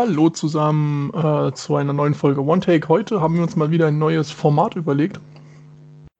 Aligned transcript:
Hallo 0.00 0.30
zusammen 0.30 1.12
äh, 1.12 1.52
zu 1.52 1.76
einer 1.76 1.92
neuen 1.92 2.14
Folge 2.14 2.42
One 2.42 2.62
Take. 2.62 2.88
Heute 2.88 3.20
haben 3.20 3.34
wir 3.34 3.42
uns 3.42 3.54
mal 3.54 3.70
wieder 3.70 3.88
ein 3.88 3.98
neues 3.98 4.30
Format 4.30 4.74
überlegt. 4.74 5.20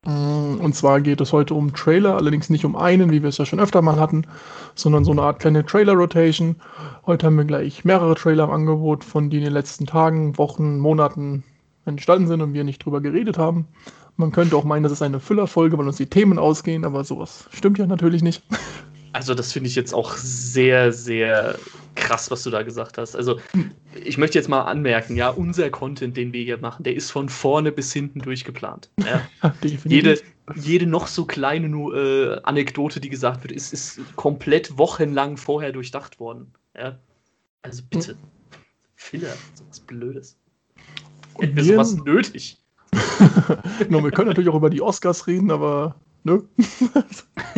Mm, 0.04 0.60
Und 0.60 0.74
zwar 0.74 1.00
geht 1.00 1.22
es 1.22 1.32
heute 1.32 1.54
um 1.54 1.72
Trailer, 1.72 2.16
allerdings 2.16 2.50
nicht 2.50 2.66
um 2.66 2.76
einen, 2.76 3.10
wie 3.10 3.22
wir 3.22 3.30
es 3.30 3.38
ja 3.38 3.46
schon 3.46 3.58
öfter 3.58 3.80
mal 3.80 3.98
hatten, 3.98 4.26
sondern 4.74 5.06
so 5.06 5.12
eine 5.12 5.22
Art 5.22 5.38
kleine 5.38 5.64
Trailer-Rotation. 5.64 6.56
Heute 7.06 7.24
haben 7.24 7.38
wir 7.38 7.46
gleich 7.46 7.82
mehrere 7.86 8.14
Trailer 8.16 8.44
im 8.44 8.50
Angebot, 8.50 9.02
von 9.02 9.30
denen 9.30 9.44
in 9.44 9.48
den 9.48 9.54
letzten 9.54 9.86
Tagen, 9.86 10.36
Wochen, 10.36 10.78
Monaten 10.78 11.42
entstanden 11.86 12.28
sind 12.28 12.42
und 12.42 12.52
wir 12.52 12.64
nicht 12.64 12.84
drüber 12.84 13.00
geredet 13.00 13.38
haben. 13.38 13.66
Man 14.18 14.30
könnte 14.30 14.56
auch 14.56 14.64
meinen, 14.64 14.82
das 14.82 14.92
ist 14.92 15.00
eine 15.00 15.20
Füllerfolge, 15.20 15.78
weil 15.78 15.86
uns 15.86 15.96
die 15.96 16.04
Themen 16.04 16.38
ausgehen, 16.38 16.84
aber 16.84 17.02
sowas 17.02 17.48
stimmt 17.50 17.78
ja 17.78 17.86
natürlich 17.86 18.22
nicht. 18.22 18.42
Also, 19.14 19.34
das 19.34 19.52
finde 19.52 19.70
ich 19.70 19.74
jetzt 19.74 19.94
auch 19.94 20.12
sehr, 20.16 20.92
sehr 20.92 21.56
krass, 21.94 22.30
was 22.30 22.42
du 22.42 22.50
da 22.50 22.62
gesagt 22.62 22.98
hast. 22.98 23.14
Also, 23.16 23.40
ich 24.04 24.18
möchte 24.18 24.38
jetzt 24.38 24.48
mal 24.48 24.62
anmerken, 24.62 25.16
ja, 25.16 25.28
unser 25.30 25.70
Content, 25.70 26.16
den 26.16 26.32
wir 26.32 26.42
hier 26.42 26.58
machen, 26.58 26.82
der 26.82 26.94
ist 26.94 27.10
von 27.10 27.28
vorne 27.28 27.72
bis 27.72 27.92
hinten 27.92 28.20
durchgeplant. 28.20 28.90
Ja. 29.00 29.54
Jede, 29.84 30.20
jede 30.54 30.86
noch 30.86 31.06
so 31.06 31.24
kleine 31.24 31.66
äh, 31.66 32.40
Anekdote, 32.42 33.00
die 33.00 33.08
gesagt 33.08 33.42
wird, 33.42 33.52
ist, 33.52 33.72
ist 33.72 34.00
komplett 34.14 34.78
wochenlang 34.78 35.36
vorher 35.36 35.72
durchdacht 35.72 36.20
worden. 36.20 36.52
Ja. 36.76 36.98
Also 37.62 37.82
bitte. 37.88 38.16
Filler, 38.94 39.34
sowas 39.54 39.80
Blödes. 39.80 40.36
Und 41.34 41.56
wir 41.56 41.64
sowas 41.64 41.94
nötig. 42.04 42.58
Nur, 43.88 44.04
wir 44.04 44.10
können 44.10 44.28
natürlich 44.28 44.50
auch 44.50 44.56
über 44.56 44.70
die 44.70 44.82
Oscars 44.82 45.26
reden, 45.26 45.50
aber 45.50 45.96
ne? 46.24 46.42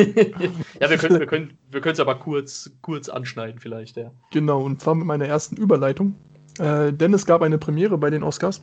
ja, 0.80 0.90
wir 0.90 0.98
können 0.98 1.18
wir 1.18 1.26
können 1.26 1.58
wir 1.70 1.80
können 1.80 1.94
es 1.94 2.00
aber 2.00 2.14
kurz, 2.16 2.70
kurz 2.82 3.08
anschneiden, 3.08 3.60
vielleicht, 3.60 3.96
ja. 3.96 4.10
Genau, 4.30 4.62
und 4.62 4.80
zwar 4.80 4.94
mit 4.94 5.06
meiner 5.06 5.26
ersten 5.26 5.56
Überleitung. 5.56 6.14
Äh, 6.58 6.92
denn 6.92 7.14
es 7.14 7.26
gab 7.26 7.42
eine 7.42 7.58
Premiere 7.58 7.96
bei 7.98 8.10
den 8.10 8.22
Oscars. 8.22 8.62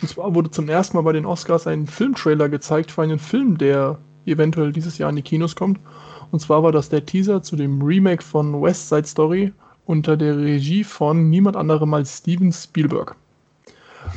Und 0.00 0.08
zwar 0.08 0.34
wurde 0.34 0.50
zum 0.50 0.68
ersten 0.68 0.96
Mal 0.96 1.02
bei 1.02 1.12
den 1.12 1.26
Oscars 1.26 1.66
ein 1.66 1.86
Filmtrailer 1.86 2.48
gezeigt 2.48 2.90
für 2.90 3.02
einen 3.02 3.18
Film, 3.18 3.58
der 3.58 3.98
eventuell 4.24 4.72
dieses 4.72 4.98
Jahr 4.98 5.10
in 5.10 5.16
die 5.16 5.22
Kinos 5.22 5.54
kommt. 5.54 5.78
Und 6.30 6.40
zwar 6.40 6.62
war 6.62 6.72
das 6.72 6.88
der 6.88 7.04
Teaser 7.04 7.42
zu 7.42 7.56
dem 7.56 7.82
Remake 7.82 8.22
von 8.22 8.62
West 8.62 8.88
Side 8.88 9.06
Story 9.06 9.52
unter 9.84 10.16
der 10.16 10.38
Regie 10.38 10.84
von 10.84 11.28
niemand 11.28 11.56
anderem 11.56 11.92
als 11.94 12.18
Steven 12.18 12.52
Spielberg. 12.52 13.16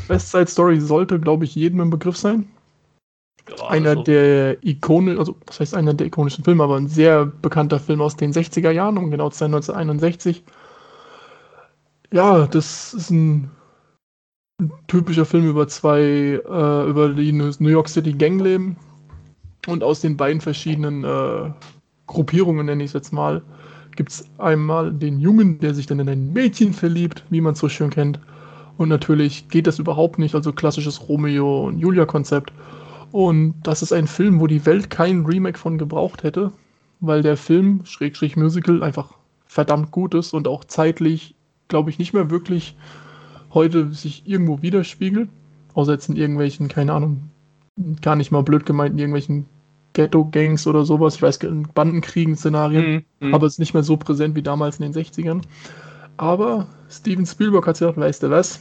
West 0.07 0.31
Side 0.31 0.47
Story 0.47 0.79
sollte, 0.79 1.19
glaube 1.19 1.45
ich, 1.45 1.55
jedem 1.55 1.81
im 1.81 1.89
Begriff 1.89 2.17
sein. 2.17 2.47
Ja, 3.49 3.67
einer 3.67 3.89
also- 3.91 4.03
der 4.03 4.63
Ikone, 4.63 5.17
also 5.17 5.35
was 5.47 5.59
heißt 5.59 5.75
einer 5.75 5.93
der 5.93 6.07
ikonischen 6.07 6.43
Filme, 6.43 6.63
aber 6.63 6.77
ein 6.77 6.87
sehr 6.87 7.25
bekannter 7.25 7.79
Film 7.79 8.01
aus 8.01 8.15
den 8.15 8.31
60er 8.31 8.71
Jahren, 8.71 8.97
um 8.97 9.11
genau 9.11 9.29
zu 9.29 9.39
sein 9.39 9.51
1961. 9.51 10.43
Ja, 12.11 12.45
das 12.45 12.93
ist 12.93 13.09
ein, 13.09 13.49
ein 14.61 14.71
typischer 14.87 15.25
Film 15.25 15.49
über 15.49 15.67
zwei, 15.67 15.99
äh, 15.99 16.89
über 16.89 17.09
die 17.09 17.31
New 17.31 17.69
York 17.69 17.89
City 17.89 18.13
Gangleben 18.13 18.77
und 19.67 19.83
aus 19.83 20.01
den 20.01 20.15
beiden 20.15 20.39
verschiedenen 20.39 21.03
äh, 21.03 21.51
Gruppierungen, 22.07 22.65
nenne 22.65 22.83
ich 22.83 22.89
es 22.89 22.93
jetzt 22.93 23.13
mal, 23.13 23.41
gibt 23.95 24.11
es 24.11 24.29
einmal 24.37 24.91
den 24.91 25.19
Jungen, 25.19 25.59
der 25.59 25.73
sich 25.73 25.85
dann 25.85 25.99
in 25.99 26.09
ein 26.09 26.33
Mädchen 26.33 26.73
verliebt, 26.73 27.23
wie 27.29 27.41
man 27.41 27.53
es 27.53 27.59
so 27.59 27.69
schön 27.69 27.89
kennt. 27.89 28.19
Und 28.77 28.89
natürlich 28.89 29.49
geht 29.49 29.67
das 29.67 29.79
überhaupt 29.79 30.17
nicht, 30.17 30.33
also 30.35 30.51
klassisches 30.51 31.07
Romeo 31.07 31.67
und 31.67 31.79
Julia-Konzept. 31.79 32.51
Und 33.13 33.61
das 33.61 33.83
ist 33.83 33.93
ein 33.93 34.07
Film, 34.07 34.39
wo 34.39 34.47
die 34.47 34.65
Welt 34.65 34.89
kein 34.89 35.23
Remake 35.23 35.59
von 35.59 35.77
gebraucht 35.77 36.23
hätte, 36.23 36.51
weil 36.99 37.21
der 37.21 37.37
Film, 37.37 37.81
Schrägstrich 37.83 38.35
Musical, 38.35 38.81
einfach 38.81 39.13
verdammt 39.45 39.91
gut 39.91 40.15
ist 40.15 40.33
und 40.33 40.47
auch 40.47 40.63
zeitlich, 40.63 41.35
glaube 41.67 41.91
ich, 41.91 41.99
nicht 41.99 42.13
mehr 42.13 42.31
wirklich 42.31 42.75
heute 43.53 43.93
sich 43.93 44.23
irgendwo 44.25 44.63
widerspiegelt. 44.63 45.29
Außer 45.75 45.91
jetzt 45.91 46.09
in 46.09 46.15
irgendwelchen, 46.15 46.69
keine 46.69 46.91
Ahnung, 46.91 47.29
gar 48.01 48.15
nicht 48.15 48.31
mal 48.31 48.41
blöd 48.41 48.65
gemeint, 48.65 48.93
in 48.93 48.97
irgendwelchen 48.97 49.45
Ghetto-Gangs 49.93 50.65
oder 50.65 50.83
sowas. 50.83 51.17
Ich 51.17 51.21
weiß, 51.21 51.37
in 51.37 51.67
Bandenkriegen-Szenarien. 51.71 53.05
Mhm. 53.19 53.31
Aber 53.31 53.45
es 53.45 53.53
ist 53.53 53.59
nicht 53.59 53.75
mehr 53.75 53.83
so 53.83 53.95
präsent 53.95 54.35
wie 54.35 54.41
damals 54.41 54.79
in 54.79 54.91
den 54.91 55.03
60ern. 55.03 55.43
Aber 56.17 56.65
Steven 56.89 57.27
Spielberg 57.27 57.67
hat 57.67 57.75
gesagt, 57.75 57.97
weißt 57.97 58.23
du 58.23 58.31
was? 58.31 58.59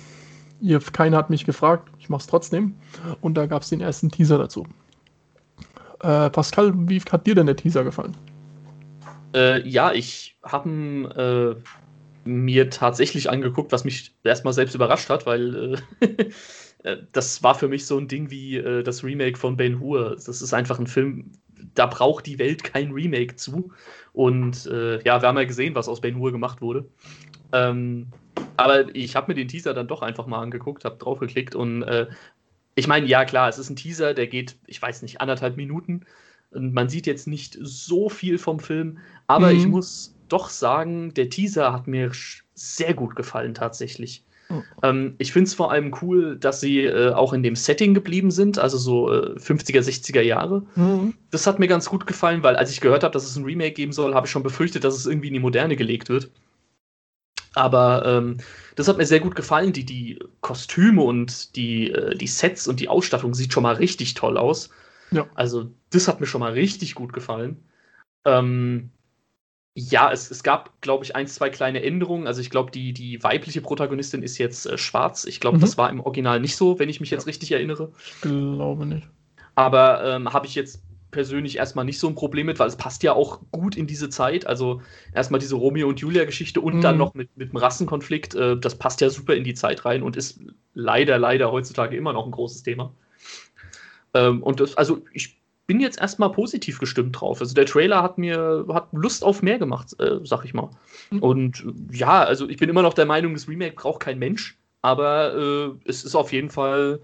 Ihr, 0.62 0.78
keiner 0.78 1.16
hat 1.16 1.28
mich 1.28 1.44
gefragt, 1.44 1.90
ich 1.98 2.08
mach's 2.08 2.28
trotzdem. 2.28 2.76
Und 3.20 3.34
da 3.34 3.46
gab 3.46 3.62
es 3.62 3.68
den 3.68 3.80
ersten 3.80 4.10
Teaser 4.10 4.38
dazu. 4.38 4.64
Äh, 6.00 6.30
Pascal, 6.30 6.72
wie 6.88 7.00
hat 7.00 7.26
dir 7.26 7.34
denn 7.34 7.46
der 7.46 7.56
Teaser 7.56 7.82
gefallen? 7.82 8.16
Äh, 9.34 9.68
ja, 9.68 9.92
ich 9.92 10.36
habe 10.44 11.58
äh, 12.24 12.28
mir 12.28 12.70
tatsächlich 12.70 13.28
angeguckt, 13.28 13.72
was 13.72 13.84
mich 13.84 14.14
erstmal 14.22 14.52
selbst 14.52 14.76
überrascht 14.76 15.10
hat, 15.10 15.26
weil 15.26 15.82
äh, 16.00 16.28
äh, 16.84 16.98
das 17.10 17.42
war 17.42 17.56
für 17.56 17.66
mich 17.66 17.84
so 17.84 17.98
ein 17.98 18.06
Ding 18.06 18.30
wie 18.30 18.56
äh, 18.56 18.84
das 18.84 19.02
Remake 19.02 19.38
von 19.38 19.56
Ben 19.56 19.80
Hur. 19.80 20.14
Das 20.14 20.42
ist 20.42 20.54
einfach 20.54 20.78
ein 20.78 20.86
Film, 20.86 21.32
da 21.74 21.86
braucht 21.86 22.26
die 22.26 22.38
Welt 22.38 22.62
kein 22.62 22.92
Remake 22.92 23.34
zu. 23.34 23.72
Und 24.12 24.66
ja, 24.66 25.22
wir 25.22 25.22
haben 25.22 25.38
ja 25.38 25.44
gesehen, 25.44 25.74
was 25.74 25.88
aus 25.88 26.02
Ben 26.02 26.18
Hur 26.18 26.32
gemacht 26.32 26.60
wurde. 26.60 26.84
Ähm, 27.52 28.08
aber 28.56 28.94
ich 28.94 29.16
habe 29.16 29.30
mir 29.32 29.34
den 29.34 29.48
Teaser 29.48 29.74
dann 29.74 29.88
doch 29.88 30.02
einfach 30.02 30.26
mal 30.26 30.40
angeguckt, 30.42 30.84
habe 30.84 30.96
draufgeklickt 30.98 31.54
und 31.54 31.82
äh, 31.82 32.06
ich 32.74 32.86
meine, 32.88 33.06
ja 33.06 33.24
klar, 33.24 33.48
es 33.48 33.58
ist 33.58 33.70
ein 33.70 33.76
Teaser, 33.76 34.14
der 34.14 34.26
geht, 34.26 34.56
ich 34.66 34.80
weiß 34.80 35.02
nicht, 35.02 35.20
anderthalb 35.20 35.56
Minuten. 35.56 36.06
Und 36.50 36.72
man 36.74 36.88
sieht 36.88 37.06
jetzt 37.06 37.26
nicht 37.26 37.58
so 37.60 38.08
viel 38.08 38.38
vom 38.38 38.60
Film, 38.60 38.98
aber 39.26 39.50
Mhm. 39.50 39.56
ich 39.56 39.66
muss 39.68 40.14
doch 40.28 40.48
sagen, 40.50 41.12
der 41.14 41.28
Teaser 41.30 41.72
hat 41.72 41.86
mir 41.86 42.10
sehr 42.54 42.94
gut 42.94 43.16
gefallen 43.16 43.54
tatsächlich. 43.54 44.24
Mhm. 44.48 44.64
Ähm, 44.82 45.14
ich 45.18 45.32
finde 45.32 45.48
es 45.48 45.54
vor 45.54 45.70
allem 45.72 45.94
cool, 46.02 46.36
dass 46.38 46.60
sie 46.60 46.80
äh, 46.84 47.12
auch 47.12 47.32
in 47.32 47.42
dem 47.42 47.56
Setting 47.56 47.94
geblieben 47.94 48.30
sind, 48.30 48.58
also 48.58 48.78
so 48.78 49.10
äh, 49.12 49.38
50er, 49.38 49.82
60er 49.82 50.22
Jahre. 50.22 50.66
Das 51.30 51.46
hat 51.46 51.58
mir 51.58 51.68
ganz 51.68 51.88
gut 51.88 52.06
gefallen, 52.06 52.42
weil 52.42 52.56
als 52.56 52.70
ich 52.70 52.80
gehört 52.80 53.02
habe, 53.04 53.12
dass 53.12 53.24
es 53.24 53.36
ein 53.36 53.44
Remake 53.44 53.72
geben 53.72 53.92
soll, 53.92 54.14
habe 54.14 54.26
ich 54.26 54.30
schon 54.30 54.42
befürchtet, 54.42 54.84
dass 54.84 54.94
es 54.96 55.06
irgendwie 55.06 55.28
in 55.28 55.34
die 55.34 55.40
Moderne 55.40 55.76
gelegt 55.76 56.08
wird. 56.10 56.30
Aber 57.54 58.04
ähm, 58.06 58.38
das 58.76 58.88
hat 58.88 58.96
mir 58.96 59.06
sehr 59.06 59.20
gut 59.20 59.36
gefallen. 59.36 59.72
Die, 59.72 59.84
die 59.84 60.18
Kostüme 60.40 61.02
und 61.02 61.54
die, 61.56 61.90
äh, 61.90 62.16
die 62.16 62.26
Sets 62.26 62.66
und 62.66 62.80
die 62.80 62.88
Ausstattung 62.88 63.34
sieht 63.34 63.52
schon 63.52 63.62
mal 63.62 63.74
richtig 63.74 64.14
toll 64.14 64.38
aus. 64.38 64.70
Ja. 65.10 65.26
Also, 65.34 65.70
das 65.90 66.08
hat 66.08 66.20
mir 66.20 66.26
schon 66.26 66.40
mal 66.40 66.52
richtig 66.52 66.94
gut 66.94 67.12
gefallen. 67.12 67.62
Ähm, 68.24 68.90
ja, 69.74 70.10
es, 70.12 70.30
es 70.30 70.42
gab, 70.42 70.80
glaube 70.80 71.04
ich, 71.04 71.14
ein, 71.16 71.26
zwei 71.26 71.50
kleine 71.50 71.82
Änderungen. 71.82 72.26
Also, 72.26 72.40
ich 72.40 72.50
glaube, 72.50 72.70
die, 72.70 72.92
die 72.92 73.22
weibliche 73.22 73.60
Protagonistin 73.60 74.22
ist 74.22 74.38
jetzt 74.38 74.66
äh, 74.66 74.78
schwarz. 74.78 75.24
Ich 75.24 75.40
glaube, 75.40 75.58
Mhm. 75.58 75.62
das 75.62 75.76
war 75.76 75.90
im 75.90 76.00
Original 76.00 76.40
nicht 76.40 76.56
so, 76.56 76.78
wenn 76.78 76.88
ich 76.88 77.00
mich 77.00 77.10
jetzt 77.10 77.26
richtig 77.26 77.52
erinnere. 77.52 77.92
Glaube 78.22 78.86
nicht. 78.86 79.06
Aber 79.54 80.02
ähm, 80.04 80.32
habe 80.32 80.46
ich 80.46 80.54
jetzt 80.54 80.82
persönlich 81.12 81.58
erstmal 81.58 81.84
nicht 81.84 82.00
so 82.00 82.08
ein 82.08 82.16
Problem 82.16 82.46
mit, 82.46 82.58
weil 82.58 82.66
es 82.68 82.76
passt 82.76 83.04
ja 83.04 83.12
auch 83.12 83.40
gut 83.52 83.76
in 83.76 83.86
diese 83.86 84.08
Zeit. 84.10 84.46
Also 84.46 84.82
erstmal 85.14 85.38
diese 85.40 85.54
Romeo 85.54 85.88
und 85.88 86.00
Julia-Geschichte 86.00 86.60
und 86.60 86.76
Mhm. 86.76 86.80
dann 86.80 86.98
noch 86.98 87.14
mit, 87.14 87.36
mit 87.36 87.52
dem 87.52 87.58
Rassenkonflikt. 87.58 88.34
Äh, 88.34 88.56
das 88.58 88.76
passt 88.76 89.00
ja 89.00 89.10
super 89.10 89.34
in 89.34 89.44
die 89.44 89.54
Zeit 89.54 89.84
rein 89.84 90.02
und 90.02 90.16
ist 90.16 90.40
leider, 90.74 91.18
leider 91.18 91.52
heutzutage 91.52 91.96
immer 91.96 92.12
noch 92.12 92.24
ein 92.26 92.32
großes 92.32 92.64
Thema. 92.64 92.92
Ähm, 94.14 94.42
und 94.42 94.60
das, 94.60 94.76
also 94.76 95.02
ich 95.12 95.38
bin 95.66 95.80
jetzt 95.80 96.00
erstmal 96.00 96.32
positiv 96.32 96.78
gestimmt 96.78 97.20
drauf. 97.20 97.40
Also 97.40 97.54
der 97.54 97.66
Trailer 97.66 98.02
hat 98.02 98.18
mir 98.18 98.66
hat 98.68 98.88
Lust 98.92 99.24
auf 99.24 99.42
mehr 99.42 99.58
gemacht, 99.58 99.98
äh, 100.00 100.18
sag 100.24 100.44
ich 100.44 100.54
mal. 100.54 100.70
Mhm. 101.10 101.18
Und 101.20 101.64
ja, 101.92 102.24
also 102.24 102.48
ich 102.48 102.56
bin 102.58 102.68
immer 102.68 102.82
noch 102.82 102.94
der 102.94 103.06
Meinung, 103.06 103.34
das 103.34 103.48
Remake 103.48 103.76
braucht 103.76 104.00
kein 104.00 104.18
Mensch, 104.18 104.58
aber 104.82 105.34
äh, 105.34 105.88
es 105.88 106.04
ist 106.04 106.14
auf 106.14 106.32
jeden 106.32 106.50
Fall 106.50 107.00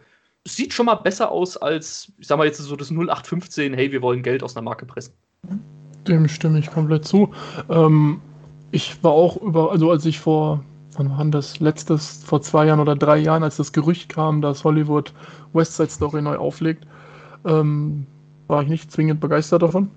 sieht 0.46 0.72
schon 0.72 0.86
mal 0.86 0.96
besser 0.96 1.30
aus 1.30 1.56
als, 1.56 2.12
ich 2.18 2.26
sag 2.26 2.38
mal 2.38 2.46
jetzt 2.46 2.58
so 2.58 2.76
das 2.76 2.90
0815, 2.90 3.74
hey, 3.74 3.92
wir 3.92 4.02
wollen 4.02 4.22
Geld 4.22 4.42
aus 4.42 4.56
einer 4.56 4.64
Marke 4.64 4.86
pressen. 4.86 5.14
Dem 6.06 6.28
stimme 6.28 6.58
ich 6.58 6.70
komplett 6.70 7.04
zu. 7.04 7.30
Ähm, 7.68 8.20
ich 8.70 9.02
war 9.02 9.12
auch 9.12 9.36
über, 9.36 9.70
also 9.70 9.90
als 9.90 10.04
ich 10.04 10.18
vor, 10.18 10.64
wann 10.96 11.10
war 11.10 11.24
das 11.26 11.60
letztes, 11.60 12.22
vor 12.24 12.42
zwei 12.42 12.66
Jahren 12.66 12.80
oder 12.80 12.96
drei 12.96 13.18
Jahren, 13.18 13.42
als 13.42 13.56
das 13.56 13.72
Gerücht 13.72 14.08
kam, 14.08 14.40
dass 14.40 14.64
Hollywood 14.64 15.12
West 15.52 15.76
Side 15.76 15.90
Story 15.90 16.22
neu 16.22 16.36
auflegt, 16.36 16.86
ähm, 17.44 18.06
war 18.46 18.62
ich 18.62 18.68
nicht 18.68 18.90
zwingend 18.90 19.20
begeistert 19.20 19.62
davon. 19.62 19.90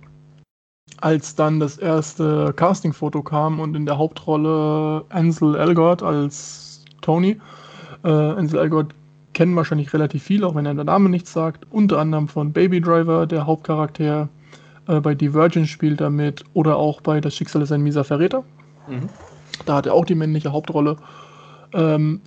Als 0.99 1.35
dann 1.35 1.59
das 1.59 1.77
erste 1.77 2.53
Castingfoto 2.53 3.23
kam 3.23 3.59
und 3.59 3.75
in 3.75 3.85
der 3.85 3.97
Hauptrolle 3.97 5.05
Ansel 5.09 5.55
Elgort 5.55 6.03
als 6.03 6.83
Tony, 7.01 7.39
äh, 8.03 8.09
Ansel 8.09 8.59
Elgort 8.59 8.93
kennen 9.33 9.55
wahrscheinlich 9.55 9.93
relativ 9.93 10.23
viele, 10.23 10.47
auch 10.47 10.55
wenn 10.55 10.65
er 10.65 10.73
der 10.73 10.83
Name 10.83 11.09
nichts 11.09 11.33
sagt, 11.33 11.65
unter 11.71 11.99
anderem 11.99 12.27
von 12.27 12.51
Baby 12.51 12.81
Driver, 12.81 13.25
der 13.25 13.45
Hauptcharakter, 13.45 14.29
äh, 14.87 14.99
bei 14.99 15.15
Divergent 15.15 15.67
spielt 15.67 16.01
er 16.01 16.09
mit 16.09 16.43
oder 16.53 16.77
auch 16.77 17.01
bei 17.01 17.21
Das 17.21 17.35
Schicksal 17.35 17.61
ist 17.61 17.71
ein 17.71 17.81
mieser 17.81 18.03
Verräter. 18.03 18.43
Mhm. 18.87 19.09
Da 19.65 19.75
hat 19.75 19.85
er 19.85 19.93
auch 19.93 20.05
die 20.05 20.15
männliche 20.15 20.51
Hauptrolle. 20.51 20.97
Ähm, 21.73 22.21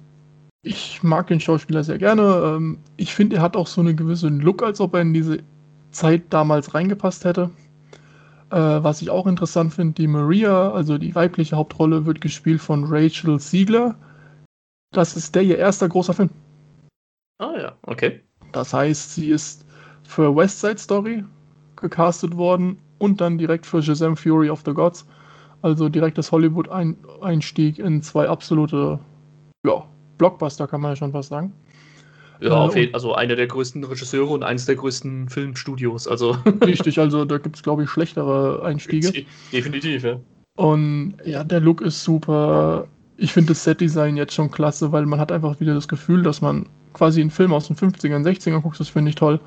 ich 0.62 1.02
mag 1.02 1.26
den 1.26 1.40
Schauspieler 1.40 1.84
sehr 1.84 1.98
gerne. 1.98 2.54
Ähm, 2.56 2.78
ich 2.96 3.14
finde, 3.14 3.36
er 3.36 3.42
hat 3.42 3.56
auch 3.56 3.66
so 3.66 3.80
einen 3.80 3.96
gewissen 3.96 4.40
Look, 4.40 4.62
als 4.62 4.80
ob 4.80 4.94
er 4.94 5.02
in 5.02 5.12
diese 5.12 5.38
Zeit 5.90 6.22
damals 6.30 6.74
reingepasst 6.74 7.24
hätte. 7.24 7.50
Äh, 8.50 8.56
was 8.56 9.02
ich 9.02 9.10
auch 9.10 9.26
interessant 9.26 9.74
finde, 9.74 9.94
die 9.94 10.06
Maria, 10.06 10.70
also 10.70 10.96
die 10.96 11.14
weibliche 11.14 11.56
Hauptrolle, 11.56 12.06
wird 12.06 12.20
gespielt 12.20 12.60
von 12.60 12.84
Rachel 12.84 13.38
Siegler. 13.40 13.96
das 14.92 15.16
ist 15.16 15.34
der 15.34 15.42
ihr 15.42 15.58
erster 15.58 15.88
großer 15.88 16.14
Film. 16.14 16.30
Ah 17.38 17.54
ja, 17.56 17.72
okay. 17.82 18.20
Das 18.52 18.72
heißt, 18.72 19.14
sie 19.14 19.30
ist 19.30 19.66
für 20.04 20.34
West 20.34 20.60
Side 20.60 20.78
Story 20.78 21.24
gecastet 21.76 22.36
worden 22.36 22.78
und 22.98 23.20
dann 23.20 23.38
direkt 23.38 23.66
für 23.66 23.82
Shazam 23.82 24.16
Fury 24.16 24.48
of 24.50 24.62
the 24.64 24.72
Gods. 24.72 25.06
Also 25.62 25.88
direktes 25.88 26.30
Hollywood-Einstieg 26.30 27.78
in 27.78 28.02
zwei 28.02 28.28
absolute 28.28 28.98
ja, 29.64 29.84
Blockbuster, 30.18 30.68
kann 30.68 30.80
man 30.82 30.92
ja 30.92 30.96
schon 30.96 31.12
fast 31.12 31.30
sagen. 31.30 31.52
Ja, 32.40 32.70
äh, 32.74 32.90
also 32.92 33.14
einer 33.14 33.36
der 33.36 33.46
größten 33.46 33.82
Regisseure 33.84 34.30
und 34.30 34.42
eines 34.42 34.66
der 34.66 34.76
größten 34.76 35.28
Filmstudios. 35.28 36.06
Also. 36.06 36.36
Richtig, 36.64 36.98
also 36.98 37.24
da 37.24 37.38
gibt 37.38 37.56
es, 37.56 37.62
glaube 37.62 37.84
ich, 37.84 37.90
schlechtere 37.90 38.62
Einstiege. 38.64 39.24
Definitiv, 39.52 40.04
ja. 40.04 40.20
Und 40.56 41.14
ja, 41.24 41.42
der 41.42 41.60
Look 41.60 41.80
ist 41.80 42.04
super. 42.04 42.86
Ich 43.16 43.32
finde 43.32 43.48
das 43.48 43.64
Set-Design 43.64 44.16
jetzt 44.16 44.34
schon 44.34 44.50
klasse, 44.50 44.92
weil 44.92 45.06
man 45.06 45.18
hat 45.18 45.32
einfach 45.32 45.60
wieder 45.60 45.74
das 45.74 45.88
Gefühl, 45.88 46.22
dass 46.22 46.40
man 46.40 46.66
quasi 46.94 47.20
einen 47.20 47.30
Film 47.30 47.52
aus 47.52 47.66
den 47.66 47.76
50ern, 47.76 48.24
60ern 48.24 48.60
guckt. 48.60 48.80
Das 48.80 48.88
finde 48.88 49.10
ich 49.10 49.16
toll. 49.16 49.40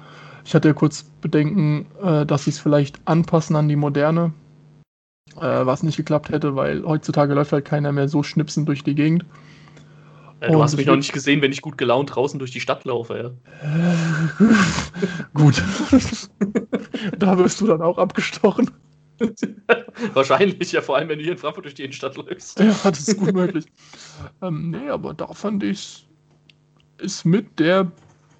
Ich 0.45 0.53
hatte 0.53 0.67
ja 0.67 0.73
kurz 0.73 1.03
Bedenken, 1.21 1.87
äh, 2.01 2.25
dass 2.25 2.43
sie 2.43 2.51
es 2.51 2.59
vielleicht 2.59 2.99
anpassen 3.05 3.55
an 3.55 3.67
die 3.67 3.75
Moderne, 3.75 4.33
äh, 5.35 5.65
was 5.65 5.83
nicht 5.83 5.97
geklappt 5.97 6.29
hätte, 6.29 6.55
weil 6.55 6.85
heutzutage 6.85 7.33
läuft 7.33 7.51
halt 7.51 7.65
keiner 7.65 7.91
mehr 7.91 8.07
so 8.07 8.23
schnipsen 8.23 8.65
durch 8.65 8.83
die 8.83 8.95
Gegend. 8.95 9.25
Ja, 10.41 10.49
du 10.49 10.61
hast 10.61 10.77
mich 10.77 10.85
noch 10.85 10.95
nicht 10.95 11.13
gesehen, 11.13 11.41
wenn 11.41 11.51
ich 11.51 11.61
gut 11.61 11.77
gelaunt 11.77 12.15
draußen 12.15 12.37
durch 12.37 12.51
die 12.51 12.59
Stadt 12.59 12.85
laufe, 12.85 13.35
ja. 13.63 13.97
gut. 15.33 15.61
da 17.17 17.37
wirst 17.39 17.59
du 17.59 17.67
dann 17.67 17.81
auch 17.81 17.97
abgestochen. 17.97 18.69
Wahrscheinlich, 20.13 20.71
ja, 20.71 20.81
vor 20.81 20.95
allem, 20.95 21.09
wenn 21.09 21.17
du 21.17 21.23
hier 21.23 21.33
in 21.33 21.39
Frankfurt 21.39 21.65
durch 21.65 21.73
die 21.73 21.83
Innenstadt 21.83 22.15
läufst. 22.17 22.59
Ja, 22.59 22.75
das 22.83 23.07
ist 23.07 23.17
gut 23.17 23.33
möglich. 23.33 23.65
ähm, 24.41 24.69
nee, 24.69 24.89
aber 24.89 25.13
da 25.13 25.33
fand 25.33 25.63
ich, 25.63 26.06
ist 26.99 27.25
mit 27.25 27.59
der 27.59 27.91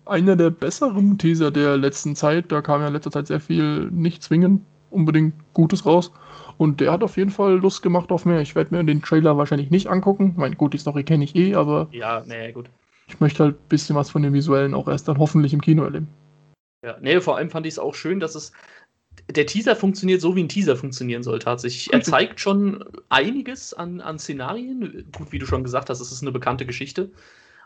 einer 0.06 0.36
der 0.36 0.50
besseren 0.50 1.18
Teaser 1.18 1.52
der 1.52 1.78
letzten 1.78 2.16
Zeit. 2.16 2.52
Da 2.52 2.62
kam 2.62 2.82
ja 2.82 2.88
in 2.88 2.94
letzter 2.94 3.12
Zeit 3.12 3.28
sehr 3.28 3.40
viel 3.40 3.90
nicht 3.92 4.24
zwingend 4.24 4.62
unbedingt 4.90 5.34
Gutes 5.54 5.86
raus. 5.86 6.12
Und 6.58 6.80
der 6.82 6.92
hat 6.92 7.04
auf 7.04 7.18
jeden 7.18 7.30
Fall 7.30 7.58
Lust 7.58 7.82
gemacht 7.82 8.12
auf 8.12 8.26
mehr. 8.26 8.42
Ich 8.42 8.56
werde 8.56 8.76
mir 8.76 8.84
den 8.84 9.02
Trailer 9.02 9.38
wahrscheinlich 9.38 9.70
nicht 9.70 9.88
angucken. 9.88 10.34
Mein 10.38 10.56
gut, 10.56 10.74
die 10.74 10.78
Story 10.78 11.04
kenne 11.04 11.24
ich 11.24 11.36
eh, 11.36 11.56
aber. 11.56 11.88
Ja, 11.92 12.24
nee, 12.26 12.52
gut. 12.52 12.70
Ich 13.08 13.20
möchte 13.20 13.44
halt 13.44 13.56
ein 13.56 13.68
bisschen 13.70 13.96
was 13.96 14.10
von 14.10 14.24
den 14.24 14.34
Visuellen 14.34 14.74
auch 14.74 14.88
erst 14.88 15.08
dann 15.08 15.18
hoffentlich 15.18 15.54
im 15.54 15.62
Kino 15.62 15.84
erleben. 15.84 16.08
Ja, 16.84 16.98
nee, 17.02 17.20
vor 17.22 17.38
allem 17.38 17.50
fand 17.50 17.66
ich 17.66 17.76
es 17.76 17.80
auch 17.80 17.96
schön, 17.96 18.20
dass 18.20 18.36
es. 18.36 18.52
Der 19.30 19.46
Teaser 19.46 19.76
funktioniert 19.76 20.22
so, 20.22 20.36
wie 20.36 20.44
ein 20.44 20.50
Teaser 20.50 20.76
funktionieren 20.76 21.24
soll, 21.24 21.40
tatsächlich. 21.40 21.92
Er 21.92 22.02
zeigt 22.02 22.40
schon 22.40 22.84
einiges 23.10 23.74
an, 23.74 24.00
an 24.00 24.20
Szenarien. 24.20 25.06
Gut, 25.16 25.32
wie 25.32 25.40
du 25.40 25.46
schon 25.46 25.64
gesagt 25.64 25.90
hast, 25.90 26.00
es 26.00 26.12
ist 26.12 26.22
eine 26.22 26.32
bekannte 26.32 26.66
Geschichte 26.66 27.12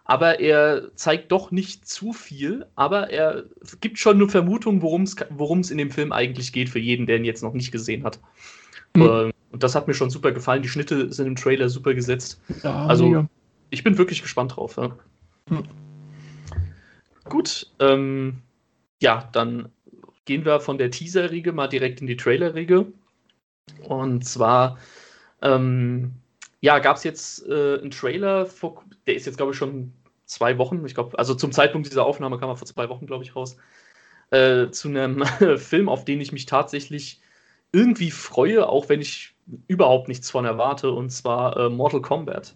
aber 0.06 0.40
er 0.40 0.96
zeigt 0.96 1.32
doch 1.32 1.52
nicht 1.52 1.88
zu 1.88 2.14
viel, 2.14 2.66
aber 2.76 3.10
er 3.10 3.44
gibt 3.80 4.00
schon 4.00 4.16
eine 4.16 4.28
Vermutung, 4.28 4.82
worum 4.82 5.04
es 5.04 5.72
in 5.72 5.78
dem 5.78 5.92
Film 5.92 6.12
eigentlich 6.12 6.52
geht, 6.52 6.70
für 6.70 6.80
jeden, 6.80 7.06
der 7.06 7.18
ihn 7.18 7.26
jetzt 7.26 7.44
noch 7.44 7.54
nicht 7.54 7.72
gesehen 7.72 8.04
hat. 8.04 8.20
Mhm. 8.96 9.32
Und 9.52 9.64
das 9.64 9.76
hat 9.76 9.88
mir 9.88 9.94
schon 9.94 10.10
super 10.10 10.32
gefallen. 10.32 10.62
Die 10.62 10.70
Schnitte 10.70 11.12
sind 11.12 11.28
im 11.28 11.36
Trailer 11.36 11.70
super 11.70 11.94
gesetzt. 11.94 12.42
Ja, 12.64 12.86
also, 12.86 13.06
mega. 13.06 13.30
ich 13.70 13.84
bin 13.84 13.98
wirklich 13.98 14.22
gespannt 14.22 14.56
drauf. 14.56 14.78
Ja. 14.78 14.96
Mhm. 15.50 15.64
Gut, 17.26 17.68
ähm, 17.80 18.42
ja, 19.02 19.30
dann 19.32 19.70
gehen 20.26 20.46
wir 20.46 20.60
von 20.60 20.78
der 20.78 20.92
Teaser-Riege 20.92 21.52
mal 21.52 21.68
direkt 21.68 22.02
in 22.02 22.08
die 22.08 22.18
Trailer-Riege. 22.18 22.88
Und 23.84 24.26
zwar 24.26 24.78
ähm, 25.42 26.14
ja, 26.62 26.80
gab 26.80 26.98
es 26.98 27.04
jetzt 27.04 27.46
äh, 27.48 27.80
einen 27.80 27.92
Trailer, 27.92 28.46
vor, 28.46 28.86
der 29.08 29.16
ist 29.16 29.26
jetzt, 29.26 29.38
glaube 29.38 29.52
ich, 29.52 29.58
schon 29.58 29.94
zwei 30.26 30.58
Wochen, 30.58 30.86
ich 30.86 30.94
glaube, 30.94 31.18
also 31.20 31.36
zum 31.36 31.52
Zeitpunkt 31.52 31.88
dieser 31.88 32.06
Aufnahme 32.06 32.40
kam 32.40 32.50
er 32.50 32.56
vor 32.56 32.68
zwei 32.68 32.88
Wochen, 32.88 33.08
glaube 33.08 33.24
ich, 33.24 33.36
raus, 33.36 33.58
äh, 34.30 34.70
zu 34.70 34.88
einem 34.88 35.26
Film, 35.58 35.90
auf 35.90 36.06
den 36.06 36.22
ich 36.22 36.32
mich 36.32 36.46
tatsächlich 36.46 37.20
irgendwie 37.74 38.12
freue, 38.12 38.70
auch 38.70 38.90
wenn 38.90 39.02
ich 39.02 39.36
überhaupt 39.68 40.08
nichts 40.08 40.30
von 40.30 40.46
erwarte, 40.46 40.92
und 40.92 41.10
zwar 41.10 41.58
äh, 41.58 41.70
Mortal 41.70 42.02
Kombat. 42.02 42.56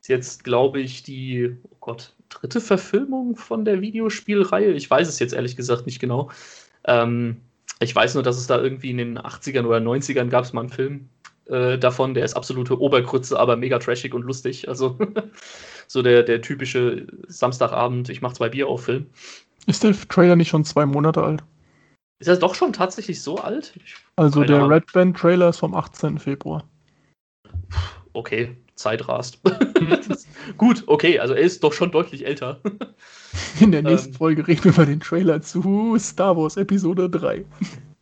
Ist 0.00 0.08
jetzt, 0.08 0.44
glaube 0.44 0.80
ich, 0.80 1.02
die, 1.02 1.56
oh 1.64 1.76
Gott, 1.80 2.14
dritte 2.28 2.60
Verfilmung 2.60 3.36
von 3.36 3.64
der 3.64 3.80
Videospielreihe. 3.80 4.72
Ich 4.72 4.88
weiß 4.88 5.08
es 5.08 5.18
jetzt 5.18 5.34
ehrlich 5.34 5.56
gesagt 5.56 5.84
nicht 5.86 5.98
genau. 5.98 6.30
Ähm, 6.84 7.42
ich 7.80 7.94
weiß 7.94 8.14
nur, 8.14 8.22
dass 8.22 8.38
es 8.38 8.46
da 8.46 8.60
irgendwie 8.60 8.90
in 8.90 8.98
den 8.98 9.18
80ern 9.18 9.66
oder 9.66 9.78
90ern 9.78 10.28
gab 10.28 10.44
es 10.44 10.52
mal 10.52 10.62
einen 10.62 10.70
Film, 10.70 11.08
äh, 11.50 11.78
davon. 11.78 12.14
Der 12.14 12.24
ist 12.24 12.34
absolute 12.34 12.80
Obergrütze, 12.80 13.38
aber 13.38 13.56
mega 13.56 13.78
trashig 13.78 14.14
und 14.14 14.22
lustig. 14.22 14.68
Also 14.68 14.98
so 15.86 16.02
der, 16.02 16.22
der 16.22 16.40
typische 16.40 17.06
Samstagabend, 17.28 18.08
ich 18.08 18.22
mach 18.22 18.32
zwei 18.32 18.48
Bier 18.48 18.68
auf 18.68 18.84
Film. 18.84 19.06
Ist 19.66 19.84
der 19.84 19.94
Trailer 20.08 20.36
nicht 20.36 20.48
schon 20.48 20.64
zwei 20.64 20.86
Monate 20.86 21.22
alt? 21.22 21.42
Ist 22.20 22.28
er 22.28 22.36
doch 22.36 22.54
schon 22.54 22.72
tatsächlich 22.72 23.22
so 23.22 23.36
alt? 23.36 23.72
Ich 23.82 23.94
also 24.16 24.44
der 24.44 24.68
Red 24.68 24.92
Band 24.92 25.16
Trailer 25.16 25.48
ist 25.48 25.58
vom 25.58 25.74
18. 25.74 26.18
Februar. 26.18 26.64
Okay, 28.12 28.56
Zeit 28.74 29.08
rast. 29.08 29.40
Gut, 30.58 30.84
okay, 30.86 31.18
also 31.18 31.34
er 31.34 31.42
ist 31.42 31.62
doch 31.62 31.72
schon 31.72 31.90
deutlich 31.90 32.26
älter. 32.26 32.60
In 33.60 33.72
der 33.72 33.82
nächsten 33.84 34.10
ähm, 34.10 34.14
Folge 34.14 34.46
reden 34.46 34.64
wir 34.64 34.72
über 34.72 34.86
den 34.86 35.00
Trailer 35.00 35.40
zu 35.40 35.96
Star 35.98 36.36
Wars 36.36 36.56
Episode 36.56 37.08
3. 37.08 37.44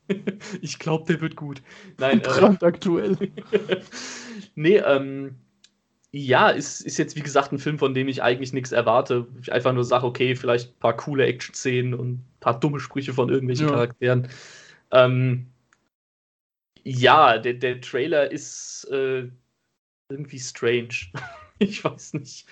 ich 0.62 0.78
glaube, 0.78 1.06
der 1.06 1.20
wird 1.20 1.36
gut. 1.36 1.62
Nein, 1.98 2.20
brandaktuell. 2.20 3.16
Äh, 3.20 3.80
nee, 4.54 4.76
ähm, 4.76 5.36
ja, 6.10 6.48
ist, 6.48 6.80
ist 6.80 6.96
jetzt 6.96 7.16
wie 7.16 7.20
gesagt 7.20 7.52
ein 7.52 7.58
Film, 7.58 7.78
von 7.78 7.92
dem 7.92 8.08
ich 8.08 8.22
eigentlich 8.22 8.52
nichts 8.52 8.72
erwarte. 8.72 9.26
Ich 9.42 9.52
einfach 9.52 9.72
nur 9.72 9.84
sage, 9.84 10.06
okay, 10.06 10.34
vielleicht 10.34 10.70
ein 10.70 10.78
paar 10.78 10.96
coole 10.96 11.26
Action-Szenen 11.26 11.94
und 11.94 12.12
ein 12.12 12.24
paar 12.40 12.58
dumme 12.58 12.80
Sprüche 12.80 13.12
von 13.12 13.28
irgendwelchen 13.28 13.66
ja. 13.66 13.72
Charakteren. 13.72 14.28
Ähm, 14.90 15.48
ja, 16.82 17.36
der, 17.36 17.54
der 17.54 17.80
Trailer 17.82 18.30
ist 18.30 18.88
äh, 18.90 19.28
irgendwie 20.08 20.38
strange. 20.38 20.94
ich 21.58 21.84
weiß 21.84 22.14
nicht. 22.14 22.46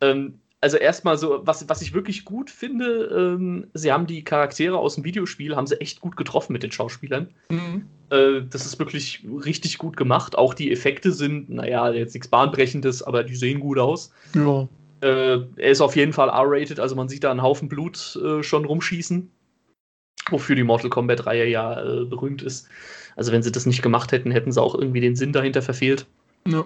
Ähm, 0.00 0.40
also 0.62 0.76
erstmal 0.76 1.18
so, 1.18 1.40
was, 1.44 1.68
was 1.68 1.82
ich 1.82 1.92
wirklich 1.92 2.24
gut 2.24 2.48
finde, 2.48 3.34
ähm, 3.36 3.66
sie 3.74 3.92
haben 3.92 4.06
die 4.06 4.22
Charaktere 4.22 4.78
aus 4.78 4.94
dem 4.94 5.04
Videospiel, 5.04 5.56
haben 5.56 5.66
sie 5.66 5.80
echt 5.80 6.00
gut 6.00 6.16
getroffen 6.16 6.52
mit 6.52 6.62
den 6.62 6.70
Schauspielern. 6.70 7.28
Mhm. 7.50 7.86
Äh, 8.10 8.42
das 8.48 8.64
ist 8.64 8.78
wirklich 8.78 9.26
richtig 9.44 9.76
gut 9.78 9.96
gemacht. 9.96 10.38
Auch 10.38 10.54
die 10.54 10.70
Effekte 10.70 11.10
sind, 11.10 11.50
naja, 11.50 11.90
jetzt 11.90 12.14
nichts 12.14 12.28
Bahnbrechendes, 12.28 13.02
aber 13.02 13.24
die 13.24 13.34
sehen 13.34 13.58
gut 13.58 13.78
aus. 13.78 14.12
Ja. 14.34 14.68
Äh, 15.00 15.40
er 15.56 15.70
ist 15.70 15.80
auf 15.80 15.96
jeden 15.96 16.12
Fall 16.12 16.28
R-rated, 16.28 16.78
also 16.78 16.94
man 16.94 17.08
sieht 17.08 17.24
da 17.24 17.32
einen 17.32 17.42
Haufen 17.42 17.68
Blut 17.68 18.16
äh, 18.24 18.44
schon 18.44 18.64
rumschießen. 18.64 19.28
Wofür 20.30 20.54
die 20.54 20.62
Mortal 20.62 20.90
Kombat-Reihe 20.90 21.48
ja 21.48 21.82
äh, 21.82 22.04
berühmt 22.04 22.40
ist. 22.40 22.68
Also 23.16 23.32
wenn 23.32 23.42
sie 23.42 23.50
das 23.50 23.66
nicht 23.66 23.82
gemacht 23.82 24.12
hätten, 24.12 24.30
hätten 24.30 24.52
sie 24.52 24.62
auch 24.62 24.76
irgendwie 24.76 25.00
den 25.00 25.16
Sinn 25.16 25.32
dahinter 25.32 25.60
verfehlt. 25.60 26.06
Ja. 26.46 26.64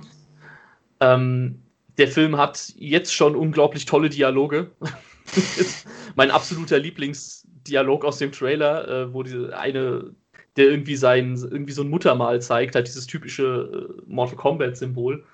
Ähm, 1.01 1.61
der 1.99 2.09
Film 2.09 2.37
hat 2.37 2.73
jetzt 2.77 3.15
schon 3.15 3.37
unglaublich 3.37 3.85
tolle 3.85 4.09
Dialoge. 4.09 4.71
mein 6.15 6.31
absoluter 6.31 6.79
Lieblingsdialog 6.79 8.05
aus 8.05 8.19
dem 8.19 8.33
Trailer, 8.33 8.89
äh, 8.89 9.15
wo 9.15 9.23
diese 9.23 9.57
eine, 9.57 10.15
der 10.57 10.67
irgendwie 10.67 10.97
sein, 10.97 11.37
irgendwie 11.37 11.73
so 11.73 11.83
ein 11.83 11.91
Muttermal 11.91 12.41
zeigt, 12.41 12.75
halt 12.75 12.87
dieses 12.87 13.07
typische 13.07 13.99
äh, 13.99 14.03
Mortal 14.07 14.37
Kombat-Symbol. 14.37 15.25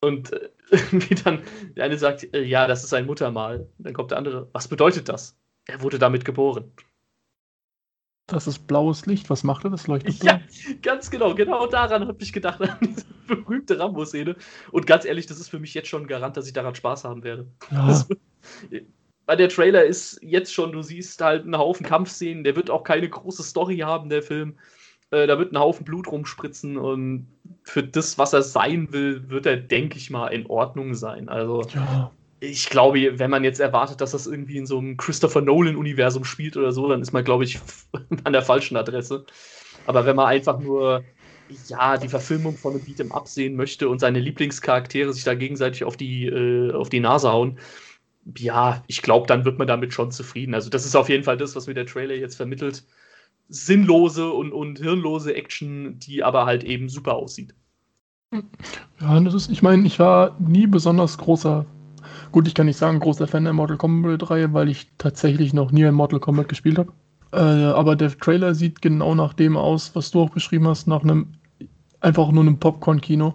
Und 0.00 0.32
äh, 0.32 0.48
wie 0.92 1.14
dann 1.14 1.42
der 1.76 1.84
eine 1.84 1.98
sagt, 1.98 2.32
äh, 2.34 2.42
ja, 2.42 2.66
das 2.66 2.84
ist 2.84 2.94
ein 2.94 3.06
Muttermal. 3.06 3.66
Dann 3.78 3.94
kommt 3.94 4.10
der 4.10 4.18
andere, 4.18 4.48
was 4.52 4.68
bedeutet 4.68 5.08
das? 5.08 5.36
Er 5.66 5.82
wurde 5.82 5.98
damit 5.98 6.24
geboren. 6.24 6.72
Das 8.28 8.46
ist 8.46 8.66
blaues 8.66 9.06
Licht. 9.06 9.30
Was 9.30 9.42
macht 9.42 9.64
er? 9.64 9.70
Das 9.70 9.86
leuchtet 9.86 10.18
blau. 10.20 10.32
Ja, 10.32 10.40
ganz 10.82 11.10
genau. 11.10 11.34
Genau 11.34 11.66
daran 11.66 12.06
habe 12.06 12.22
ich 12.22 12.32
gedacht, 12.32 12.60
an 12.62 12.78
diese 12.82 13.04
berühmte 13.26 13.78
Rambo-Szene. 13.78 14.36
Und 14.70 14.86
ganz 14.86 15.06
ehrlich, 15.06 15.26
das 15.26 15.40
ist 15.40 15.48
für 15.48 15.58
mich 15.58 15.72
jetzt 15.74 15.88
schon 15.88 16.02
ein 16.02 16.08
Garant, 16.08 16.36
dass 16.36 16.46
ich 16.46 16.52
daran 16.52 16.74
Spaß 16.74 17.04
haben 17.04 17.24
werde. 17.24 17.46
Ja. 17.70 17.86
Das, 17.88 18.08
weil 19.24 19.36
der 19.36 19.48
Trailer 19.48 19.84
ist 19.84 20.18
jetzt 20.22 20.52
schon, 20.52 20.72
du 20.72 20.82
siehst 20.82 21.20
halt 21.22 21.44
einen 21.44 21.56
Haufen 21.56 21.86
Kampfszenen. 21.86 22.44
Der 22.44 22.54
wird 22.54 22.70
auch 22.70 22.84
keine 22.84 23.08
große 23.08 23.42
Story 23.42 23.78
haben, 23.78 24.10
der 24.10 24.22
Film. 24.22 24.58
Äh, 25.10 25.26
da 25.26 25.38
wird 25.38 25.52
ein 25.52 25.58
Haufen 25.58 25.86
Blut 25.86 26.06
rumspritzen 26.06 26.76
und 26.76 27.28
für 27.62 27.82
das, 27.82 28.18
was 28.18 28.34
er 28.34 28.42
sein 28.42 28.92
will, 28.92 29.30
wird 29.30 29.46
er, 29.46 29.56
denke 29.56 29.96
ich 29.96 30.10
mal, 30.10 30.28
in 30.28 30.46
Ordnung 30.46 30.94
sein. 30.94 31.30
Also, 31.30 31.62
ja 31.74 32.10
ich 32.40 32.68
glaube, 32.70 33.18
wenn 33.18 33.30
man 33.30 33.44
jetzt 33.44 33.60
erwartet, 33.60 34.00
dass 34.00 34.12
das 34.12 34.26
irgendwie 34.26 34.58
in 34.58 34.66
so 34.66 34.78
einem 34.78 34.96
Christopher 34.96 35.40
Nolan-Universum 35.40 36.24
spielt 36.24 36.56
oder 36.56 36.72
so, 36.72 36.88
dann 36.88 37.02
ist 37.02 37.12
man, 37.12 37.24
glaube 37.24 37.44
ich, 37.44 37.58
an 38.24 38.32
der 38.32 38.42
falschen 38.42 38.76
Adresse. 38.76 39.26
Aber 39.86 40.06
wenn 40.06 40.16
man 40.16 40.26
einfach 40.26 40.58
nur 40.58 41.04
ja, 41.66 41.96
die 41.96 42.08
Verfilmung 42.08 42.56
von 42.56 42.74
einem 42.74 42.82
Beat'em 42.82 43.10
Up 43.10 43.26
sehen 43.26 43.56
möchte 43.56 43.88
und 43.88 44.00
seine 44.00 44.20
Lieblingscharaktere 44.20 45.12
sich 45.12 45.24
da 45.24 45.34
gegenseitig 45.34 45.84
auf 45.84 45.96
die, 45.96 46.26
äh, 46.26 46.72
auf 46.72 46.90
die 46.90 47.00
Nase 47.00 47.32
hauen, 47.32 47.58
ja, 48.36 48.84
ich 48.86 49.00
glaube, 49.00 49.26
dann 49.26 49.44
wird 49.46 49.58
man 49.58 49.66
damit 49.66 49.94
schon 49.94 50.10
zufrieden. 50.10 50.54
Also, 50.54 50.68
das 50.68 50.84
ist 50.84 50.94
auf 50.94 51.08
jeden 51.08 51.24
Fall 51.24 51.38
das, 51.38 51.56
was 51.56 51.66
mir 51.66 51.74
der 51.74 51.86
Trailer 51.86 52.14
jetzt 52.14 52.36
vermittelt. 52.36 52.84
Sinnlose 53.48 54.30
und, 54.30 54.52
und 54.52 54.78
hirnlose 54.78 55.34
Action, 55.34 55.98
die 55.98 56.22
aber 56.22 56.44
halt 56.44 56.64
eben 56.64 56.90
super 56.90 57.14
aussieht. 57.14 57.54
Ja, 59.00 59.18
das 59.20 59.32
ist, 59.32 59.50
ich 59.50 59.62
meine, 59.62 59.86
ich 59.86 59.98
war 59.98 60.36
nie 60.38 60.66
besonders 60.66 61.16
großer 61.16 61.64
Gut, 62.32 62.46
ich 62.46 62.54
kann 62.54 62.66
nicht 62.66 62.76
sagen, 62.76 63.00
großer 63.00 63.26
Fan 63.26 63.44
der 63.44 63.52
Mortal 63.52 63.76
Kombat-Reihe, 63.76 64.52
weil 64.52 64.68
ich 64.68 64.90
tatsächlich 64.98 65.54
noch 65.54 65.72
nie 65.72 65.86
ein 65.86 65.94
Mortal 65.94 66.20
Kombat 66.20 66.48
gespielt 66.48 66.78
habe. 66.78 66.92
Äh, 67.32 67.36
aber 67.36 67.96
der 67.96 68.16
Trailer 68.16 68.54
sieht 68.54 68.82
genau 68.82 69.14
nach 69.14 69.34
dem 69.34 69.56
aus, 69.56 69.94
was 69.94 70.10
du 70.10 70.20
auch 70.20 70.30
beschrieben 70.30 70.68
hast, 70.68 70.86
nach 70.86 71.02
einem 71.02 71.28
einfach 72.00 72.30
nur 72.30 72.42
einem 72.42 72.58
Popcorn-Kino, 72.58 73.34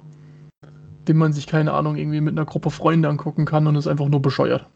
den 1.08 1.18
man 1.18 1.34
sich, 1.34 1.48
keine 1.48 1.74
Ahnung, 1.74 1.96
irgendwie 1.96 2.22
mit 2.22 2.34
einer 2.38 2.46
Gruppe 2.46 2.70
Freunde 2.70 3.10
angucken 3.10 3.46
kann 3.46 3.68
und 3.68 3.76
ist 3.76 3.88
einfach 3.88 4.08
nur 4.08 4.22
bescheuert. 4.22 4.68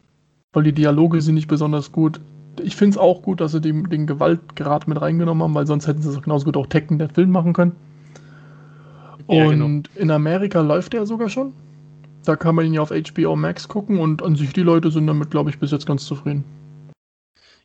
Weil 0.52 0.64
die 0.64 0.72
Dialoge 0.72 1.20
sind 1.20 1.34
nicht 1.34 1.48
besonders 1.48 1.92
gut. 1.92 2.20
Ich 2.60 2.76
finde 2.76 2.92
es 2.92 2.98
auch 2.98 3.22
gut, 3.22 3.40
dass 3.40 3.52
sie 3.52 3.60
den, 3.60 3.84
den 3.84 4.06
Gewaltgrad 4.06 4.88
mit 4.88 5.00
reingenommen 5.00 5.42
haben, 5.42 5.54
weil 5.54 5.66
sonst 5.66 5.86
hätten 5.86 6.02
sie 6.02 6.10
es 6.10 6.22
genauso 6.22 6.44
gut 6.44 6.56
auch 6.56 6.66
Tekken, 6.66 6.98
der 6.98 7.08
Film, 7.08 7.30
machen 7.30 7.52
können. 7.52 7.76
Ja, 9.28 9.48
genau. 9.48 9.66
und 9.66 9.94
genau. 9.94 10.02
in 10.02 10.10
Amerika 10.10 10.60
läuft 10.60 10.92
der 10.92 11.06
sogar 11.06 11.28
schon. 11.28 11.52
Da 12.24 12.36
kann 12.36 12.54
man 12.54 12.66
ihn 12.66 12.74
ja 12.74 12.82
auf 12.82 12.90
HBO 12.90 13.36
Max 13.36 13.68
gucken 13.68 13.98
und 13.98 14.22
an 14.22 14.36
sich 14.36 14.52
die 14.52 14.62
Leute 14.62 14.90
sind 14.90 15.06
damit, 15.06 15.30
glaube 15.30 15.50
ich, 15.50 15.58
bis 15.58 15.70
jetzt 15.70 15.86
ganz 15.86 16.04
zufrieden. 16.04 16.44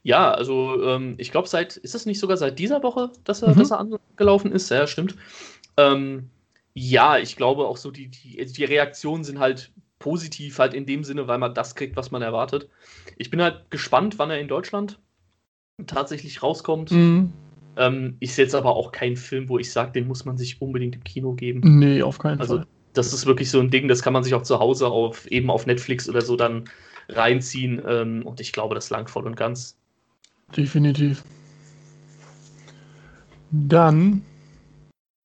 Ja, 0.03 0.31
also 0.31 0.83
ähm, 0.83 1.15
ich 1.17 1.31
glaube, 1.31 1.47
seit, 1.47 1.77
ist 1.77 1.95
es 1.95 2.05
nicht 2.05 2.19
sogar 2.19 2.37
seit 2.37 2.59
dieser 2.59 2.83
Woche, 2.83 3.11
dass 3.23 3.41
er, 3.41 3.55
mhm. 3.55 3.59
dass 3.59 3.71
er 3.71 3.79
angelaufen 3.79 4.51
ist? 4.51 4.69
Ja, 4.69 4.85
stimmt. 4.85 5.15
Ähm, 5.77 6.29
ja, 6.73 7.17
ich 7.17 7.35
glaube 7.35 7.65
auch 7.67 7.77
so, 7.77 7.89
die, 7.89 8.09
die, 8.09 8.45
die 8.45 8.65
Reaktionen 8.65 9.23
sind 9.23 9.39
halt 9.39 9.71
positiv, 9.99 10.59
halt 10.59 10.73
in 10.73 10.85
dem 10.85 11.05
Sinne, 11.05 11.27
weil 11.27 11.37
man 11.37 11.53
das 11.53 11.75
kriegt, 11.75 11.95
was 11.95 12.11
man 12.11 12.21
erwartet. 12.21 12.67
Ich 13.17 13.29
bin 13.29 13.41
halt 13.41 13.71
gespannt, 13.71 14.19
wann 14.19 14.29
er 14.29 14.39
in 14.39 14.49
Deutschland 14.49 14.99
tatsächlich 15.87 16.43
rauskommt. 16.43 16.91
Mhm. 16.91 17.31
Ähm, 17.75 18.17
ist 18.19 18.37
jetzt 18.37 18.53
aber 18.53 18.75
auch 18.75 18.91
kein 18.91 19.15
Film, 19.15 19.49
wo 19.49 19.57
ich 19.57 19.71
sage, 19.71 19.93
den 19.93 20.07
muss 20.07 20.25
man 20.25 20.37
sich 20.37 20.61
unbedingt 20.61 20.95
im 20.95 21.03
Kino 21.03 21.33
geben. 21.33 21.79
Nee, 21.79 22.03
auf 22.03 22.19
keinen 22.19 22.39
also, 22.39 22.57
Fall. 22.57 22.67
Das 22.93 23.13
ist 23.13 23.25
wirklich 23.25 23.49
so 23.49 23.59
ein 23.59 23.69
Ding, 23.69 23.87
das 23.87 24.01
kann 24.01 24.13
man 24.13 24.23
sich 24.23 24.33
auch 24.33 24.43
zu 24.43 24.59
Hause 24.59 24.87
auf 24.87 25.25
eben 25.27 25.49
auf 25.49 25.65
Netflix 25.65 26.07
oder 26.07 26.21
so 26.21 26.35
dann 26.35 26.65
reinziehen. 27.09 27.81
Ähm, 27.87 28.25
und 28.25 28.39
ich 28.39 28.53
glaube, 28.53 28.75
das 28.75 28.89
langt 28.89 29.09
voll 29.09 29.25
und 29.25 29.35
ganz. 29.35 29.77
Definitiv. 30.55 31.23
Dann 33.51 34.23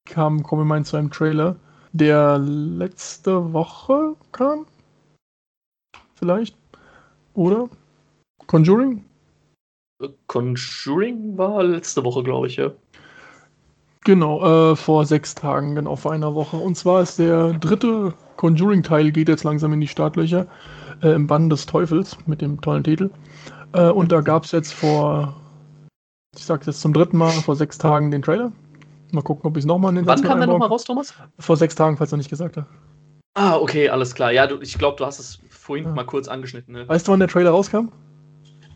kam, 0.06 0.42
kommen 0.42 0.62
wir 0.62 0.66
mal 0.66 0.84
zu 0.84 0.96
einem 0.96 1.10
Trailer, 1.10 1.56
der 1.92 2.38
letzte 2.38 3.52
Woche 3.52 4.14
kam. 4.32 4.66
Vielleicht? 6.14 6.56
Oder? 7.34 7.68
Conjuring? 8.46 9.04
Conjuring 10.26 11.36
war 11.36 11.62
letzte 11.62 12.04
Woche, 12.04 12.22
glaube 12.22 12.46
ich, 12.46 12.56
ja. 12.56 12.72
Genau, 14.08 14.72
äh, 14.72 14.74
vor 14.74 15.04
sechs 15.04 15.34
Tagen, 15.34 15.74
genau, 15.74 15.94
vor 15.94 16.12
einer 16.12 16.34
Woche. 16.34 16.56
Und 16.56 16.78
zwar 16.78 17.02
ist 17.02 17.18
der 17.18 17.52
dritte 17.52 18.14
Conjuring-Teil, 18.36 19.12
geht 19.12 19.28
jetzt 19.28 19.44
langsam 19.44 19.74
in 19.74 19.82
die 19.82 19.86
Startlöcher, 19.86 20.46
äh, 21.02 21.10
im 21.10 21.26
Bann 21.26 21.50
des 21.50 21.66
Teufels, 21.66 22.16
mit 22.24 22.40
dem 22.40 22.58
tollen 22.62 22.84
Titel. 22.84 23.10
Äh, 23.74 23.90
und 23.90 24.10
da 24.10 24.22
gab 24.22 24.44
es 24.44 24.52
jetzt 24.52 24.72
vor, 24.72 25.38
ich 26.34 26.42
sag's 26.42 26.64
jetzt 26.64 26.80
zum 26.80 26.94
dritten 26.94 27.18
Mal, 27.18 27.32
vor 27.32 27.54
sechs 27.54 27.76
Tagen 27.76 28.10
den 28.10 28.22
Trailer. 28.22 28.50
Mal 29.12 29.20
gucken, 29.20 29.44
ob 29.44 29.58
ich 29.58 29.64
es 29.64 29.66
nochmal 29.66 29.90
in 29.90 29.96
den 29.96 30.06
Wann 30.06 30.22
kam 30.22 30.38
der 30.38 30.46
nochmal 30.46 30.68
raus, 30.68 30.84
Thomas? 30.84 31.12
Vor 31.38 31.58
sechs 31.58 31.74
Tagen, 31.74 31.98
falls 31.98 32.08
du 32.08 32.16
nicht 32.16 32.30
gesagt 32.30 32.56
hast. 32.56 32.66
Ah, 33.34 33.58
okay, 33.58 33.90
alles 33.90 34.14
klar. 34.14 34.32
Ja, 34.32 34.46
du, 34.46 34.58
ich 34.62 34.78
glaube, 34.78 34.96
du 34.96 35.04
hast 35.04 35.18
es 35.18 35.38
vorhin 35.50 35.84
ja. 35.84 35.92
mal 35.92 36.06
kurz 36.06 36.28
angeschnitten. 36.28 36.72
Ne? 36.72 36.88
Weißt 36.88 37.06
du, 37.06 37.12
wann 37.12 37.20
der 37.20 37.28
Trailer 37.28 37.50
rauskam? 37.50 37.90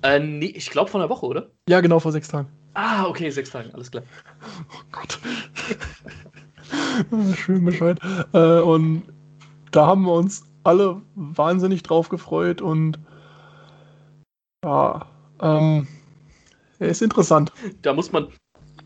Äh, 0.03 0.21
nee, 0.21 0.53
ich 0.55 0.69
glaube 0.69 0.91
von 0.91 1.01
der 1.01 1.09
Woche, 1.09 1.25
oder? 1.25 1.49
Ja, 1.71 1.81
genau, 1.81 2.01
vor 2.01 2.13
sechs 2.13 2.29
Tagen. 2.29 2.49
Ah, 2.75 3.07
okay, 3.07 3.31
sechs 3.31 3.51
Tagen, 3.51 3.71
alles 3.75 3.91
klar. 3.91 4.05
Oh 4.71 4.83
Gott. 4.93 5.19
Schön 7.37 7.65
Bescheid. 7.65 7.99
Äh, 8.33 8.61
und 8.61 9.03
da 9.71 9.87
haben 9.87 10.05
wir 10.05 10.13
uns 10.13 10.45
alle 10.65 11.03
wahnsinnig 11.15 11.83
drauf 11.83 12.09
gefreut 12.09 12.61
und 12.61 12.99
ja, 14.65 15.07
ähm, 15.41 15.89
er 16.79 16.89
ist 16.89 17.03
interessant. 17.03 17.53
Da 17.83 17.93
muss 17.93 18.13
man, 18.13 18.29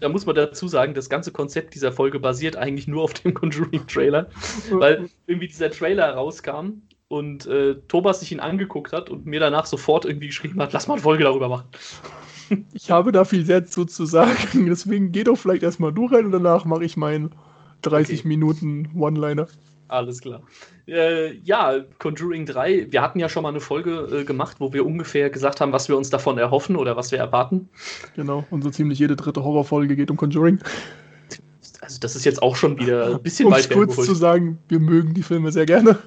da 0.00 0.08
muss 0.08 0.26
man 0.26 0.34
dazu 0.34 0.68
sagen, 0.68 0.94
das 0.94 1.10
ganze 1.10 1.32
Konzept 1.32 1.74
dieser 1.74 1.92
Folge 1.92 2.18
basiert 2.18 2.56
eigentlich 2.56 2.88
nur 2.88 3.04
auf 3.04 3.14
dem 3.14 3.34
Conjuring-Trailer, 3.34 4.28
weil 4.70 5.10
irgendwie 5.26 5.48
dieser 5.48 5.70
Trailer 5.70 6.14
rauskam 6.14 6.82
und 7.08 7.46
äh, 7.46 7.76
Thomas 7.88 8.20
sich 8.20 8.32
ihn 8.32 8.40
angeguckt 8.40 8.92
hat 8.92 9.10
und 9.10 9.26
mir 9.26 9.40
danach 9.40 9.66
sofort 9.66 10.04
irgendwie 10.04 10.28
geschrieben 10.28 10.60
hat, 10.60 10.72
lass 10.72 10.88
mal 10.88 10.94
eine 10.94 11.02
Folge 11.02 11.24
darüber 11.24 11.48
machen. 11.48 11.68
Ich 12.72 12.90
habe 12.90 13.12
da 13.12 13.24
viel 13.24 13.44
sehr 13.44 13.66
zu, 13.66 13.84
zu 13.84 14.06
sagen, 14.06 14.66
deswegen 14.66 15.12
geh 15.12 15.24
doch 15.24 15.36
vielleicht 15.36 15.62
erstmal 15.62 15.92
du 15.92 16.06
rein 16.06 16.26
und 16.26 16.32
danach 16.32 16.64
mache 16.64 16.84
ich 16.84 16.96
meinen 16.96 17.30
30 17.82 18.20
okay. 18.20 18.28
Minuten 18.28 18.90
One-Liner. 18.94 19.46
Alles 19.88 20.20
klar. 20.20 20.42
Äh, 20.88 21.34
ja, 21.38 21.84
Conjuring 21.98 22.46
3, 22.46 22.88
wir 22.90 23.02
hatten 23.02 23.20
ja 23.20 23.28
schon 23.28 23.44
mal 23.44 23.50
eine 23.50 23.60
Folge 23.60 24.20
äh, 24.20 24.24
gemacht, 24.24 24.56
wo 24.58 24.72
wir 24.72 24.84
ungefähr 24.84 25.30
gesagt 25.30 25.60
haben, 25.60 25.72
was 25.72 25.88
wir 25.88 25.96
uns 25.96 26.10
davon 26.10 26.38
erhoffen 26.38 26.76
oder 26.76 26.96
was 26.96 27.12
wir 27.12 27.18
erwarten. 27.18 27.68
Genau, 28.14 28.44
und 28.50 28.62
so 28.62 28.70
ziemlich 28.70 28.98
jede 28.98 29.16
dritte 29.16 29.44
Horrorfolge 29.44 29.94
geht 29.94 30.10
um 30.10 30.16
Conjuring. 30.16 30.58
Also 31.80 32.00
das 32.00 32.16
ist 32.16 32.24
jetzt 32.24 32.42
auch 32.42 32.56
schon 32.56 32.78
wieder 32.78 33.14
ein 33.14 33.22
bisschen 33.22 33.46
um 33.46 33.52
weit 33.52 33.70
kurz 33.70 33.94
zu 33.94 34.14
sagen, 34.14 34.58
wir 34.68 34.80
mögen 34.80 35.14
die 35.14 35.22
Filme 35.22 35.52
sehr 35.52 35.66
gerne. 35.66 35.98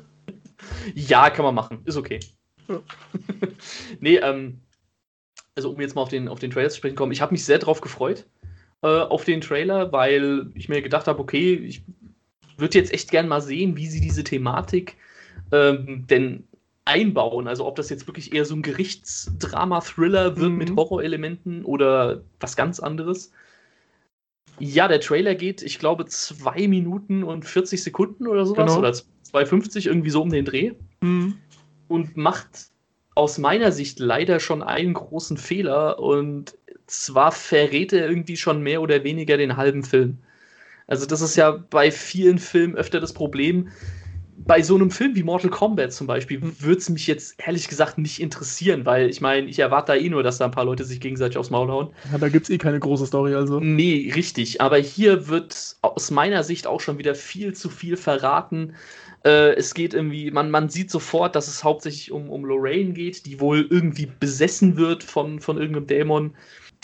Ja, 0.93 1.29
kann 1.29 1.45
man 1.45 1.55
machen. 1.55 1.79
Ist 1.85 1.97
okay. 1.97 2.19
Ja. 2.67 2.79
nee, 3.99 4.17
ähm, 4.17 4.59
also 5.59 5.71
um 5.71 5.81
jetzt 5.81 5.95
mal 5.95 6.01
auf 6.01 6.09
den, 6.09 6.29
auf 6.29 6.39
den 6.39 6.51
Trailer 6.51 6.69
zu 6.69 6.77
sprechen 6.77 6.95
kommen, 6.95 7.11
ich 7.11 7.21
habe 7.21 7.33
mich 7.33 7.43
sehr 7.43 7.59
drauf 7.59 7.81
gefreut 7.81 8.25
äh, 8.81 8.87
auf 8.87 9.25
den 9.25 9.41
Trailer, 9.41 9.91
weil 9.91 10.49
ich 10.55 10.69
mir 10.69 10.81
gedacht 10.81 11.07
habe, 11.07 11.19
okay, 11.19 11.53
ich 11.55 11.83
würde 12.57 12.77
jetzt 12.77 12.93
echt 12.93 13.11
gern 13.11 13.27
mal 13.27 13.41
sehen, 13.41 13.75
wie 13.75 13.87
sie 13.87 13.99
diese 13.99 14.23
Thematik 14.23 14.95
ähm, 15.51 16.05
denn 16.09 16.47
einbauen. 16.85 17.49
Also 17.49 17.65
ob 17.65 17.75
das 17.75 17.89
jetzt 17.89 18.07
wirklich 18.07 18.33
eher 18.33 18.45
so 18.45 18.55
ein 18.55 18.61
Gerichtsdrama-Thriller 18.61 20.37
wird 20.37 20.51
mhm. 20.51 20.57
mit 20.57 20.75
Horrorelementen 20.75 21.65
oder 21.65 22.23
was 22.39 22.55
ganz 22.55 22.79
anderes. 22.79 23.31
Ja, 24.59 24.87
der 24.87 25.01
Trailer 25.01 25.35
geht, 25.35 25.61
ich 25.61 25.77
glaube, 25.77 26.05
zwei 26.05 26.67
Minuten 26.67 27.23
und 27.23 27.43
40 27.45 27.83
Sekunden 27.83 28.27
oder 28.27 28.45
sowas. 28.45 28.65
Genau. 28.65 28.79
Oder 28.79 28.91
2,50, 28.91 29.87
irgendwie 29.87 30.09
so 30.09 30.21
um 30.21 30.29
den 30.29 30.45
Dreh. 30.45 30.71
Mhm. 31.01 31.35
Und 31.89 32.15
macht 32.15 32.69
aus 33.19 33.37
meiner 33.37 33.73
Sicht 33.73 33.99
leider 33.99 34.39
schon 34.39 34.63
einen 34.63 34.93
großen 34.93 35.37
Fehler. 35.37 35.99
Und 35.99 36.57
zwar 36.87 37.31
verrät 37.33 37.91
er 37.91 38.09
irgendwie 38.09 38.37
schon 38.37 38.63
mehr 38.63 38.81
oder 38.81 39.03
weniger 39.03 39.35
den 39.37 39.57
halben 39.57 39.83
Film. 39.83 40.19
Also 40.87 41.05
das 41.05 41.21
ist 41.21 41.35
ja 41.35 41.51
bei 41.51 41.91
vielen 41.91 42.39
Filmen 42.39 42.75
öfter 42.75 42.99
das 43.01 43.13
Problem. 43.13 43.69
Bei 44.45 44.61
so 44.61 44.75
einem 44.75 44.91
Film 44.91 45.15
wie 45.15 45.23
Mortal 45.23 45.49
Kombat 45.49 45.93
zum 45.93 46.07
Beispiel 46.07 46.41
würde 46.41 46.79
es 46.79 46.89
mich 46.89 47.07
jetzt 47.07 47.35
ehrlich 47.45 47.67
gesagt 47.67 47.97
nicht 47.97 48.21
interessieren, 48.21 48.85
weil 48.85 49.09
ich 49.09 49.21
meine, 49.21 49.47
ich 49.47 49.59
erwarte 49.59 49.93
da 49.93 49.97
eh 49.97 50.09
nur, 50.09 50.23
dass 50.23 50.37
da 50.37 50.45
ein 50.45 50.51
paar 50.51 50.65
Leute 50.65 50.83
sich 50.83 50.99
gegenseitig 50.99 51.37
aufs 51.37 51.49
Maul 51.49 51.69
hauen. 51.69 51.89
Ja, 52.11 52.17
da 52.17 52.29
gibt 52.29 52.45
es 52.45 52.49
eh 52.49 52.57
keine 52.57 52.79
große 52.79 53.05
Story, 53.05 53.35
also. 53.35 53.59
Nee, 53.59 54.11
richtig. 54.15 54.61
Aber 54.61 54.77
hier 54.77 55.27
wird 55.27 55.77
aus 55.81 56.11
meiner 56.11 56.43
Sicht 56.43 56.67
auch 56.67 56.81
schon 56.81 56.97
wieder 56.97 57.15
viel 57.15 57.53
zu 57.53 57.69
viel 57.69 57.97
verraten. 57.97 58.75
Äh, 59.23 59.55
es 59.55 59.73
geht 59.73 59.93
irgendwie, 59.93 60.31
man, 60.31 60.49
man 60.49 60.69
sieht 60.69 60.89
sofort, 60.91 61.35
dass 61.35 61.47
es 61.47 61.63
hauptsächlich 61.63 62.11
um, 62.11 62.29
um 62.29 62.45
Lorraine 62.45 62.93
geht, 62.93 63.25
die 63.25 63.39
wohl 63.39 63.67
irgendwie 63.69 64.07
besessen 64.19 64.77
wird 64.77 65.03
von, 65.03 65.39
von 65.39 65.57
irgendeinem 65.57 65.87
Dämon 65.87 66.33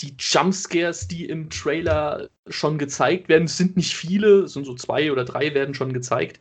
die 0.01 0.13
Jumpscares, 0.19 1.07
die 1.07 1.25
im 1.25 1.49
Trailer 1.49 2.29
schon 2.47 2.77
gezeigt 2.77 3.29
werden, 3.29 3.47
sind 3.47 3.77
nicht 3.77 3.95
viele, 3.95 4.41
es 4.41 4.53
sind 4.53 4.65
so 4.65 4.75
zwei 4.75 5.11
oder 5.11 5.23
drei 5.23 5.53
werden 5.53 5.73
schon 5.73 5.93
gezeigt, 5.93 6.39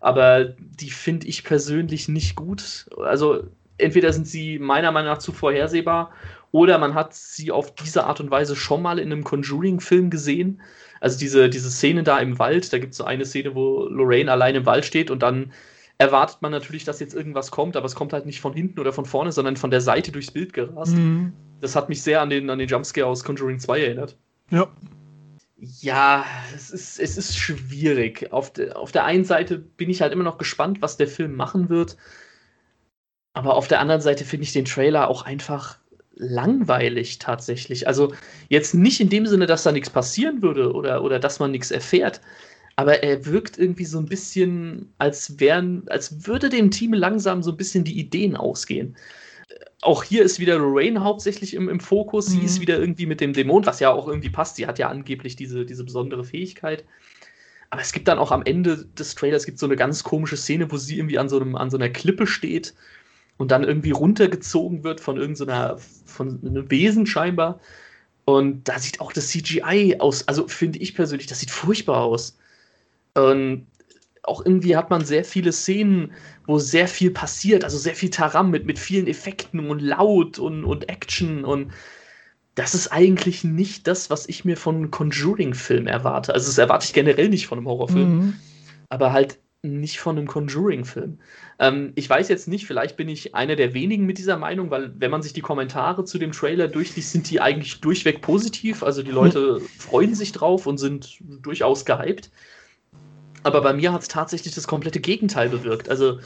aber 0.00 0.44
die 0.44 0.90
finde 0.90 1.26
ich 1.26 1.44
persönlich 1.44 2.08
nicht 2.08 2.36
gut. 2.36 2.86
Also 2.98 3.44
entweder 3.78 4.12
sind 4.12 4.26
sie 4.26 4.58
meiner 4.58 4.92
Meinung 4.92 5.12
nach 5.12 5.18
zu 5.18 5.32
vorhersehbar 5.32 6.12
oder 6.50 6.78
man 6.78 6.94
hat 6.94 7.14
sie 7.14 7.50
auf 7.50 7.74
diese 7.74 8.04
Art 8.04 8.20
und 8.20 8.30
Weise 8.30 8.56
schon 8.56 8.82
mal 8.82 8.98
in 8.98 9.12
einem 9.12 9.24
Conjuring-Film 9.24 10.10
gesehen. 10.10 10.60
Also 11.00 11.18
diese, 11.18 11.48
diese 11.48 11.70
Szene 11.70 12.02
da 12.02 12.18
im 12.18 12.38
Wald, 12.38 12.72
da 12.72 12.78
gibt 12.78 12.92
es 12.92 12.98
so 12.98 13.04
eine 13.04 13.24
Szene, 13.24 13.54
wo 13.54 13.86
Lorraine 13.88 14.30
allein 14.30 14.54
im 14.54 14.66
Wald 14.66 14.84
steht 14.84 15.10
und 15.10 15.22
dann 15.22 15.52
erwartet 15.98 16.42
man 16.42 16.52
natürlich, 16.52 16.84
dass 16.84 17.00
jetzt 17.00 17.14
irgendwas 17.14 17.50
kommt, 17.50 17.76
aber 17.76 17.86
es 17.86 17.94
kommt 17.94 18.12
halt 18.12 18.24
nicht 18.24 18.40
von 18.40 18.52
hinten 18.52 18.78
oder 18.78 18.92
von 18.92 19.04
vorne, 19.04 19.32
sondern 19.32 19.56
von 19.56 19.70
der 19.70 19.80
Seite 19.80 20.12
durchs 20.12 20.30
Bild 20.30 20.52
gerast. 20.52 20.94
Mhm. 20.94 21.32
Das 21.60 21.74
hat 21.74 21.88
mich 21.88 22.02
sehr 22.02 22.20
an 22.22 22.30
den, 22.30 22.48
an 22.50 22.58
den 22.58 22.68
Jumpscare 22.68 23.06
aus 23.06 23.24
Conjuring 23.24 23.58
2 23.58 23.80
erinnert. 23.80 24.16
Ja. 24.50 24.68
Ja, 25.60 26.24
es 26.54 26.70
ist, 26.70 27.00
es 27.00 27.18
ist 27.18 27.36
schwierig. 27.36 28.32
Auf, 28.32 28.52
de, 28.52 28.72
auf 28.72 28.92
der 28.92 29.04
einen 29.04 29.24
Seite 29.24 29.58
bin 29.58 29.90
ich 29.90 30.00
halt 30.00 30.12
immer 30.12 30.22
noch 30.24 30.38
gespannt, 30.38 30.80
was 30.82 30.96
der 30.96 31.08
Film 31.08 31.34
machen 31.34 31.68
wird. 31.68 31.96
Aber 33.32 33.54
auf 33.56 33.68
der 33.68 33.80
anderen 33.80 34.00
Seite 34.00 34.24
finde 34.24 34.44
ich 34.44 34.52
den 34.52 34.64
Trailer 34.64 35.08
auch 35.08 35.22
einfach 35.22 35.78
langweilig 36.14 37.18
tatsächlich. 37.18 37.86
Also 37.86 38.12
jetzt 38.48 38.74
nicht 38.74 39.00
in 39.00 39.08
dem 39.08 39.26
Sinne, 39.26 39.46
dass 39.46 39.62
da 39.62 39.72
nichts 39.72 39.90
passieren 39.90 40.42
würde 40.42 40.72
oder, 40.72 41.02
oder 41.04 41.18
dass 41.20 41.38
man 41.38 41.52
nichts 41.52 41.70
erfährt, 41.70 42.20
aber 42.76 43.02
er 43.02 43.26
wirkt 43.26 43.58
irgendwie 43.58 43.84
so 43.84 43.98
ein 43.98 44.06
bisschen, 44.06 44.92
als 44.98 45.38
wären, 45.40 45.88
als 45.88 46.26
würde 46.26 46.48
dem 46.48 46.70
Team 46.70 46.92
langsam 46.94 47.42
so 47.42 47.52
ein 47.52 47.56
bisschen 47.56 47.84
die 47.84 47.98
Ideen 47.98 48.36
ausgehen. 48.36 48.96
Auch 49.80 50.02
hier 50.02 50.24
ist 50.24 50.40
wieder 50.40 50.58
Lorraine 50.58 51.04
hauptsächlich 51.04 51.54
im, 51.54 51.68
im 51.68 51.80
Fokus. 51.80 52.28
Mhm. 52.28 52.32
Sie 52.32 52.46
ist 52.46 52.60
wieder 52.60 52.78
irgendwie 52.78 53.06
mit 53.06 53.20
dem 53.20 53.32
Dämon, 53.32 53.64
was 53.64 53.80
ja 53.80 53.90
auch 53.90 54.08
irgendwie 54.08 54.30
passt. 54.30 54.56
Sie 54.56 54.66
hat 54.66 54.78
ja 54.78 54.88
angeblich 54.88 55.36
diese, 55.36 55.64
diese 55.64 55.84
besondere 55.84 56.24
Fähigkeit. 56.24 56.84
Aber 57.70 57.82
es 57.82 57.92
gibt 57.92 58.08
dann 58.08 58.18
auch 58.18 58.32
am 58.32 58.42
Ende 58.42 58.86
des 58.98 59.14
Trailers 59.14 59.44
gibt 59.44 59.58
so 59.58 59.66
eine 59.66 59.76
ganz 59.76 60.02
komische 60.02 60.36
Szene, 60.36 60.70
wo 60.72 60.76
sie 60.76 60.98
irgendwie 60.98 61.18
an 61.18 61.28
so, 61.28 61.38
einem, 61.38 61.54
an 61.54 61.70
so 61.70 61.76
einer 61.76 61.90
Klippe 61.90 62.26
steht 62.26 62.74
und 63.36 63.50
dann 63.50 63.62
irgendwie 63.62 63.90
runtergezogen 63.90 64.84
wird 64.84 65.00
von 65.00 65.16
irgendeiner, 65.16 65.78
von 66.06 66.40
einem 66.42 66.70
Wesen 66.70 67.06
scheinbar. 67.06 67.60
Und 68.24 68.68
da 68.68 68.78
sieht 68.78 69.00
auch 69.00 69.12
das 69.12 69.28
CGI 69.28 69.96
aus, 70.00 70.26
also 70.28 70.48
finde 70.48 70.78
ich 70.80 70.94
persönlich, 70.94 71.28
das 71.28 71.40
sieht 71.40 71.50
furchtbar 71.50 72.02
aus. 72.02 72.36
Und 73.14 73.66
auch 74.28 74.44
irgendwie 74.44 74.76
hat 74.76 74.90
man 74.90 75.04
sehr 75.04 75.24
viele 75.24 75.52
Szenen, 75.52 76.12
wo 76.46 76.58
sehr 76.58 76.88
viel 76.88 77.10
passiert, 77.10 77.64
also 77.64 77.78
sehr 77.78 77.94
viel 77.94 78.10
Taram 78.10 78.50
mit, 78.50 78.66
mit 78.66 78.78
vielen 78.78 79.06
Effekten 79.06 79.68
und 79.68 79.80
Laut 79.80 80.38
und, 80.38 80.64
und 80.64 80.88
Action 80.88 81.44
und 81.44 81.72
das 82.58 82.74
ist 82.74 82.88
eigentlich 82.88 83.44
nicht 83.44 83.86
das, 83.86 84.10
was 84.10 84.28
ich 84.28 84.44
mir 84.44 84.56
von 84.56 84.76
einem 84.76 84.90
Conjuring-Film 84.90 85.86
erwarte. 85.86 86.34
Also 86.34 86.48
das 86.48 86.58
erwarte 86.58 86.86
ich 86.86 86.92
generell 86.92 87.28
nicht 87.28 87.46
von 87.46 87.58
einem 87.58 87.68
Horrorfilm, 87.68 88.16
mhm. 88.16 88.34
aber 88.88 89.12
halt 89.12 89.38
nicht 89.62 90.00
von 90.00 90.16
einem 90.16 90.26
Conjuring-Film. 90.26 91.18
Ähm, 91.60 91.92
ich 91.94 92.10
weiß 92.10 92.28
jetzt 92.28 92.48
nicht, 92.48 92.66
vielleicht 92.66 92.96
bin 92.96 93.08
ich 93.08 93.34
einer 93.34 93.54
der 93.54 93.74
wenigen 93.74 94.06
mit 94.06 94.18
dieser 94.18 94.36
Meinung, 94.36 94.70
weil 94.70 94.92
wenn 94.98 95.10
man 95.10 95.22
sich 95.22 95.32
die 95.32 95.40
Kommentare 95.40 96.04
zu 96.04 96.18
dem 96.18 96.32
Trailer 96.32 96.66
durchliest, 96.66 97.12
sind 97.12 97.30
die 97.30 97.40
eigentlich 97.40 97.80
durchweg 97.80 98.22
positiv. 98.22 98.82
Also 98.82 99.02
die 99.02 99.10
Leute 99.12 99.60
mhm. 99.60 99.64
freuen 99.64 100.14
sich 100.14 100.32
drauf 100.32 100.66
und 100.66 100.78
sind 100.78 101.18
durchaus 101.20 101.84
gehypt. 101.84 102.30
Aber 103.48 103.62
bei 103.62 103.72
mir 103.72 103.92
hat 103.92 104.02
es 104.02 104.08
tatsächlich 104.08 104.54
das 104.54 104.66
komplette 104.66 105.00
Gegenteil 105.00 105.48
bewirkt. 105.48 105.88
Also 105.88 106.20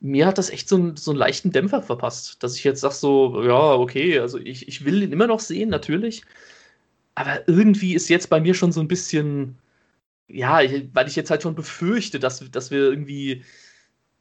mir 0.00 0.26
hat 0.26 0.38
das 0.38 0.50
echt 0.50 0.68
so, 0.68 0.76
ein, 0.76 0.96
so 0.96 1.12
einen 1.12 1.18
leichten 1.18 1.52
Dämpfer 1.52 1.80
verpasst, 1.80 2.42
dass 2.42 2.56
ich 2.56 2.64
jetzt 2.64 2.80
sage 2.80 2.94
so, 2.94 3.42
ja, 3.44 3.74
okay, 3.74 4.18
also 4.18 4.38
ich, 4.38 4.66
ich 4.66 4.84
will 4.84 5.02
ihn 5.02 5.12
immer 5.12 5.28
noch 5.28 5.40
sehen, 5.40 5.70
natürlich. 5.70 6.22
Aber 7.14 7.46
irgendwie 7.46 7.94
ist 7.94 8.08
jetzt 8.08 8.28
bei 8.28 8.40
mir 8.40 8.54
schon 8.54 8.72
so 8.72 8.80
ein 8.80 8.88
bisschen, 8.88 9.58
ja, 10.26 10.60
weil 10.92 11.06
ich 11.06 11.16
jetzt 11.16 11.30
halt 11.30 11.42
schon 11.42 11.54
befürchte, 11.54 12.18
dass, 12.18 12.42
dass 12.50 12.70
wir 12.70 12.80
irgendwie, 12.80 13.44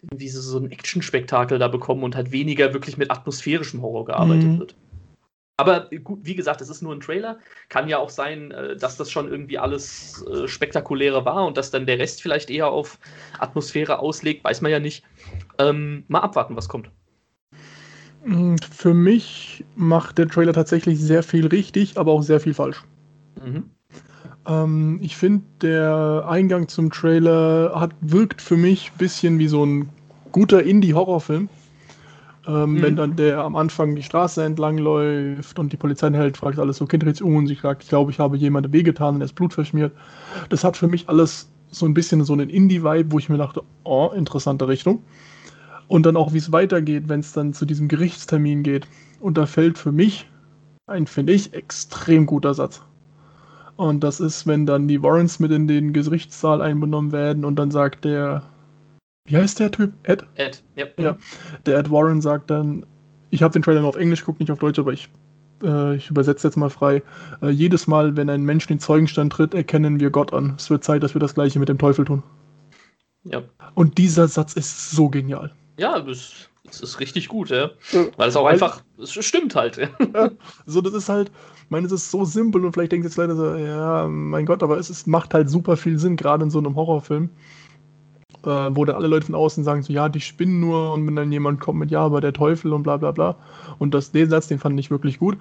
irgendwie 0.02 0.30
so, 0.30 0.42
so 0.42 0.60
ein 0.60 0.72
Action-Spektakel 0.72 1.58
da 1.58 1.68
bekommen 1.68 2.04
und 2.04 2.16
halt 2.16 2.32
weniger 2.32 2.74
wirklich 2.74 2.98
mit 2.98 3.10
atmosphärischem 3.10 3.82
Horror 3.82 4.06
gearbeitet 4.06 4.44
mhm. 4.44 4.60
wird. 4.60 4.76
Aber 5.62 5.90
gut, 6.04 6.22
wie 6.24 6.34
gesagt, 6.34 6.60
es 6.62 6.70
ist 6.70 6.82
nur 6.82 6.92
ein 6.92 7.02
Trailer. 7.02 7.38
Kann 7.70 7.88
ja 7.88 8.00
auch 8.00 8.10
sein, 8.10 8.50
äh, 8.50 8.76
dass 8.76 8.98
das 8.98 9.12
schon 9.12 9.30
irgendwie 9.30 9.60
alles 9.60 10.26
äh, 10.28 10.48
spektakuläre 10.48 11.24
war 11.24 11.46
und 11.46 11.56
dass 11.56 11.70
dann 11.70 11.86
der 11.86 12.00
Rest 12.00 12.24
vielleicht 12.24 12.50
eher 12.50 12.68
auf 12.68 12.98
Atmosphäre 13.38 14.00
auslegt, 14.00 14.44
weiß 14.44 14.62
man 14.62 14.72
ja 14.72 14.80
nicht. 14.80 15.04
Ähm, 15.60 16.04
mal 16.08 16.22
abwarten, 16.22 16.56
was 16.56 16.68
kommt. 16.68 16.90
Mm, 18.26 18.56
für 18.72 18.96
mich 18.96 19.64
macht 19.76 20.18
der 20.18 20.28
Trailer 20.28 20.54
tatsächlich 20.54 21.00
sehr 21.00 21.22
viel 21.22 21.46
richtig, 21.46 21.96
aber 21.96 22.12
auch 22.12 22.24
sehr 22.24 22.40
viel 22.40 22.56
falsch. 22.56 22.84
Mhm. 23.40 23.70
Ähm, 24.48 25.00
ich 25.04 25.16
finde, 25.16 25.44
der 25.62 26.26
Eingang 26.28 26.70
zum 26.70 26.90
Trailer 26.90 27.74
hat, 27.76 27.92
wirkt 28.02 28.42
für 28.42 28.58
mich 28.58 28.92
ein 28.92 28.98
bisschen 28.98 29.38
wie 29.38 29.48
so 29.48 29.64
ein 29.64 29.90
guter 30.32 30.64
Indie-Horrorfilm. 30.64 31.50
Ähm, 32.48 32.74
mhm. 32.74 32.82
Wenn 32.82 32.96
dann 32.96 33.16
der 33.16 33.40
am 33.40 33.56
Anfang 33.56 33.96
die 33.96 34.04
Straße 34.04 34.44
entlang 34.44 34.78
läuft 34.78 35.60
und 35.60 35.72
die 35.72 35.78
Polizei 35.78 36.12
hält, 36.12 36.38
fragt 36.38 36.58
alles 36.58 36.78
so, 36.78 36.86
Kind 36.86 37.04
dreht 37.04 37.22
um 37.22 37.36
und 37.36 37.48
sie 37.48 37.56
sagt, 37.56 37.84
ich 37.84 37.90
glaube, 37.90 38.12
ich 38.12 38.20
habe 38.20 38.38
jemandem 38.38 38.74
wehgetan 38.74 39.16
und 39.16 39.22
er 39.22 39.26
ist 39.26 39.36
Blut 39.36 39.54
verschmiert. 39.54 39.92
Das 40.50 40.64
hat 40.64 40.78
für 40.78 40.88
mich 40.88 41.08
alles 41.08 41.50
so 41.70 41.86
ein 41.86 41.94
bisschen 41.94 42.24
so 42.24 42.34
einen 42.34 42.50
Indie-Vibe, 42.50 43.12
wo 43.12 43.20
ich 43.20 43.30
mir 43.30 43.38
dachte, 43.38 43.62
oh, 43.84 44.10
interessante 44.16 44.68
Richtung. 44.68 45.04
Und 45.88 46.06
dann 46.06 46.18
auch, 46.18 46.34
wie 46.34 46.38
es 46.38 46.52
weitergeht, 46.52 47.10
wenn 47.10 47.20
es 47.20 47.34
dann 47.34 47.54
zu 47.54 47.66
diesem 47.66 47.88
Gerichtstermin 47.88 48.64
geht. 48.64 48.88
Und 49.20 49.38
da 49.38 49.46
fällt 49.46 49.78
für 49.78 49.92
mich 49.92 50.28
ein, 50.88 51.06
finde 51.06 51.34
ich, 51.34 51.54
extrem 51.54 52.26
guter 52.26 52.54
Satz. 52.54 52.82
Und 53.76 54.04
das 54.04 54.20
ist, 54.20 54.48
wenn 54.48 54.66
dann 54.66 54.88
die 54.88 55.02
Warrants 55.02 55.40
mit 55.40 55.52
in 55.52 55.68
den 55.68 55.94
Gerichtssaal 55.94 56.62
einbenommen 56.62 57.12
werden 57.12 57.46
und 57.46 57.56
dann 57.58 57.72
sagt 57.72 58.06
der 58.06 58.44
wie 59.32 59.38
heißt 59.38 59.60
der 59.60 59.72
Typ? 59.72 59.94
Ed? 60.04 60.26
Ed, 60.36 60.62
yep. 60.78 61.00
ja. 61.00 61.18
Der 61.66 61.80
Ed 61.80 61.90
Warren 61.90 62.22
sagt 62.22 62.50
dann, 62.50 62.86
ich 63.30 63.42
habe 63.42 63.54
den 63.54 63.62
Trailer 63.62 63.80
nur 63.80 63.90
auf 63.90 63.96
Englisch 63.96 64.20
geguckt, 64.20 64.42
nicht 64.42 64.52
auf 64.52 64.60
Deutsch, 64.60 64.78
aber 64.78 64.92
ich, 64.92 65.10
äh, 65.64 65.96
ich 65.96 66.10
übersetze 66.10 66.48
jetzt 66.48 66.58
mal 66.58 66.70
frei. 66.70 67.02
Äh, 67.42 67.50
jedes 67.50 67.88
Mal, 67.88 68.18
wenn 68.18 68.30
ein 68.30 68.44
Mensch 68.44 68.68
den 68.68 68.80
Zeugenstand 68.80 69.32
tritt, 69.32 69.54
erkennen 69.54 70.02
wir 70.02 70.10
Gott 70.10 70.34
an. 70.34 70.56
Es 70.58 70.70
wird 70.70 70.84
Zeit, 70.84 71.02
dass 71.02 71.16
wir 71.16 71.20
das 71.20 71.34
gleiche 71.34 71.60
mit 71.60 71.70
dem 71.70 71.78
Teufel 71.78 72.04
tun. 72.04 72.24
Ja. 73.24 73.42
Und 73.74 73.98
dieser 73.98 74.28
Satz 74.28 74.54
ist 74.54 74.92
so 74.92 75.08
genial. 75.08 75.52
Ja, 75.78 76.02
das, 76.02 76.50
das 76.66 76.82
ist 76.82 77.00
richtig 77.00 77.30
gut, 77.30 77.52
ja. 77.52 77.72
Weil 78.18 78.28
es 78.28 78.36
auch 78.36 78.44
Weil, 78.44 78.54
einfach, 78.54 78.82
es 79.02 79.14
stimmt 79.14 79.56
halt. 79.56 79.78
Ja. 79.78 79.88
ja. 80.14 80.32
So, 80.66 80.82
das 80.82 80.94
ist 80.94 81.08
halt, 81.08 81.32
ich 81.64 81.70
meine, 81.70 81.86
es 81.86 81.94
ist 81.94 82.12
so 82.12 82.26
simpel 82.26 82.66
und 82.66 82.74
vielleicht 82.74 82.92
denkt 82.92 83.06
jetzt 83.06 83.16
leider 83.16 83.36
so, 83.38 83.56
ja, 83.56 84.10
mein 84.10 84.46
Gott, 84.46 84.62
aber 84.62 84.78
es 84.78 84.90
ist, 84.90 85.08
macht 85.08 85.34
halt 85.34 85.50
super 85.50 85.78
viel 85.78 85.98
Sinn, 85.98 86.18
gerade 86.18 86.44
in 86.44 86.50
so 86.50 86.60
einem 86.60 86.76
Horrorfilm 86.76 87.30
äh, 88.46 88.76
wo 88.76 88.86
dann 88.86 88.96
alle 88.96 89.08
Leute 89.08 89.28
von 89.28 89.36
außen 89.36 89.64
sagen, 89.64 89.84
so 89.84 89.94
ja, 89.94 90.10
die 90.10 90.22
spinnen 90.22 90.60
nur 90.60 90.94
und 90.94 91.06
wenn 91.08 91.16
dann 91.16 91.32
jemand 91.32 91.60
kommt 91.60 91.80
mit 91.80 91.92
ja, 91.92 92.02
aber 92.02 92.22
der 92.22 92.34
Teufel 92.34 92.74
und 92.74 92.84
bla 92.84 92.98
bla 92.98 93.12
bla. 93.12 93.36
Und 93.80 93.94
das, 93.94 94.12
den 94.12 94.30
Satz, 94.30 94.48
den 94.48 94.60
fand 94.60 94.80
ich 94.80 94.92
wirklich 94.92 95.20
gut. 95.20 95.38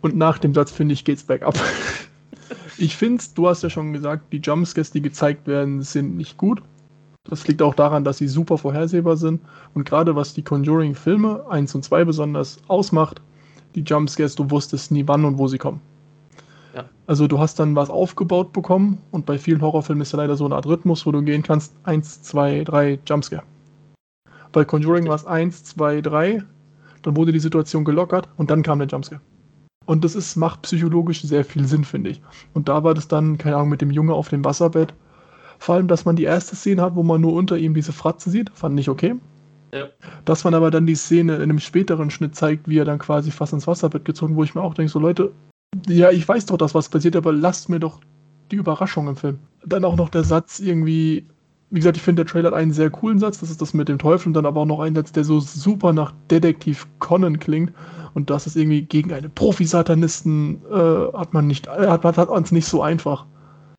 Und 0.00 0.16
nach 0.16 0.38
dem 0.38 0.54
Satz, 0.54 0.70
finde 0.70 0.92
ich, 0.92 1.04
geht's 1.04 1.24
bergab. 1.24 1.58
ich 2.78 2.96
finde, 2.96 3.24
du 3.34 3.48
hast 3.48 3.62
ja 3.62 3.70
schon 3.70 3.92
gesagt, 3.92 4.32
die 4.32 4.38
Jumpscares, 4.38 4.90
die 4.90 5.02
gezeigt 5.02 5.46
werden, 5.46 5.82
sind 5.82 6.16
nicht 6.16 6.36
gut. 6.36 6.62
Das 7.24 7.48
liegt 7.48 7.62
auch 7.62 7.74
daran, 7.74 8.04
dass 8.04 8.18
sie 8.18 8.28
super 8.28 8.58
vorhersehbar 8.58 9.16
sind. 9.16 9.40
Und 9.72 9.88
gerade 9.88 10.14
was 10.14 10.34
die 10.34 10.42
Conjuring-Filme 10.42 11.46
1 11.48 11.74
und 11.74 11.82
2 11.82 12.04
besonders 12.04 12.58
ausmacht, 12.68 13.22
die 13.74 13.80
Jumpscares, 13.80 14.34
du 14.34 14.50
wusstest 14.50 14.92
nie 14.92 15.08
wann 15.08 15.24
und 15.24 15.38
wo 15.38 15.48
sie 15.48 15.58
kommen. 15.58 15.80
Ja. 16.74 16.86
Also 17.06 17.28
du 17.28 17.38
hast 17.38 17.60
dann 17.60 17.76
was 17.76 17.90
aufgebaut 17.90 18.52
bekommen 18.52 18.98
und 19.10 19.26
bei 19.26 19.38
vielen 19.38 19.62
Horrorfilmen 19.62 20.02
ist 20.02 20.12
ja 20.12 20.18
leider 20.18 20.36
so 20.36 20.44
eine 20.44 20.56
Art 20.56 20.66
Rhythmus, 20.66 21.06
wo 21.06 21.12
du 21.12 21.22
gehen 21.22 21.42
kannst, 21.42 21.74
1, 21.84 22.22
2, 22.22 22.64
3, 22.64 22.98
Jumpscare. 23.06 23.44
Bei 24.50 24.64
Conjuring 24.64 25.06
war 25.06 25.14
es 25.14 25.26
1, 25.26 25.64
2, 25.64 26.00
3, 26.00 26.42
dann 27.02 27.16
wurde 27.16 27.32
die 27.32 27.40
Situation 27.40 27.84
gelockert 27.84 28.28
und 28.36 28.50
dann 28.50 28.62
kam 28.62 28.78
der 28.78 28.88
Jumpscare. 28.88 29.20
Und 29.86 30.04
das 30.04 30.14
ist, 30.14 30.36
macht 30.36 30.62
psychologisch 30.62 31.22
sehr 31.22 31.44
viel 31.44 31.66
Sinn, 31.66 31.84
finde 31.84 32.10
ich. 32.10 32.22
Und 32.54 32.68
da 32.68 32.82
war 32.82 32.94
das 32.94 33.06
dann, 33.06 33.38
keine 33.38 33.56
Ahnung, 33.56 33.68
mit 33.68 33.82
dem 33.82 33.90
Junge 33.90 34.14
auf 34.14 34.28
dem 34.28 34.44
Wasserbett. 34.44 34.94
Vor 35.58 35.74
allem, 35.74 35.88
dass 35.88 36.04
man 36.04 36.16
die 36.16 36.24
erste 36.24 36.56
Szene 36.56 36.82
hat, 36.82 36.96
wo 36.96 37.02
man 37.02 37.20
nur 37.20 37.34
unter 37.34 37.56
ihm 37.58 37.74
diese 37.74 37.92
Fratze 37.92 38.30
sieht, 38.30 38.50
fand 38.54 38.80
ich 38.80 38.88
okay. 38.88 39.14
Ja. 39.72 39.88
Dass 40.24 40.44
man 40.44 40.54
aber 40.54 40.70
dann 40.70 40.86
die 40.86 40.94
Szene 40.94 41.36
in 41.36 41.42
einem 41.42 41.58
späteren 41.58 42.10
Schnitt 42.10 42.34
zeigt, 42.34 42.68
wie 42.68 42.78
er 42.78 42.84
dann 42.84 42.98
quasi 42.98 43.30
fast 43.30 43.52
ins 43.52 43.66
Wasserbett 43.66 44.04
gezogen, 44.04 44.36
wo 44.36 44.44
ich 44.44 44.54
mir 44.54 44.62
auch 44.62 44.74
denke, 44.74 44.90
so 44.90 44.98
Leute, 44.98 45.32
ja, 45.88 46.10
ich 46.10 46.26
weiß 46.26 46.46
doch, 46.46 46.56
dass 46.56 46.74
was 46.74 46.88
passiert, 46.88 47.16
aber 47.16 47.32
lasst 47.32 47.68
mir 47.68 47.80
doch 47.80 48.00
die 48.50 48.56
Überraschung 48.56 49.08
im 49.08 49.16
Film. 49.16 49.38
Dann 49.64 49.84
auch 49.84 49.96
noch 49.96 50.08
der 50.08 50.24
Satz 50.24 50.60
irgendwie, 50.60 51.26
wie 51.70 51.80
gesagt, 51.80 51.96
ich 51.96 52.02
finde, 52.02 52.24
der 52.24 52.30
Trailer 52.30 52.48
hat 52.48 52.56
einen 52.56 52.72
sehr 52.72 52.90
coolen 52.90 53.18
Satz, 53.18 53.40
das 53.40 53.50
ist 53.50 53.62
das 53.62 53.74
mit 53.74 53.88
dem 53.88 53.98
Teufel 53.98 54.28
und 54.28 54.34
dann 54.34 54.46
aber 54.46 54.60
auch 54.60 54.66
noch 54.66 54.80
einen 54.80 54.94
Satz, 54.94 55.12
der 55.12 55.24
so 55.24 55.40
super 55.40 55.92
nach 55.92 56.12
Detektiv 56.30 56.86
Conan 56.98 57.38
klingt 57.38 57.72
und 58.14 58.30
das 58.30 58.46
ist 58.46 58.56
irgendwie 58.56 58.82
gegen 58.82 59.12
eine 59.12 59.28
Profi-Satanisten 59.28 60.62
äh, 60.70 61.16
hat 61.16 61.34
man 61.34 61.46
nicht, 61.46 61.66
äh, 61.66 61.88
hat, 61.88 62.04
hat, 62.04 62.16
hat 62.16 62.28
man 62.30 62.42
es 62.42 62.52
nicht 62.52 62.66
so 62.66 62.82
einfach. 62.82 63.26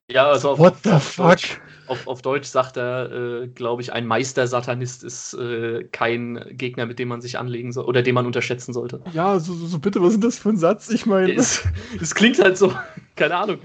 Ja, 0.09 0.27
also 0.27 0.59
What 0.59 0.75
the 0.83 0.99
fuck? 0.99 1.29
Deutsch, 1.29 1.61
auf, 1.87 2.07
auf 2.07 2.21
Deutsch 2.21 2.47
sagt 2.47 2.77
er, 2.77 3.11
äh, 3.11 3.47
glaube 3.47 3.81
ich, 3.81 3.93
ein 3.93 4.05
Meister-Satanist 4.05 5.03
ist 5.03 5.33
äh, 5.33 5.83
kein 5.91 6.43
Gegner, 6.51 6.85
mit 6.85 6.99
dem 6.99 7.09
man 7.09 7.21
sich 7.21 7.37
anlegen 7.37 7.71
soll 7.71 7.85
oder 7.85 8.01
den 8.01 8.15
man 8.15 8.25
unterschätzen 8.25 8.73
sollte. 8.73 9.01
Ja, 9.13 9.39
so, 9.39 9.53
so, 9.53 9.79
bitte, 9.79 10.01
was 10.01 10.13
ist 10.13 10.23
das 10.23 10.39
für 10.39 10.49
ein 10.49 10.57
Satz? 10.57 10.89
Ich 10.89 11.05
meine. 11.05 11.33
Es, 11.33 11.63
es 12.01 12.15
klingt 12.15 12.39
halt 12.39 12.57
so, 12.57 12.73
keine 13.15 13.35
Ahnung. 13.35 13.59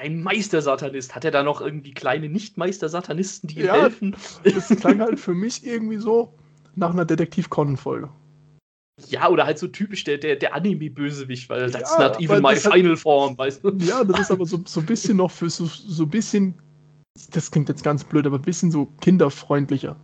Ein 0.00 0.22
Meister-Satanist. 0.22 1.14
Hat 1.14 1.24
er 1.24 1.30
da 1.30 1.42
noch 1.42 1.60
irgendwie 1.60 1.92
kleine 1.92 2.28
Nicht-Meister-Satanisten, 2.28 3.48
die 3.48 3.60
ihm 3.60 3.66
ja, 3.66 3.74
helfen? 3.74 4.16
Das 4.42 4.68
klang 4.68 5.00
halt 5.00 5.20
für 5.20 5.34
mich 5.34 5.66
irgendwie 5.66 5.98
so 5.98 6.32
nach 6.74 6.90
einer 6.90 7.04
Detektiv-Conan-Folge. 7.04 8.08
Ja, 9.08 9.28
oder 9.28 9.44
halt 9.44 9.58
so 9.58 9.66
typisch 9.66 10.04
der, 10.04 10.18
der, 10.18 10.36
der 10.36 10.54
Anime-Bösewicht, 10.54 11.48
weil 11.50 11.70
that's 11.70 11.96
ja, 11.98 12.08
not 12.08 12.20
even 12.20 12.40
my 12.40 12.54
final 12.54 12.90
halt, 12.90 12.98
form, 13.00 13.36
weißt 13.36 13.64
du? 13.64 13.70
Ja, 13.78 14.04
das 14.04 14.20
ist 14.20 14.30
aber 14.30 14.46
so, 14.46 14.60
so 14.64 14.80
ein 14.80 14.86
bisschen 14.86 15.16
noch 15.16 15.32
für 15.32 15.50
so, 15.50 15.66
so 15.66 16.04
ein 16.04 16.10
bisschen, 16.10 16.54
das 17.30 17.50
klingt 17.50 17.68
jetzt 17.68 17.84
ganz 17.84 18.04
blöd, 18.04 18.26
aber 18.26 18.38
ein 18.38 18.42
bisschen 18.42 18.70
so 18.70 18.86
kinderfreundlicher. 19.00 19.96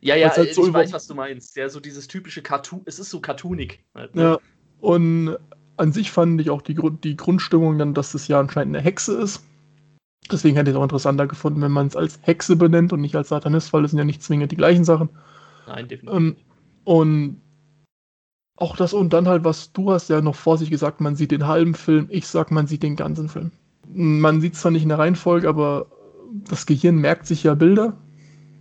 Ja, 0.00 0.16
ja, 0.16 0.34
halt 0.34 0.54
so 0.54 0.66
ich 0.66 0.72
weiß, 0.72 0.92
was 0.92 1.06
du 1.06 1.14
meinst. 1.14 1.56
Ja, 1.56 1.68
so 1.68 1.78
dieses 1.78 2.08
typische 2.08 2.42
Cartoon, 2.42 2.82
es 2.86 2.98
ist 2.98 3.10
so 3.10 3.20
cartoonig. 3.20 3.84
Halt, 3.94 4.16
ne? 4.16 4.22
Ja, 4.22 4.38
und 4.80 5.36
an 5.76 5.92
sich 5.92 6.10
fand 6.10 6.40
ich 6.40 6.50
auch 6.50 6.62
die, 6.62 6.76
die 7.04 7.16
Grundstimmung 7.16 7.78
dann, 7.78 7.94
dass 7.94 8.12
das 8.12 8.26
ja 8.26 8.40
anscheinend 8.40 8.74
eine 8.74 8.84
Hexe 8.84 9.14
ist. 9.14 9.44
Deswegen 10.30 10.56
hätte 10.56 10.70
ich 10.70 10.76
es 10.76 10.78
auch 10.78 10.84
interessanter 10.84 11.26
gefunden, 11.26 11.60
wenn 11.62 11.72
man 11.72 11.86
es 11.86 11.96
als 11.96 12.18
Hexe 12.22 12.56
benennt 12.56 12.92
und 12.92 13.00
nicht 13.00 13.14
als 13.14 13.28
Satanist, 13.28 13.72
weil 13.72 13.82
das 13.82 13.92
sind 13.92 13.98
ja 13.98 14.04
nicht 14.04 14.22
zwingend 14.22 14.50
die 14.50 14.56
gleichen 14.56 14.84
Sachen. 14.84 15.08
Nein, 15.66 15.88
definitiv. 15.88 16.16
Ähm, 16.16 16.36
und 16.84 17.40
auch 18.56 18.76
das 18.76 18.92
und 18.92 19.12
dann 19.12 19.28
halt, 19.28 19.44
was 19.44 19.72
du 19.72 19.92
hast 19.92 20.08
ja 20.08 20.20
noch 20.20 20.36
vor 20.36 20.58
sich 20.58 20.70
gesagt, 20.70 21.00
man 21.00 21.16
sieht 21.16 21.30
den 21.30 21.46
halben 21.46 21.74
Film, 21.74 22.06
ich 22.10 22.26
sag, 22.26 22.50
man 22.50 22.66
sieht 22.66 22.82
den 22.82 22.96
ganzen 22.96 23.28
Film. 23.28 23.52
Man 23.88 24.40
sieht 24.40 24.56
zwar 24.56 24.72
nicht 24.72 24.82
in 24.82 24.88
der 24.88 24.98
Reihenfolge, 24.98 25.48
aber 25.48 25.86
das 26.48 26.66
Gehirn 26.66 26.96
merkt 26.96 27.26
sich 27.26 27.42
ja 27.42 27.54
Bilder 27.54 27.94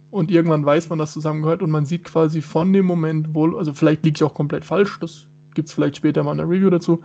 und 0.09 0.31
irgendwann 0.31 0.65
weiß 0.65 0.89
man, 0.89 0.99
dass 0.99 1.13
zusammengehört 1.13 1.61
und 1.61 1.71
man 1.71 1.85
sieht 1.85 2.03
quasi 2.03 2.41
von 2.41 2.73
dem 2.73 2.85
Moment 2.85 3.33
wohl, 3.33 3.57
also 3.57 3.73
vielleicht 3.73 4.03
liege 4.03 4.17
ich 4.17 4.23
auch 4.23 4.33
komplett 4.33 4.65
falsch, 4.65 4.99
das 4.99 5.27
gibt 5.53 5.69
es 5.69 5.73
vielleicht 5.73 5.97
später 5.97 6.23
mal 6.23 6.31
in 6.33 6.37
der 6.37 6.49
Review 6.49 6.69
dazu, 6.69 7.01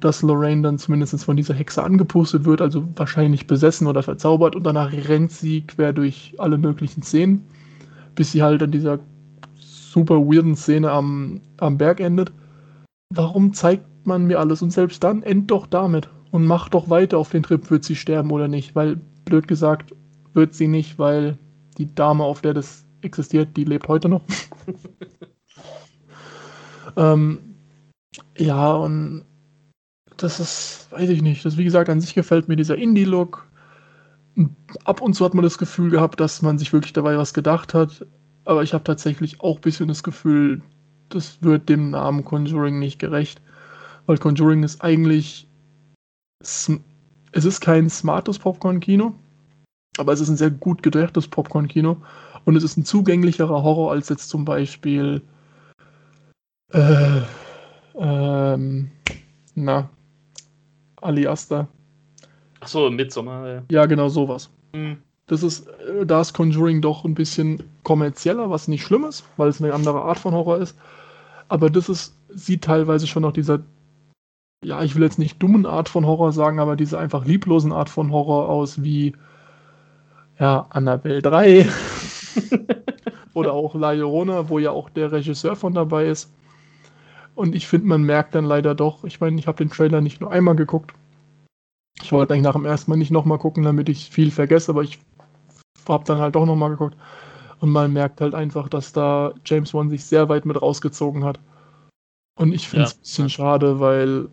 dass 0.00 0.22
Lorraine 0.22 0.62
dann 0.62 0.78
zumindest 0.78 1.24
von 1.24 1.36
dieser 1.36 1.54
Hexe 1.54 1.82
angepustet 1.82 2.44
wird, 2.44 2.62
also 2.62 2.88
wahrscheinlich 2.96 3.46
besessen 3.46 3.86
oder 3.86 4.02
verzaubert 4.02 4.56
und 4.56 4.64
danach 4.64 4.92
rennt 4.92 5.32
sie 5.32 5.62
quer 5.62 5.92
durch 5.92 6.34
alle 6.38 6.56
möglichen 6.56 7.02
Szenen, 7.02 7.44
bis 8.14 8.32
sie 8.32 8.42
halt 8.42 8.62
an 8.62 8.70
dieser 8.70 8.98
super 9.90 10.20
weirden 10.20 10.56
Szene 10.56 10.90
am, 10.90 11.40
am 11.58 11.76
Berg 11.76 12.00
endet. 12.00 12.32
Warum 13.12 13.52
zeigt 13.52 13.84
man 14.06 14.26
mir 14.26 14.38
alles? 14.38 14.62
Und 14.62 14.70
selbst 14.70 15.02
dann, 15.02 15.22
end 15.22 15.50
doch 15.50 15.66
damit. 15.66 16.08
Und 16.30 16.46
mach 16.46 16.68
doch 16.68 16.88
weiter 16.88 17.18
auf 17.18 17.30
den 17.30 17.42
Trip, 17.42 17.70
wird 17.70 17.84
sie 17.84 17.96
sterben 17.96 18.30
oder 18.30 18.46
nicht. 18.46 18.76
Weil, 18.76 19.00
blöd 19.24 19.48
gesagt, 19.48 19.94
wird 20.34 20.54
sie 20.54 20.68
nicht, 20.68 20.98
weil 20.98 21.38
die 21.78 21.92
Dame, 21.94 22.24
auf 22.24 22.40
der 22.40 22.54
das 22.54 22.84
existiert, 23.02 23.56
die 23.56 23.64
lebt 23.64 23.88
heute 23.88 24.08
noch. 24.08 24.22
ähm, 26.96 27.38
ja, 28.36 28.72
und 28.72 29.24
das 30.16 30.40
ist, 30.40 30.88
weiß 30.90 31.08
ich 31.10 31.22
nicht. 31.22 31.44
Das, 31.44 31.56
wie 31.56 31.64
gesagt, 31.64 31.88
an 31.88 32.00
sich 32.00 32.14
gefällt 32.14 32.48
mir 32.48 32.56
dieser 32.56 32.76
Indie-Look. 32.76 33.46
Ab 34.84 35.00
und 35.00 35.14
zu 35.14 35.24
hat 35.24 35.34
man 35.34 35.42
das 35.42 35.58
Gefühl 35.58 35.90
gehabt, 35.90 36.20
dass 36.20 36.42
man 36.42 36.58
sich 36.58 36.72
wirklich 36.72 36.92
dabei 36.92 37.16
was 37.16 37.34
gedacht 37.34 37.74
hat. 37.74 38.06
Aber 38.44 38.62
ich 38.62 38.72
habe 38.72 38.84
tatsächlich 38.84 39.40
auch 39.40 39.56
ein 39.56 39.62
bisschen 39.62 39.88
das 39.88 40.02
Gefühl, 40.02 40.62
das 41.08 41.42
wird 41.42 41.68
dem 41.68 41.90
Namen 41.90 42.24
Conjuring 42.24 42.78
nicht 42.78 42.98
gerecht. 42.98 43.40
Weil 44.06 44.18
Conjuring 44.18 44.62
ist 44.62 44.82
eigentlich. 44.82 45.48
Es 47.32 47.44
ist 47.44 47.60
kein 47.60 47.88
smartes 47.88 48.38
Popcorn-Kino, 48.38 49.14
aber 49.98 50.12
es 50.12 50.20
ist 50.20 50.28
ein 50.28 50.36
sehr 50.36 50.50
gut 50.50 50.82
gedrehtes 50.82 51.28
Popcorn-Kino. 51.28 51.96
Und 52.44 52.56
es 52.56 52.64
ist 52.64 52.76
ein 52.76 52.84
zugänglicherer 52.84 53.62
Horror 53.62 53.92
als 53.92 54.08
jetzt 54.08 54.28
zum 54.28 54.44
Beispiel. 54.44 55.22
Äh, 56.72 57.20
ähm, 57.94 58.90
na, 59.54 59.90
Ali 60.96 61.26
Asta. 61.26 61.68
Ach 62.60 62.68
so, 62.68 62.90
Midsommar. 62.90 63.48
Ja. 63.48 63.62
ja, 63.70 63.86
genau 63.86 64.08
sowas. 64.08 64.50
Mhm. 64.72 64.98
Das 65.26 65.42
ist, 65.42 65.68
äh, 65.68 66.06
da 66.06 66.20
ist 66.20 66.32
Conjuring 66.32 66.82
doch 66.82 67.04
ein 67.04 67.14
bisschen 67.14 67.62
kommerzieller, 67.82 68.50
was 68.50 68.68
nicht 68.68 68.84
schlimm 68.84 69.04
ist, 69.04 69.24
weil 69.36 69.48
es 69.48 69.62
eine 69.62 69.72
andere 69.72 70.02
Art 70.02 70.18
von 70.18 70.34
Horror 70.34 70.58
ist. 70.58 70.76
Aber 71.48 71.70
das 71.70 71.88
ist, 71.88 72.14
sieht 72.28 72.64
teilweise 72.64 73.06
schon 73.06 73.22
nach 73.22 73.32
dieser, 73.32 73.60
ja, 74.62 74.82
ich 74.82 74.94
will 74.94 75.02
jetzt 75.02 75.18
nicht 75.18 75.42
dummen 75.42 75.66
Art 75.66 75.88
von 75.88 76.06
Horror 76.06 76.32
sagen, 76.32 76.58
aber 76.58 76.76
diese 76.76 76.98
einfach 76.98 77.24
lieblosen 77.24 77.72
Art 77.72 77.88
von 77.88 78.12
Horror 78.12 78.48
aus 78.48 78.82
wie, 78.82 79.14
ja, 80.38 80.66
Annabelle 80.70 81.22
3 81.22 81.66
oder 83.34 83.52
auch 83.52 83.74
La 83.74 83.92
Llorona, 83.92 84.48
wo 84.48 84.58
ja 84.58 84.70
auch 84.70 84.90
der 84.90 85.12
Regisseur 85.12 85.56
von 85.56 85.72
dabei 85.74 86.06
ist. 86.06 86.32
Und 87.34 87.54
ich 87.54 87.66
finde, 87.66 87.86
man 87.86 88.02
merkt 88.02 88.34
dann 88.34 88.44
leider 88.44 88.74
doch, 88.74 89.04
ich 89.04 89.20
meine, 89.20 89.38
ich 89.38 89.46
habe 89.46 89.58
den 89.58 89.70
Trailer 89.70 90.00
nicht 90.00 90.20
nur 90.20 90.30
einmal 90.30 90.56
geguckt. 90.56 90.92
Ich 92.02 92.12
wollte 92.12 92.34
eigentlich 92.34 92.44
nach 92.44 92.54
dem 92.54 92.66
ersten 92.66 92.90
Mal 92.90 92.96
nicht 92.96 93.10
nochmal 93.10 93.38
gucken, 93.38 93.64
damit 93.64 93.88
ich 93.88 94.10
viel 94.10 94.30
vergesse, 94.30 94.72
aber 94.72 94.82
ich 94.82 94.98
habe 95.88 96.04
dann 96.04 96.18
halt 96.18 96.34
doch 96.34 96.46
nochmal 96.46 96.70
geguckt. 96.70 96.96
Und 97.60 97.70
man 97.70 97.92
merkt 97.92 98.20
halt 98.20 98.34
einfach, 98.34 98.68
dass 98.68 98.92
da 98.92 99.32
James 99.44 99.72
Wan 99.74 99.90
sich 99.90 100.04
sehr 100.04 100.28
weit 100.28 100.44
mit 100.44 100.60
rausgezogen 100.60 101.24
hat. 101.24 101.40
Und 102.36 102.52
ich 102.54 102.68
finde 102.68 102.86
es 102.86 102.92
ja. 102.92 102.96
ein 102.96 103.00
bisschen 103.00 103.30
schade, 103.30 103.80
weil, 103.80 104.28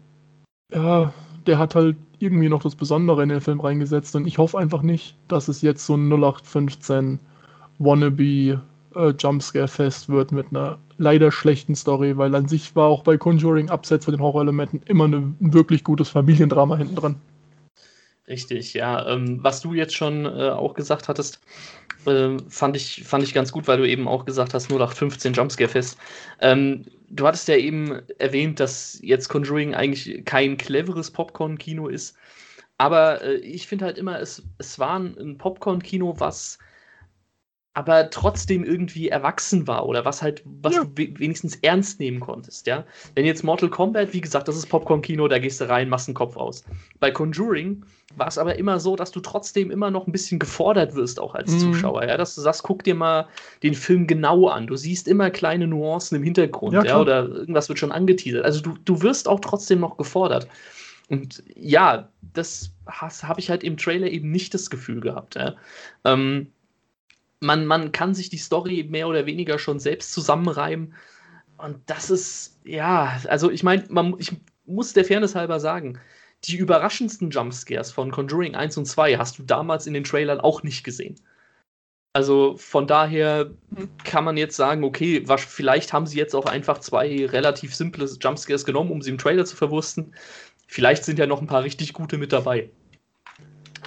ja, 0.74 1.14
der 1.46 1.58
hat 1.60 1.76
halt 1.76 1.98
irgendwie 2.20 2.50
noch 2.50 2.64
das 2.64 2.76
Besondere 2.76 3.24
in 3.24 3.30
den 3.30 3.42
Film 3.42 3.60
reingesetzt. 3.60 4.16
Und 4.16 4.28
ich 4.28 4.38
hoffe 4.38 4.58
einfach 4.58 4.82
nicht, 4.82 5.16
dass 5.28 5.48
es 5.48 5.62
jetzt 5.62 5.86
so 5.86 5.96
ein 5.96 6.10
0815 6.10 7.20
Wannabe 7.80 8.62
äh, 8.96 9.10
Jumpscare-Fest 9.18 10.10
wird 10.10 10.32
mit 10.32 10.48
einer 10.50 10.80
leider 10.98 11.32
schlechten 11.32 11.76
Story, 11.76 12.18
weil 12.18 12.34
an 12.34 12.48
sich 12.48 12.76
war 12.76 12.88
auch 12.88 13.04
bei 13.04 13.18
Conjuring 13.18 13.70
abseits 13.70 14.06
von 14.06 14.14
den 14.14 14.22
Horrorelementen 14.22 14.82
immer 14.86 15.08
ein 15.08 15.36
wirklich 15.40 15.84
gutes 15.84 16.10
Familiendrama 16.10 16.78
hinten 16.78 16.96
dran. 16.96 17.16
Richtig, 18.28 18.74
ja. 18.74 19.08
Ähm, 19.08 19.42
was 19.44 19.62
du 19.62 19.74
jetzt 19.74 19.96
schon 19.96 20.26
äh, 20.26 20.50
auch 20.50 20.74
gesagt 20.74 21.08
hattest, 21.08 21.40
äh, 22.06 22.38
fand, 22.50 22.76
ich, 22.76 23.04
fand 23.06 23.24
ich 23.24 23.34
ganz 23.34 23.52
gut, 23.52 23.68
weil 23.68 23.78
du 23.78 23.88
eben 23.88 24.08
auch 24.08 24.26
gesagt 24.26 24.54
hast, 24.54 24.70
0815 24.70 25.34
Jumpscare-Fest. 25.34 25.98
Ähm, 26.42 26.86
du 27.10 27.26
hattest 27.26 27.48
ja 27.48 27.56
eben 27.56 28.02
erwähnt, 28.20 28.60
dass 28.60 29.00
jetzt 29.02 29.30
Conjuring 29.30 29.76
eigentlich 29.76 30.26
kein 30.26 30.58
cleveres 30.58 31.12
Popcorn-Kino 31.12 31.88
ist. 31.88 32.18
Aber 32.78 33.22
äh, 33.24 33.36
ich 33.38 33.68
finde 33.68 33.86
halt 33.86 33.98
immer, 33.98 34.20
es, 34.20 34.44
es 34.58 34.78
war 34.78 35.00
ein 35.00 35.38
Popcorn-Kino, 35.38 36.16
was 36.20 36.60
aber 37.78 38.10
trotzdem 38.10 38.64
irgendwie 38.64 39.10
erwachsen 39.10 39.68
war 39.68 39.86
oder 39.86 40.04
was 40.04 40.24
halt, 40.24 40.42
was 40.64 40.74
ja. 40.74 40.84
du 40.84 40.98
wenigstens 41.20 41.58
ernst 41.58 42.00
nehmen 42.00 42.20
konntest, 42.20 42.66
ja. 42.66 42.84
Wenn 43.14 43.24
jetzt 43.24 43.44
Mortal 43.44 43.70
Kombat, 43.70 44.14
wie 44.14 44.22
gesagt, 44.22 44.48
das 44.48 44.58
ist 44.58 44.66
Popcorn-Kino, 44.66 45.28
da 45.28 45.38
gehst 45.38 45.62
du 45.62 45.70
rein, 45.70 45.88
machst 45.88 46.08
einen 46.08 46.16
Kopf 46.16 46.36
aus. 46.38 46.64
Bei 47.00 47.12
Conjuring 47.12 47.86
war 48.16 48.30
es 48.30 48.40
aber 48.40 48.58
immer 48.58 48.80
so, 48.80 48.96
dass 48.96 49.12
du 49.12 49.20
trotzdem 49.20 49.70
immer 49.70 49.92
noch 49.92 50.08
ein 50.08 50.12
bisschen 50.12 50.40
gefordert 50.40 50.96
wirst, 50.96 51.20
auch 51.20 51.36
als 51.36 51.52
mhm. 51.52 51.60
Zuschauer, 51.60 52.04
ja. 52.06 52.18
Dass 52.18 52.34
du 52.34 52.42
sagst, 52.42 52.64
guck 52.64 52.84
dir 52.84 52.96
mal 52.96 53.28
den 53.62 53.76
Film 53.76 54.08
genau 54.08 54.48
an. 54.48 54.66
Du 54.66 54.76
siehst 54.76 55.08
immer 55.08 55.30
kleine 55.30 55.68
Nuancen 55.68 56.18
im 56.18 56.24
Hintergrund, 56.24 56.74
ja, 56.74 56.84
ja 56.84 57.00
oder 57.00 57.28
irgendwas 57.28 57.70
wird 57.70 57.78
schon 57.78 57.92
angeteasert. 57.92 58.44
Also 58.44 58.60
du, 58.60 58.74
du 58.86 59.04
wirst 59.04 59.28
auch 59.28 59.40
trotzdem 59.40 59.82
noch 59.82 59.98
gefordert. 59.98 60.48
Und 61.10 61.44
ja, 61.56 62.10
das 62.34 62.72
habe 62.88 63.40
ich 63.40 63.52
halt 63.52 63.64
im 63.64 63.78
Trailer 63.78 64.08
eben 64.08 64.32
nicht 64.32 64.56
das 64.56 64.72
Gefühl 64.72 65.00
gehabt, 65.00 65.36
ja. 65.36 65.54
Ähm, 66.06 66.48
man, 67.40 67.66
man 67.66 67.92
kann 67.92 68.14
sich 68.14 68.30
die 68.30 68.38
Story 68.38 68.86
mehr 68.90 69.08
oder 69.08 69.26
weniger 69.26 69.60
schon 69.60 69.80
selbst 69.80 70.14
zusammenreimen. 70.14 70.94
Und 71.58 71.78
das 71.88 72.10
ist, 72.10 72.60
ja, 72.64 73.20
also 73.28 73.50
ich 73.50 73.64
meine, 73.64 73.84
ich 74.18 74.32
muss 74.66 74.94
der 74.94 75.06
Fairness 75.06 75.36
halber 75.36 75.60
sagen, 75.60 76.00
die 76.44 76.58
überraschendsten 76.58 77.32
Jumpscares 77.32 77.92
von 77.92 78.12
Conjuring 78.12 78.56
1 78.56 78.78
und 78.78 78.86
2 78.86 79.18
hast 79.18 79.40
du 79.40 79.44
damals 79.44 79.88
in 79.88 79.94
den 79.94 80.04
Trailern 80.04 80.40
auch 80.40 80.64
nicht 80.64 80.84
gesehen. 80.84 81.16
Also 82.14 82.58
von 82.58 82.88
daher 82.88 83.52
kann 84.04 84.24
man 84.24 84.38
jetzt 84.38 84.56
sagen, 84.56 84.84
okay, 84.84 85.22
was, 85.28 85.44
vielleicht 85.44 85.94
haben 85.94 86.08
sie 86.08 86.18
jetzt 86.18 86.36
auch 86.36 86.46
einfach 86.46 86.80
zwei 86.80 87.26
relativ 87.28 87.76
simple 87.76 88.06
Jumpscares 88.06 88.66
genommen, 88.66 88.92
um 88.92 89.02
sie 89.02 89.12
im 89.12 89.20
Trailer 89.20 89.46
zu 89.46 89.56
verwursten. 89.56 90.16
Vielleicht 90.68 91.06
sind 91.06 91.20
ja 91.20 91.28
noch 91.28 91.42
ein 91.42 91.48
paar 91.48 91.64
richtig 91.64 91.94
gute 91.94 92.18
mit 92.18 92.34
dabei. 92.34 92.70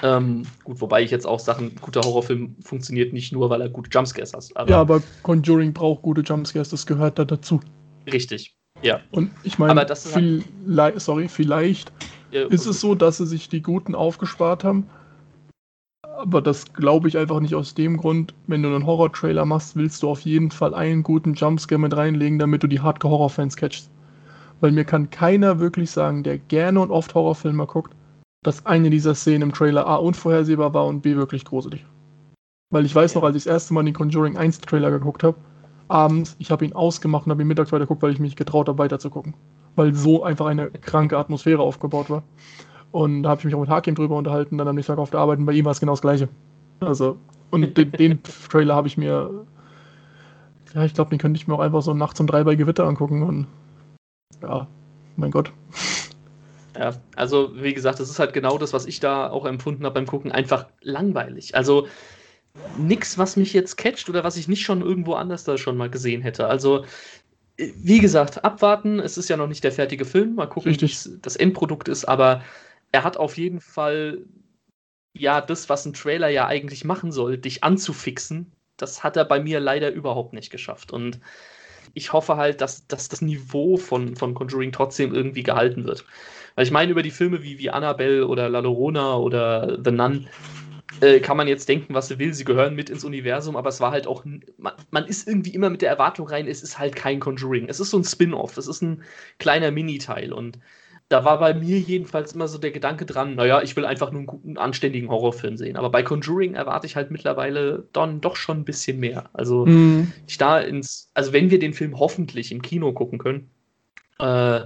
Ähm, 0.02 0.44
gut, 0.64 0.80
wobei 0.80 1.02
ich 1.02 1.10
jetzt 1.10 1.26
auch 1.26 1.40
sagen, 1.40 1.66
ein 1.66 1.80
guter 1.80 2.00
Horrorfilm 2.00 2.56
funktioniert 2.62 3.12
nicht 3.12 3.32
nur, 3.32 3.50
weil 3.50 3.60
er 3.60 3.68
gute 3.68 3.90
Jumpscares 3.90 4.32
hat. 4.32 4.48
Aber 4.54 4.70
ja, 4.70 4.80
aber 4.80 5.02
Conjuring 5.22 5.72
braucht 5.72 6.02
gute 6.02 6.22
Jumpscares, 6.22 6.70
das 6.70 6.86
gehört 6.86 7.18
da 7.18 7.24
dazu. 7.24 7.60
Richtig, 8.10 8.56
ja. 8.82 9.00
Und 9.10 9.30
ich 9.42 9.58
meine, 9.58 9.86
viel, 9.94 10.44
halt 10.76 11.00
sorry, 11.00 11.28
vielleicht 11.28 11.92
ja, 12.30 12.46
ist 12.46 12.66
es 12.66 12.80
so, 12.80 12.94
dass 12.94 13.18
sie 13.18 13.26
sich 13.26 13.48
die 13.48 13.62
Guten 13.62 13.94
aufgespart 13.94 14.64
haben. 14.64 14.88
Aber 16.02 16.42
das 16.42 16.72
glaube 16.72 17.08
ich 17.08 17.16
einfach 17.16 17.40
nicht 17.40 17.54
aus 17.54 17.74
dem 17.74 17.96
Grund, 17.96 18.34
wenn 18.46 18.62
du 18.62 18.68
einen 18.68 18.86
Horror-Trailer 18.86 19.44
machst, 19.44 19.76
willst 19.76 20.02
du 20.02 20.10
auf 20.10 20.20
jeden 20.20 20.50
Fall 20.50 20.74
einen 20.74 21.02
guten 21.02 21.34
Jumpscare 21.34 21.78
mit 21.78 21.96
reinlegen, 21.96 22.38
damit 22.38 22.62
du 22.62 22.66
die 22.66 22.80
Hardcore-Horror-Fans 22.80 23.56
catchst. 23.56 23.90
Weil 24.60 24.72
mir 24.72 24.84
kann 24.84 25.08
keiner 25.08 25.60
wirklich 25.60 25.90
sagen, 25.90 26.22
der 26.22 26.38
gerne 26.38 26.80
und 26.80 26.90
oft 26.90 27.14
Horrorfilme 27.14 27.66
guckt, 27.66 27.94
dass 28.42 28.64
eine 28.66 28.90
dieser 28.90 29.14
Szenen 29.14 29.42
im 29.42 29.52
Trailer 29.52 29.86
A 29.86 29.96
unvorhersehbar 29.96 30.72
war 30.72 30.86
und 30.86 31.02
B 31.02 31.16
wirklich 31.16 31.44
gruselig. 31.44 31.84
Weil 32.70 32.86
ich 32.86 32.94
weiß 32.94 33.14
noch, 33.14 33.24
als 33.24 33.36
ich 33.36 33.44
das 33.44 33.52
erste 33.52 33.74
Mal 33.74 33.84
den 33.84 33.94
Conjuring 33.94 34.36
1 34.36 34.60
Trailer 34.60 34.90
geguckt 34.90 35.22
habe, 35.22 35.36
abends, 35.88 36.36
ich 36.38 36.50
habe 36.50 36.64
ihn 36.64 36.72
ausgemacht 36.72 37.26
und 37.26 37.32
habe 37.32 37.42
ihn 37.42 37.48
mittags 37.48 37.72
weitergeguckt, 37.72 38.02
weil 38.02 38.12
ich 38.12 38.20
mich 38.20 38.36
getraut 38.36 38.68
habe, 38.68 38.78
weiterzugucken. 38.78 39.34
Weil 39.76 39.94
so 39.94 40.22
einfach 40.22 40.46
eine 40.46 40.70
kranke 40.70 41.18
Atmosphäre 41.18 41.62
aufgebaut 41.62 42.08
war. 42.08 42.22
Und 42.92 43.22
da 43.22 43.30
habe 43.30 43.40
ich 43.40 43.44
mich 43.44 43.54
auch 43.54 43.60
mit 43.60 43.68
Hakim 43.68 43.94
drüber 43.94 44.16
unterhalten, 44.16 44.58
dann 44.58 44.68
am 44.68 44.74
nächsten 44.74 44.92
Tag 44.92 44.98
auf 44.98 45.10
der 45.10 45.20
Arbeit 45.20 45.38
und 45.38 45.46
bei 45.46 45.52
ihm 45.52 45.64
war 45.64 45.72
es 45.72 45.80
genau 45.80 45.92
das 45.92 46.00
Gleiche. 46.00 46.28
Also, 46.80 47.18
und 47.50 47.76
den, 47.76 47.92
den 47.98 48.22
Trailer 48.22 48.74
habe 48.74 48.88
ich 48.88 48.96
mir, 48.96 49.46
ja, 50.74 50.84
ich 50.84 50.94
glaube, 50.94 51.10
den 51.10 51.18
könnte 51.18 51.38
ich 51.38 51.46
mir 51.46 51.54
auch 51.54 51.60
einfach 51.60 51.82
so 51.82 51.94
nachts 51.94 52.20
um 52.20 52.26
drei 52.26 52.42
bei 52.44 52.54
Gewitter 52.54 52.86
angucken 52.86 53.22
und 53.22 53.46
ja, 54.42 54.66
mein 55.16 55.30
Gott. 55.30 55.52
Ja, 56.80 56.94
also 57.14 57.50
wie 57.62 57.74
gesagt, 57.74 58.00
das 58.00 58.08
ist 58.08 58.18
halt 58.18 58.32
genau 58.32 58.56
das, 58.56 58.72
was 58.72 58.86
ich 58.86 59.00
da 59.00 59.28
auch 59.28 59.44
empfunden 59.44 59.84
habe 59.84 59.96
beim 59.96 60.06
Gucken, 60.06 60.32
einfach 60.32 60.66
langweilig. 60.80 61.54
Also 61.54 61.88
nichts, 62.78 63.18
was 63.18 63.36
mich 63.36 63.52
jetzt 63.52 63.76
catcht 63.76 64.08
oder 64.08 64.24
was 64.24 64.38
ich 64.38 64.48
nicht 64.48 64.62
schon 64.62 64.80
irgendwo 64.80 65.12
anders 65.12 65.44
da 65.44 65.58
schon 65.58 65.76
mal 65.76 65.90
gesehen 65.90 66.22
hätte. 66.22 66.46
Also 66.46 66.86
wie 67.58 67.98
gesagt, 67.98 68.44
abwarten. 68.44 68.98
Es 68.98 69.18
ist 69.18 69.28
ja 69.28 69.36
noch 69.36 69.46
nicht 69.46 69.62
der 69.62 69.72
fertige 69.72 70.06
Film. 70.06 70.36
Mal 70.36 70.46
gucken, 70.46 70.72
wie 70.72 70.90
das 71.20 71.36
Endprodukt 71.36 71.86
ist. 71.88 72.06
Aber 72.06 72.42
er 72.92 73.04
hat 73.04 73.18
auf 73.18 73.36
jeden 73.36 73.60
Fall 73.60 74.24
ja 75.12 75.42
das, 75.42 75.68
was 75.68 75.84
ein 75.84 75.92
Trailer 75.92 76.30
ja 76.30 76.46
eigentlich 76.46 76.86
machen 76.86 77.12
soll, 77.12 77.36
dich 77.36 77.62
anzufixen. 77.62 78.52
Das 78.78 79.04
hat 79.04 79.18
er 79.18 79.26
bei 79.26 79.38
mir 79.38 79.60
leider 79.60 79.92
überhaupt 79.92 80.32
nicht 80.32 80.48
geschafft. 80.48 80.94
Und 80.94 81.20
ich 81.94 82.12
hoffe 82.12 82.36
halt, 82.36 82.60
dass, 82.60 82.86
dass 82.86 83.08
das 83.08 83.22
Niveau 83.22 83.76
von, 83.76 84.16
von 84.16 84.34
Conjuring 84.34 84.72
trotzdem 84.72 85.14
irgendwie 85.14 85.42
gehalten 85.42 85.84
wird. 85.84 86.04
Weil 86.54 86.64
ich 86.64 86.70
meine, 86.70 86.90
über 86.92 87.02
die 87.02 87.10
Filme 87.10 87.42
wie, 87.42 87.58
wie 87.58 87.70
Annabelle 87.70 88.26
oder 88.26 88.48
La 88.48 88.60
Llorona 88.60 89.16
oder 89.16 89.78
The 89.82 89.90
Nun 89.90 90.28
äh, 91.00 91.20
kann 91.20 91.36
man 91.36 91.48
jetzt 91.48 91.68
denken, 91.68 91.94
was 91.94 92.08
sie 92.08 92.18
will. 92.18 92.34
Sie 92.34 92.44
gehören 92.44 92.74
mit 92.74 92.90
ins 92.90 93.04
Universum, 93.04 93.56
aber 93.56 93.68
es 93.68 93.80
war 93.80 93.92
halt 93.92 94.06
auch, 94.06 94.24
man, 94.58 94.72
man, 94.90 95.06
ist 95.06 95.28
irgendwie 95.28 95.54
immer 95.54 95.70
mit 95.70 95.82
der 95.82 95.90
Erwartung 95.90 96.28
rein, 96.28 96.46
es 96.46 96.62
ist 96.62 96.78
halt 96.78 96.96
kein 96.96 97.20
Conjuring. 97.20 97.68
Es 97.68 97.80
ist 97.80 97.90
so 97.90 97.98
ein 97.98 98.04
Spin-off, 98.04 98.56
es 98.56 98.66
ist 98.66 98.82
ein 98.82 99.02
kleiner 99.38 99.70
Miniteil 99.70 100.32
und 100.32 100.58
da 101.10 101.24
war 101.24 101.40
bei 101.40 101.52
mir 101.54 101.78
jedenfalls 101.80 102.34
immer 102.34 102.46
so 102.46 102.56
der 102.56 102.70
Gedanke 102.70 103.04
dran, 103.04 103.34
naja, 103.34 103.62
ich 103.62 103.74
will 103.74 103.84
einfach 103.84 104.12
nur 104.12 104.20
einen 104.20 104.26
guten, 104.28 104.56
anständigen 104.56 105.10
Horrorfilm 105.10 105.56
sehen. 105.56 105.76
Aber 105.76 105.90
bei 105.90 106.04
Conjuring 106.04 106.54
erwarte 106.54 106.86
ich 106.86 106.94
halt 106.94 107.10
mittlerweile 107.10 107.84
dann 107.92 108.20
doch 108.20 108.36
schon 108.36 108.58
ein 108.60 108.64
bisschen 108.64 109.00
mehr. 109.00 109.28
Also, 109.32 109.66
mhm. 109.66 110.12
ich 110.28 110.38
da 110.38 110.60
ins, 110.60 111.10
also 111.12 111.32
wenn 111.32 111.50
wir 111.50 111.58
den 111.58 111.74
Film 111.74 111.98
hoffentlich 111.98 112.52
im 112.52 112.62
Kino 112.62 112.92
gucken 112.92 113.18
können, 113.18 113.50
äh, 114.20 114.60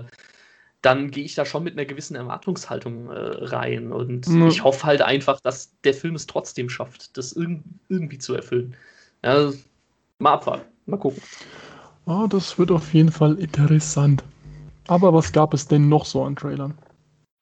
dann 0.83 1.11
gehe 1.11 1.25
ich 1.25 1.35
da 1.35 1.47
schon 1.47 1.65
mit 1.65 1.73
einer 1.73 1.87
gewissen 1.87 2.15
Erwartungshaltung 2.15 3.09
äh, 3.09 3.15
rein. 3.17 3.91
Und 3.91 4.29
mhm. 4.29 4.49
ich 4.49 4.63
hoffe 4.63 4.85
halt 4.85 5.01
einfach, 5.01 5.41
dass 5.41 5.73
der 5.83 5.95
Film 5.95 6.15
es 6.15 6.27
trotzdem 6.27 6.69
schafft, 6.69 7.17
das 7.17 7.33
irg 7.33 7.61
irgendwie 7.89 8.19
zu 8.19 8.35
erfüllen. 8.35 8.77
Ja, 9.25 9.51
mal 10.19 10.35
abwarten, 10.35 10.67
mal 10.85 10.99
gucken. 10.99 11.23
Oh, 12.05 12.27
das 12.29 12.59
wird 12.59 12.71
auf 12.71 12.93
jeden 12.93 13.13
Fall 13.13 13.39
interessant. 13.39 14.23
Aber 14.87 15.15
was 15.15 15.33
gab 15.33 15.55
es 15.55 15.67
denn 15.67 15.89
noch 15.89 16.05
so 16.05 16.23
an 16.23 16.37
Trailern? 16.37 16.77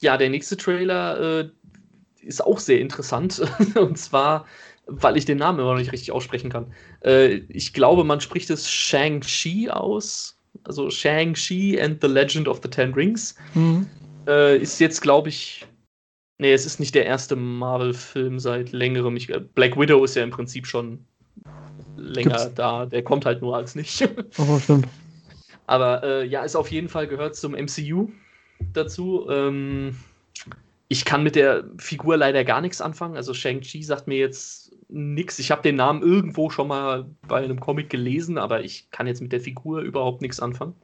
Ja, 0.00 0.16
der 0.16 0.30
nächste 0.30 0.56
Trailer 0.56 1.40
äh, 1.40 1.50
ist 2.22 2.44
auch 2.44 2.58
sehr 2.58 2.80
interessant. 2.80 3.40
Und 3.76 3.98
zwar, 3.98 4.46
weil 4.86 5.16
ich 5.16 5.24
den 5.24 5.38
Namen 5.38 5.58
immer 5.58 5.72
noch 5.72 5.78
nicht 5.78 5.92
richtig 5.92 6.12
aussprechen 6.12 6.50
kann. 6.50 6.72
Äh, 7.04 7.40
ich 7.48 7.72
glaube, 7.72 8.04
man 8.04 8.20
spricht 8.20 8.50
es 8.50 8.70
Shang-Chi 8.70 9.70
aus. 9.70 10.38
Also 10.64 10.90
Shang-Chi 10.90 11.80
and 11.80 12.00
the 12.00 12.08
Legend 12.08 12.48
of 12.48 12.60
the 12.62 12.68
Ten 12.68 12.92
Rings. 12.94 13.34
Mhm. 13.54 13.86
Äh, 14.26 14.58
ist 14.58 14.78
jetzt, 14.80 15.00
glaube 15.00 15.28
ich. 15.28 15.66
Nee, 16.38 16.52
es 16.52 16.66
ist 16.66 16.80
nicht 16.80 16.94
der 16.94 17.06
erste 17.06 17.36
Marvel-Film 17.36 18.38
seit 18.40 18.72
längerem. 18.72 19.16
Ich, 19.16 19.32
Black 19.54 19.78
Widow 19.78 20.04
ist 20.04 20.16
ja 20.16 20.24
im 20.24 20.30
Prinzip 20.30 20.66
schon 20.66 21.04
länger 21.96 22.36
Gibt's? 22.36 22.54
da. 22.54 22.86
Der 22.86 23.02
kommt 23.02 23.24
halt 23.26 23.42
nur 23.42 23.56
als 23.56 23.74
nicht. 23.74 24.02
Aber 24.38 24.60
stimmt. 24.60 24.88
Aber 25.66 26.02
äh, 26.02 26.26
ja, 26.26 26.42
ist 26.42 26.56
auf 26.56 26.70
jeden 26.70 26.88
Fall 26.88 27.06
gehört 27.06 27.36
zum 27.36 27.52
MCU 27.52 28.10
dazu. 28.72 29.26
Ähm, 29.30 29.96
ich 30.88 31.04
kann 31.04 31.22
mit 31.22 31.36
der 31.36 31.64
Figur 31.78 32.16
leider 32.16 32.44
gar 32.44 32.60
nichts 32.60 32.80
anfangen. 32.80 33.16
Also 33.16 33.32
Shang-Chi 33.32 33.82
sagt 33.82 34.06
mir 34.06 34.18
jetzt 34.18 34.76
nichts. 34.88 35.38
Ich 35.38 35.50
habe 35.50 35.62
den 35.62 35.76
Namen 35.76 36.02
irgendwo 36.02 36.50
schon 36.50 36.68
mal 36.68 37.06
bei 37.26 37.42
einem 37.42 37.60
Comic 37.60 37.88
gelesen, 37.88 38.36
aber 38.36 38.62
ich 38.62 38.90
kann 38.90 39.06
jetzt 39.06 39.22
mit 39.22 39.32
der 39.32 39.40
Figur 39.40 39.80
überhaupt 39.80 40.20
nichts 40.20 40.40
anfangen. 40.40 40.74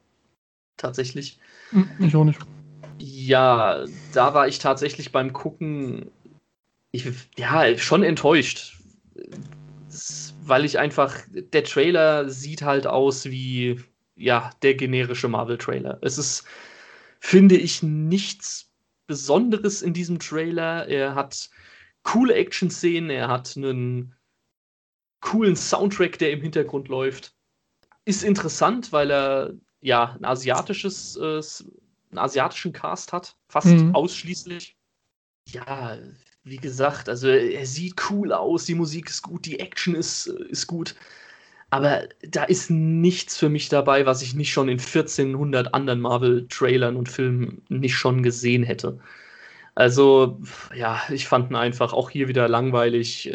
Tatsächlich. 0.79 1.39
Hm, 1.71 1.89
ich 1.99 2.17
auch 2.17 2.25
nicht. 2.25 2.41
Ja, 2.99 3.85
da 4.15 4.35
war 4.35 4.49
ich 4.49 4.59
tatsächlich 4.59 5.13
beim 5.13 5.33
Gucken, 5.33 6.11
ich, 6.91 7.07
ja, 7.37 7.77
schon 7.77 8.03
enttäuscht. 8.03 8.79
Weil 10.43 10.65
ich 10.65 10.79
einfach, 10.79 11.15
der 11.31 11.65
Trailer 11.65 12.31
sieht 12.31 12.63
halt 12.63 12.87
aus 12.87 13.27
wie, 13.27 13.81
ja, 14.19 14.51
der 14.63 14.75
generische 14.75 15.29
Marvel-Trailer. 15.29 15.99
Es 16.03 16.19
ist, 16.19 16.45
finde 17.21 17.57
ich, 17.57 17.83
nichts 17.83 18.71
Besonderes 19.07 19.81
in 19.81 19.95
diesem 19.95 20.19
Trailer. 20.19 20.87
Er 20.89 21.15
hat 21.15 21.49
coole 22.03 22.35
Action-Szenen, 22.35 23.11
er 23.11 23.29
hat 23.29 23.57
einen 23.57 24.15
coolen 25.21 25.57
Soundtrack, 25.57 26.19
der 26.19 26.33
im 26.33 26.43
Hintergrund 26.43 26.89
läuft. 26.89 27.35
Ist 28.05 28.23
interessant, 28.23 28.93
weil 28.93 29.11
er 29.11 29.55
ja 29.81 30.17
ein 30.19 30.25
asiatisches, 30.25 31.17
äh, 31.17 31.41
einen 32.11 32.19
asiatischen 32.19 32.73
Cast 32.73 33.13
hat, 33.13 33.37
fast 33.49 33.69
mhm. 33.69 33.95
ausschließlich. 33.95 34.77
Ja, 35.49 35.99
wie 36.45 36.57
gesagt, 36.57 37.09
also 37.09 37.29
er 37.29 37.67
sieht 37.67 38.11
cool 38.11 38.33
aus, 38.33 38.65
die 38.65 38.75
Musik 38.75 39.09
ist 39.09 39.23
gut, 39.23 39.47
die 39.47 39.61
Action 39.61 39.95
ist, 39.95 40.27
ist 40.27 40.67
gut. 40.67 40.95
Aber 41.71 42.09
da 42.23 42.45
ist 42.45 42.71
nichts 42.71 43.37
für 43.37 43.51
mich 43.51 43.69
dabei, 43.69 44.07
was 44.07 44.23
ich 44.23 44.35
nicht 44.35 44.53
schon 44.53 44.69
in 44.69 44.79
1400 44.79 45.75
anderen 45.75 46.01
Marvel-Trailern 46.01 46.97
und 46.97 47.09
Filmen 47.09 47.63
nicht 47.69 47.95
schon 47.95 48.23
gesehen 48.23 48.63
hätte. 48.63 48.99
Also, 49.75 50.41
ja, 50.75 51.01
ich 51.09 51.29
fand 51.29 51.51
ihn 51.51 51.57
einfach 51.57 51.93
auch 51.93 52.11
hier 52.11 52.27
wieder 52.27 52.49
langweilig. 52.49 53.33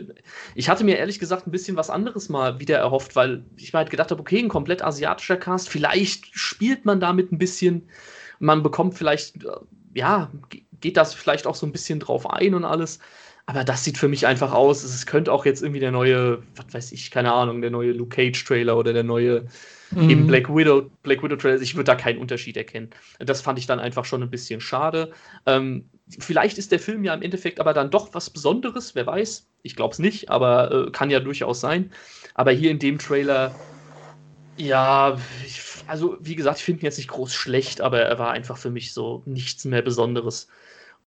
Ich 0.56 0.68
hatte 0.68 0.84
mir 0.84 0.98
ehrlich 0.98 1.20
gesagt 1.20 1.48
ein 1.48 1.52
bisschen 1.52 1.78
was 1.78 1.90
anderes 1.90 2.28
mal 2.28 2.60
wieder 2.60 2.78
erhofft, 2.78 3.16
weil 3.16 3.46
ich 3.56 3.72
mir 3.72 3.78
halt 3.80 3.92
gedacht 3.92 4.12
habe, 4.12 4.20
okay, 4.20 4.40
ein 4.40 4.50
komplett 4.50 4.84
asiatischer 4.84 5.38
Cast, 5.38 5.70
vielleicht 5.70 6.38
spielt 6.38 6.84
man 6.84 7.00
damit 7.00 7.32
ein 7.32 7.38
bisschen, 7.38 7.88
man 8.40 8.62
bekommt 8.62 8.96
vielleicht, 8.96 9.46
ja, 9.94 10.32
geht 10.82 10.98
das 10.98 11.14
vielleicht 11.14 11.48
auch 11.48 11.56
so 11.56 11.66
ein 11.66 11.72
bisschen 11.72 12.02
drauf 12.02 12.30
ein 12.30 12.56
und 12.56 12.66
alles. 12.66 13.00
Aber 13.46 13.66
das 13.66 13.84
sieht 13.84 13.98
für 13.98 14.08
mich 14.08 14.26
einfach 14.26 14.54
aus. 14.54 14.84
Es 14.84 15.06
könnte 15.06 15.32
auch 15.32 15.46
jetzt 15.46 15.62
irgendwie 15.62 15.82
der 15.82 15.92
neue, 15.92 16.42
was 16.56 16.74
weiß 16.74 16.92
ich, 16.94 17.12
keine 17.12 17.34
Ahnung, 17.34 17.62
der 17.62 17.72
neue 17.72 17.92
Luke 17.92 18.16
Cage 18.16 18.42
Trailer 18.46 18.78
oder 18.78 18.94
der 18.94 19.04
neue 19.04 19.46
mhm. 19.92 20.10
eben 20.10 20.28
Black 20.28 20.48
Widow, 20.48 20.90
Black 21.04 21.22
Widow 21.22 21.36
Trailer. 21.36 21.62
Ich 21.62 21.76
würde 21.76 21.86
da 21.86 21.96
keinen 21.96 22.20
Unterschied 22.20 22.56
erkennen. 22.56 22.90
Das 23.20 23.42
fand 23.42 23.60
ich 23.60 23.68
dann 23.68 23.82
einfach 23.82 24.06
schon 24.06 24.24
ein 24.24 24.30
bisschen 24.30 24.62
schade. 24.62 25.12
Ähm, 25.46 25.90
vielleicht 26.20 26.58
ist 26.58 26.72
der 26.72 26.80
Film 26.80 27.04
ja 27.04 27.14
im 27.14 27.22
Endeffekt 27.22 27.60
aber 27.60 27.74
dann 27.74 27.92
doch 27.92 28.14
was 28.14 28.30
Besonderes, 28.30 28.96
wer 28.96 29.06
weiß. 29.08 29.46
Ich 29.62 29.76
glaube 29.76 29.92
es 29.92 30.00
nicht, 30.00 30.30
aber 30.30 30.88
äh, 30.88 30.92
kann 30.92 31.10
ja 31.10 31.20
durchaus 31.20 31.60
sein. 31.60 31.92
Aber 32.36 32.52
hier 32.52 32.72
in 32.72 32.80
dem 32.80 32.98
Trailer, 32.98 33.54
ja, 34.56 35.18
ich, 35.46 35.62
also 35.88 36.18
wie 36.22 36.36
gesagt, 36.36 36.60
ich 36.60 36.64
finde 36.64 36.82
ihn 36.82 36.86
jetzt 36.86 36.98
nicht 36.98 37.10
groß 37.10 37.34
schlecht, 37.34 37.82
aber 37.82 38.02
er 38.02 38.20
war 38.20 38.32
einfach 38.32 38.58
für 38.58 38.70
mich 38.70 38.94
so 38.94 39.22
nichts 39.26 39.66
mehr 39.66 39.82
Besonderes. 39.82 40.48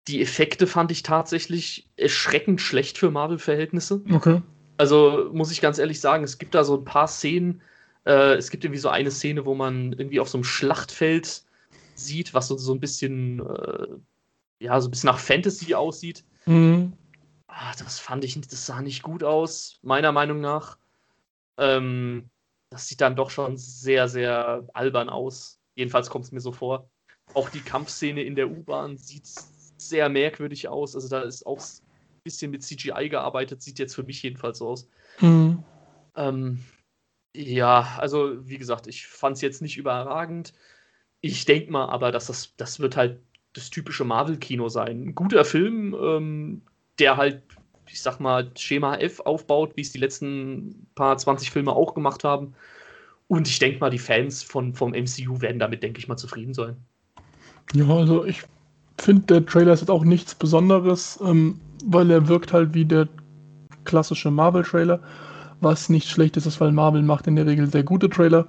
Die 0.08 0.22
Effekte 0.22 0.68
fand 0.68 0.92
ich 0.92 1.04
tatsächlich 1.04 1.88
erschreckend 1.98 2.62
schlecht 2.62 2.98
für 2.98 3.10
Marvel-Verhältnisse. 3.10 4.02
Okay. 4.12 4.42
Also 4.78 5.30
muss 5.34 5.52
ich 5.52 5.62
ganz 5.62 5.80
ehrlich 5.80 6.00
sagen, 6.00 6.24
es 6.24 6.38
gibt 6.38 6.54
da 6.54 6.64
so 6.64 6.78
ein 6.78 6.86
paar 6.86 7.08
Szenen. 7.08 7.62
Äh, 8.06 8.36
es 8.36 8.52
gibt 8.52 8.64
irgendwie 8.64 8.80
so 8.80 8.90
eine 8.90 9.10
Szene, 9.10 9.46
wo 9.46 9.56
man 9.56 9.94
irgendwie 9.94 10.20
auf 10.20 10.30
so 10.30 10.38
einem 10.38 10.44
Schlachtfeld 10.44 11.44
sieht, 11.96 12.34
was 12.34 12.48
so, 12.48 12.58
so 12.58 12.74
ein 12.74 12.80
bisschen, 12.80 13.40
äh, 13.40 13.88
ja, 14.60 14.80
so 14.80 14.88
ein 14.88 14.92
bisschen 14.92 15.08
nach 15.08 15.20
Fantasy 15.20 15.74
aussieht. 15.74 16.24
Mhm. 16.46 16.94
Ah, 17.48 17.74
das 17.80 18.00
fand 18.00 18.24
ich, 18.26 18.40
das 18.40 18.66
sah 18.66 18.82
nicht 18.82 19.02
gut 19.02 19.24
aus, 19.24 19.80
meiner 19.82 20.12
Meinung 20.12 20.42
nach. 20.42 20.78
Ähm, 21.58 22.30
das 22.70 22.88
sieht 22.88 23.02
dann 23.02 23.16
doch 23.16 23.30
schon 23.30 23.58
sehr, 23.58 24.10
sehr 24.10 24.68
albern 24.74 25.10
aus. 25.10 25.60
Jedenfalls 25.76 26.10
kommt 26.10 26.26
es 26.26 26.32
mir 26.32 26.42
so 26.42 26.52
vor. 26.52 26.90
Auch 27.34 27.50
die 27.50 27.62
Kampfszene 27.62 28.24
in 28.24 28.36
der 28.36 28.50
U-Bahn 28.50 28.98
sieht 28.98 29.26
sehr 29.90 30.10
merkwürdig 30.10 30.68
aus. 30.68 30.96
Also 30.96 31.08
da 31.10 31.22
ist 31.22 31.46
auch 31.46 31.60
ein 31.60 32.22
bisschen 32.24 32.52
mit 32.52 32.64
CGI 32.64 33.10
gearbeitet, 33.10 33.62
sieht 33.62 33.80
jetzt 33.80 33.96
für 33.96 34.04
mich 34.04 34.22
jedenfalls 34.24 34.60
so 34.60 34.70
aus. 34.70 34.90
Mhm. 35.20 35.64
Ähm, 36.16 36.60
ja, 37.36 37.96
also 38.00 38.48
wie 38.48 38.58
gesagt, 38.58 38.88
ich 38.88 39.08
fand 39.08 39.36
es 39.36 39.42
jetzt 39.42 39.62
nicht 39.62 39.78
überragend. 39.78 40.54
Ich 41.22 41.46
denke 41.46 41.72
mal 41.72 41.88
aber, 41.90 42.12
dass 42.12 42.28
das, 42.28 42.56
das 42.58 42.80
wird 42.80 42.96
halt 42.96 43.20
das 43.54 43.70
typische 43.70 44.04
Marvel-Kino 44.04 44.70
sein. 44.70 45.08
Ein 45.08 45.16
guter 45.16 45.46
Film, 45.46 45.96
ähm, 46.00 46.62
der 47.00 47.18
halt, 47.18 47.42
ich 47.90 48.02
sag 48.02 48.20
mal, 48.20 48.52
Schema 48.58 48.96
F 48.98 49.22
aufbaut, 49.22 49.76
wie 49.76 49.82
es 49.82 49.92
die 49.92 50.00
letzten 50.00 50.88
paar 50.96 51.18
20 51.18 51.52
Filme 51.52 51.72
auch 51.72 51.94
gemacht 51.94 52.24
haben. 52.24 52.54
Und 53.28 53.48
ich 53.48 53.60
denke 53.60 53.80
mal, 53.80 53.90
die 53.90 54.00
Fans 54.00 54.44
von, 54.44 54.74
vom 54.74 54.94
MCU 54.94 55.42
werden 55.42 55.60
damit, 55.60 55.84
denke 55.84 56.00
ich 56.00 56.08
mal, 56.08 56.18
zufrieden 56.18 56.54
sein. 56.54 56.78
Ja, 57.74 57.88
also 57.88 58.26
ich 58.26 58.44
finde, 59.00 59.22
der 59.24 59.46
Trailer 59.46 59.74
ist 59.74 59.82
jetzt 59.82 59.90
auch 59.92 60.04
nichts 60.04 60.36
Besonderes, 60.36 61.20
ähm, 61.24 61.60
weil 61.86 62.10
er 62.12 62.28
wirkt 62.28 62.54
halt 62.54 62.74
wie 62.74 62.86
der 62.86 63.08
klassische 63.84 64.32
Marvel-Trailer, 64.32 65.00
was 65.62 65.90
nicht 65.90 66.10
schlecht 66.10 66.38
ist, 66.38 66.60
weil 66.60 66.72
Marvel 66.72 67.02
macht 67.02 67.28
in 67.28 67.36
der 67.36 67.46
Regel 67.46 67.68
sehr 67.68 67.84
gute 67.84 68.10
Trailer. 68.10 68.48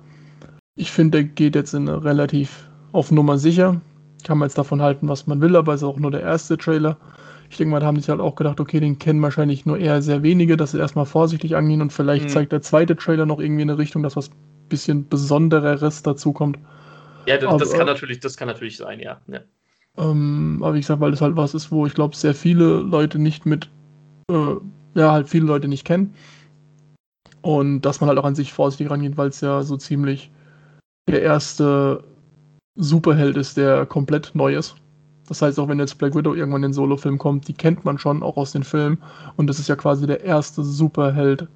Ich 0.77 0.91
finde, 0.91 1.19
der 1.19 1.25
geht 1.25 1.55
jetzt 1.55 1.75
in 1.75 1.89
relativ 1.89 2.69
auf 2.93 3.11
Nummer 3.11 3.39
sicher. 3.39 3.81
Kann 4.25 4.39
man 4.39 4.49
jetzt 4.49 4.59
davon 4.59 4.83
halten, 4.83 5.09
was 5.09 5.27
man 5.27 5.41
will, 5.41 5.57
aber 5.57 5.75
es 5.75 5.83
ist 5.83 5.89
auch 5.89 5.99
nur 5.99 6.11
der 6.11 6.23
erste 6.23 6.57
Trailer. 6.57 6.97
Ich 7.49 7.59
denke 7.59 7.71
mal, 7.71 7.81
da 7.81 7.87
haben 7.87 8.01
sich 8.01 8.09
halt 8.09 8.21
auch 8.21 8.35
gedacht, 8.35 8.59
okay, 8.59 8.81
den 8.81 8.99
kennen 8.99 9.23
wahrscheinlich 9.23 9.67
nur 9.67 9.79
eher 9.79 10.03
sehr 10.03 10.23
wenige, 10.23 10.57
dass 10.57 10.73
sie 10.73 10.79
erstmal 10.79 11.07
vorsichtig 11.07 11.55
angehen 11.55 11.81
und 11.81 11.93
vielleicht 11.93 12.25
mhm. 12.25 12.29
zeigt 12.31 12.53
der 12.53 12.63
zweite 12.63 12.97
Trailer 12.97 13.25
noch 13.25 13.39
irgendwie 13.39 13.63
in 13.63 13.71
eine 13.71 13.79
Richtung, 13.79 14.03
dass 14.03 14.17
was 14.17 14.31
bisschen 14.69 15.09
Besondereres 15.09 16.03
dazukommt. 16.03 16.59
Ja, 17.27 17.37
das, 17.37 17.49
aber, 17.49 17.59
das, 17.59 17.73
kann 17.73 17.87
natürlich, 17.87 18.21
das 18.21 18.37
kann 18.37 18.49
natürlich 18.49 18.77
sein, 18.77 19.01
ja. 19.01 19.21
ja. 19.29 19.41
Ähm, 19.99 20.59
aber 20.63 20.75
wie 20.75 20.81
gesagt, 20.81 21.01
weil 21.01 21.11
das 21.11 21.21
halt 21.21 21.37
was 21.37 21.55
ist, 21.55 21.71
wo 21.71 21.87
ich 21.87 21.95
glaube, 21.95 22.17
sehr 22.17 22.35
viele 22.35 22.81
Leute 22.81 23.19
nicht 23.19 23.47
mit, 23.47 23.71
äh, 24.31 24.57
ja, 24.95 25.13
halt 25.13 25.29
viele 25.29 25.47
Leute 25.47 25.69
nicht 25.69 25.85
kennen. 25.85 26.15
Und 27.41 27.83
dass 27.83 28.01
man 28.01 28.09
halt 28.09 28.19
auch 28.19 28.25
an 28.25 28.35
sich 28.35 28.53
vorsichtig 28.53 28.91
rangeht, 28.91 29.17
weil 29.17 29.29
es 29.29 29.41
ja 29.41 29.63
so 29.63 29.77
ziemlich 29.77 30.31
der 31.09 31.23
erste 31.23 32.03
Superheld 32.77 33.37
ist, 33.37 33.57
der 33.57 33.87
komplett 33.87 34.33
neu 34.35 34.57
ist. 34.57 34.77
Das 35.29 35.43
heißt, 35.43 35.59
auch 35.59 35.69
wenn 35.69 35.79
jetzt 35.79 35.99
Black 35.99 36.15
Widow 36.15 36.35
irgendwann 36.35 36.63
in 36.63 36.71
den 36.71 36.75
Solo-Film 36.75 37.19
kommt, 37.19 37.49
die 37.49 37.55
kennt 37.55 37.85
man 37.85 37.99
schon 37.99 38.23
auch 38.23 38.37
aus 38.37 38.53
den 38.53 38.65
Filmen. 38.65 39.03
Und 39.37 39.49
das 39.49 39.59
ist 39.59 39.69
ja 39.69 39.77
quasi 39.77 40.07
der 40.07 40.23
erste 40.23 40.63
Superheld, 40.63 41.49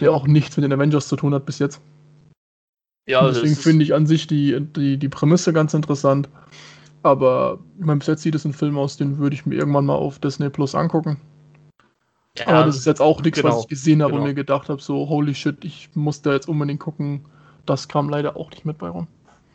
der 0.00 0.12
auch 0.12 0.26
nichts 0.26 0.56
mit 0.56 0.64
den 0.64 0.72
Avengers 0.72 1.08
zu 1.08 1.16
tun 1.16 1.34
hat 1.34 1.46
bis 1.46 1.58
jetzt. 1.58 1.80
Ja, 3.08 3.26
deswegen 3.26 3.56
finde 3.56 3.84
ich 3.84 3.94
an 3.94 4.06
sich 4.06 4.26
die, 4.26 4.60
die, 4.60 4.96
die 4.96 5.08
Prämisse 5.08 5.52
ganz 5.52 5.74
interessant. 5.74 6.28
Aber 7.02 7.58
ich 7.78 7.84
meine, 7.84 7.98
bis 7.98 8.06
jetzt 8.06 8.22
sieht 8.22 8.34
es 8.34 8.44
ein 8.44 8.52
Film 8.52 8.78
aus, 8.78 8.96
den 8.96 9.18
würde 9.18 9.34
ich 9.34 9.44
mir 9.44 9.56
irgendwann 9.56 9.86
mal 9.86 9.94
auf 9.94 10.18
Disney 10.18 10.50
Plus 10.50 10.74
angucken. 10.74 11.20
Ja, 12.38 12.46
Aber 12.46 12.66
das 12.66 12.76
ist 12.76 12.86
jetzt 12.86 13.00
auch 13.00 13.20
nichts, 13.22 13.40
genau, 13.40 13.56
was 13.56 13.62
ich 13.64 13.68
gesehen 13.68 14.02
habe 14.02 14.12
genau. 14.12 14.22
und 14.22 14.28
mir 14.28 14.34
gedacht 14.34 14.68
habe, 14.68 14.80
so, 14.80 15.08
holy 15.08 15.34
shit, 15.34 15.64
ich 15.64 15.90
muss 15.94 16.22
da 16.22 16.32
jetzt 16.32 16.48
unbedingt 16.48 16.80
gucken. 16.80 17.26
Das 17.66 17.88
kam 17.88 18.08
leider 18.08 18.36
auch 18.36 18.50
nicht 18.50 18.64
mit 18.64 18.78
bei 18.78 18.88
rum. 18.88 19.06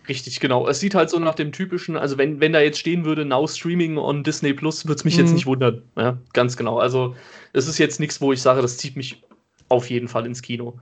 Richtig, 0.08 0.40
genau. 0.40 0.68
Es 0.68 0.80
sieht 0.80 0.96
halt 0.96 1.10
so 1.10 1.20
nach 1.20 1.36
dem 1.36 1.52
typischen, 1.52 1.98
also 1.98 2.18
wenn, 2.18 2.40
wenn 2.40 2.54
da 2.54 2.62
jetzt 2.62 2.80
stehen 2.80 3.04
würde, 3.04 3.26
Now 3.26 3.48
Streaming 3.48 3.98
on 3.98 4.24
Disney 4.24 4.54
Plus, 4.54 4.86
würde 4.86 5.00
es 5.00 5.06
mich 5.06 5.16
mhm. 5.16 5.24
jetzt 5.24 5.34
nicht 5.34 5.46
wundern. 5.46 5.82
Ja, 5.98 6.18
ganz 6.34 6.56
genau. 6.56 6.78
Also, 6.78 7.16
es 7.54 7.68
ist 7.68 7.78
jetzt 7.78 8.00
nichts, 8.00 8.22
wo 8.22 8.32
ich 8.32 8.42
sage, 8.42 8.62
das 8.62 8.78
zieht 8.78 8.96
mich 8.96 9.24
auf 9.70 9.90
jeden 9.90 10.08
Fall 10.08 10.26
ins 10.26 10.42
Kino. 10.42 10.80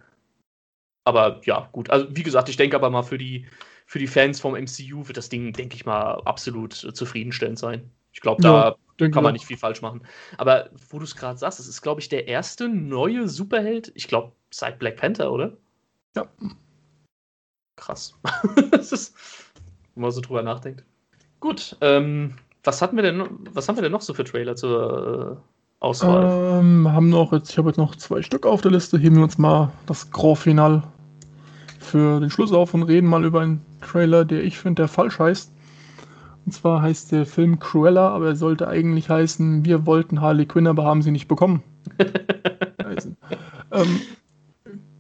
Aber 1.06 1.42
ja, 1.46 1.70
gut. 1.72 1.90
Also, 1.90 2.08
wie 2.12 2.24
gesagt, 2.24 2.50
ich 2.50 2.58
denke 2.58 2.76
aber 2.76 2.90
mal 2.90 3.04
für 3.04 3.18
die, 3.18 3.48
für 3.86 4.00
die 4.00 4.08
Fans 4.08 4.40
vom 4.40 4.54
MCU 4.54 5.08
wird 5.08 5.18
das 5.18 5.30
Ding, 5.30 5.54
denke 5.54 5.76
ich 5.76 5.86
mal, 5.86 6.22
absolut 6.26 6.74
zufriedenstellend 6.74 7.60
sein. 7.60 7.90
Ich 8.12 8.22
glaube, 8.22 8.42
da 8.42 8.76
ja, 9.00 9.10
kann 9.10 9.24
man 9.24 9.34
nicht 9.34 9.46
viel 9.46 9.58
falsch 9.58 9.82
machen. 9.82 10.02
Aber 10.38 10.70
wo 10.90 10.98
du 10.98 11.04
es 11.04 11.16
gerade 11.16 11.38
sagst, 11.38 11.60
es 11.60 11.68
ist, 11.68 11.82
glaube 11.82 12.02
ich, 12.02 12.10
der 12.10 12.28
erste 12.28 12.68
neue 12.68 13.28
Superheld, 13.28 13.92
ich 13.94 14.08
glaube, 14.08 14.32
seit 14.50 14.80
Black 14.80 14.98
Panther, 14.98 15.32
oder? 15.32 15.54
Ja. 16.16 16.26
Krass. 17.76 18.16
das 18.72 18.92
ist, 18.92 19.16
wenn 19.94 20.02
man 20.02 20.12
so 20.12 20.22
drüber 20.22 20.42
nachdenkt. 20.42 20.84
Gut, 21.40 21.78
ähm, 21.82 22.36
was 22.64 22.82
hatten 22.82 22.96
wir 22.96 23.04
denn, 23.04 23.28
was 23.52 23.68
haben 23.68 23.76
wir 23.76 23.84
denn 23.84 23.92
noch 23.92 24.02
so 24.02 24.14
für 24.14 24.24
Trailer 24.24 24.56
zur 24.56 25.38
äh, 25.38 25.84
Auswahl? 25.84 26.60
Ähm, 26.60 26.92
haben 26.92 27.10
noch 27.10 27.34
jetzt, 27.34 27.52
ich 27.52 27.58
habe 27.58 27.70
jetzt 27.70 27.78
noch 27.78 27.96
zwei 27.96 28.22
Stück 28.22 28.46
auf 28.46 28.62
der 28.62 28.72
Liste. 28.72 28.98
Heben 28.98 29.18
wir 29.18 29.24
uns 29.24 29.38
mal 29.38 29.72
das 29.86 30.10
Grand 30.10 30.40
Final 30.40 30.84
für 31.86 32.20
den 32.20 32.30
Schluss 32.30 32.52
auf 32.52 32.74
und 32.74 32.84
reden 32.84 33.08
mal 33.08 33.24
über 33.24 33.42
einen 33.42 33.62
Trailer, 33.82 34.26
der 34.26 34.44
ich 34.44 34.58
finde, 34.58 34.84
der 34.84 34.88
falsch 34.88 35.20
heißt. 35.20 35.52
Und 36.46 36.52
zwar 36.52 36.82
heißt 36.82 37.12
der 37.12 37.26
Film 37.26 37.60
Cruella, 37.60 38.10
aber 38.10 38.28
er 38.28 38.36
sollte 38.36 38.68
eigentlich 38.68 39.10
heißen, 39.10 39.66
wir 39.66 39.86
wollten 39.86 40.22
Harley 40.22 40.46
Quinn, 40.46 40.68
aber 40.68 40.86
haben 40.86 41.02
sie 41.02 41.12
nicht 41.12 41.28
bekommen. 41.28 41.64
ähm, 43.72 44.02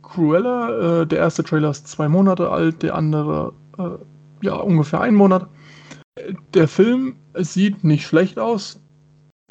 Cruella, 0.01 1.01
äh, 1.01 1.07
der 1.07 1.19
erste 1.19 1.43
Trailer 1.43 1.69
ist 1.69 1.87
zwei 1.87 2.07
Monate 2.07 2.49
alt, 2.49 2.81
der 2.81 2.95
andere 2.95 3.53
äh, 3.77 4.45
ja 4.45 4.55
ungefähr 4.55 5.01
einen 5.01 5.17
Monat. 5.17 5.47
Der 6.53 6.67
Film 6.67 7.17
sieht 7.35 7.83
nicht 7.83 8.07
schlecht 8.07 8.39
aus. 8.39 8.81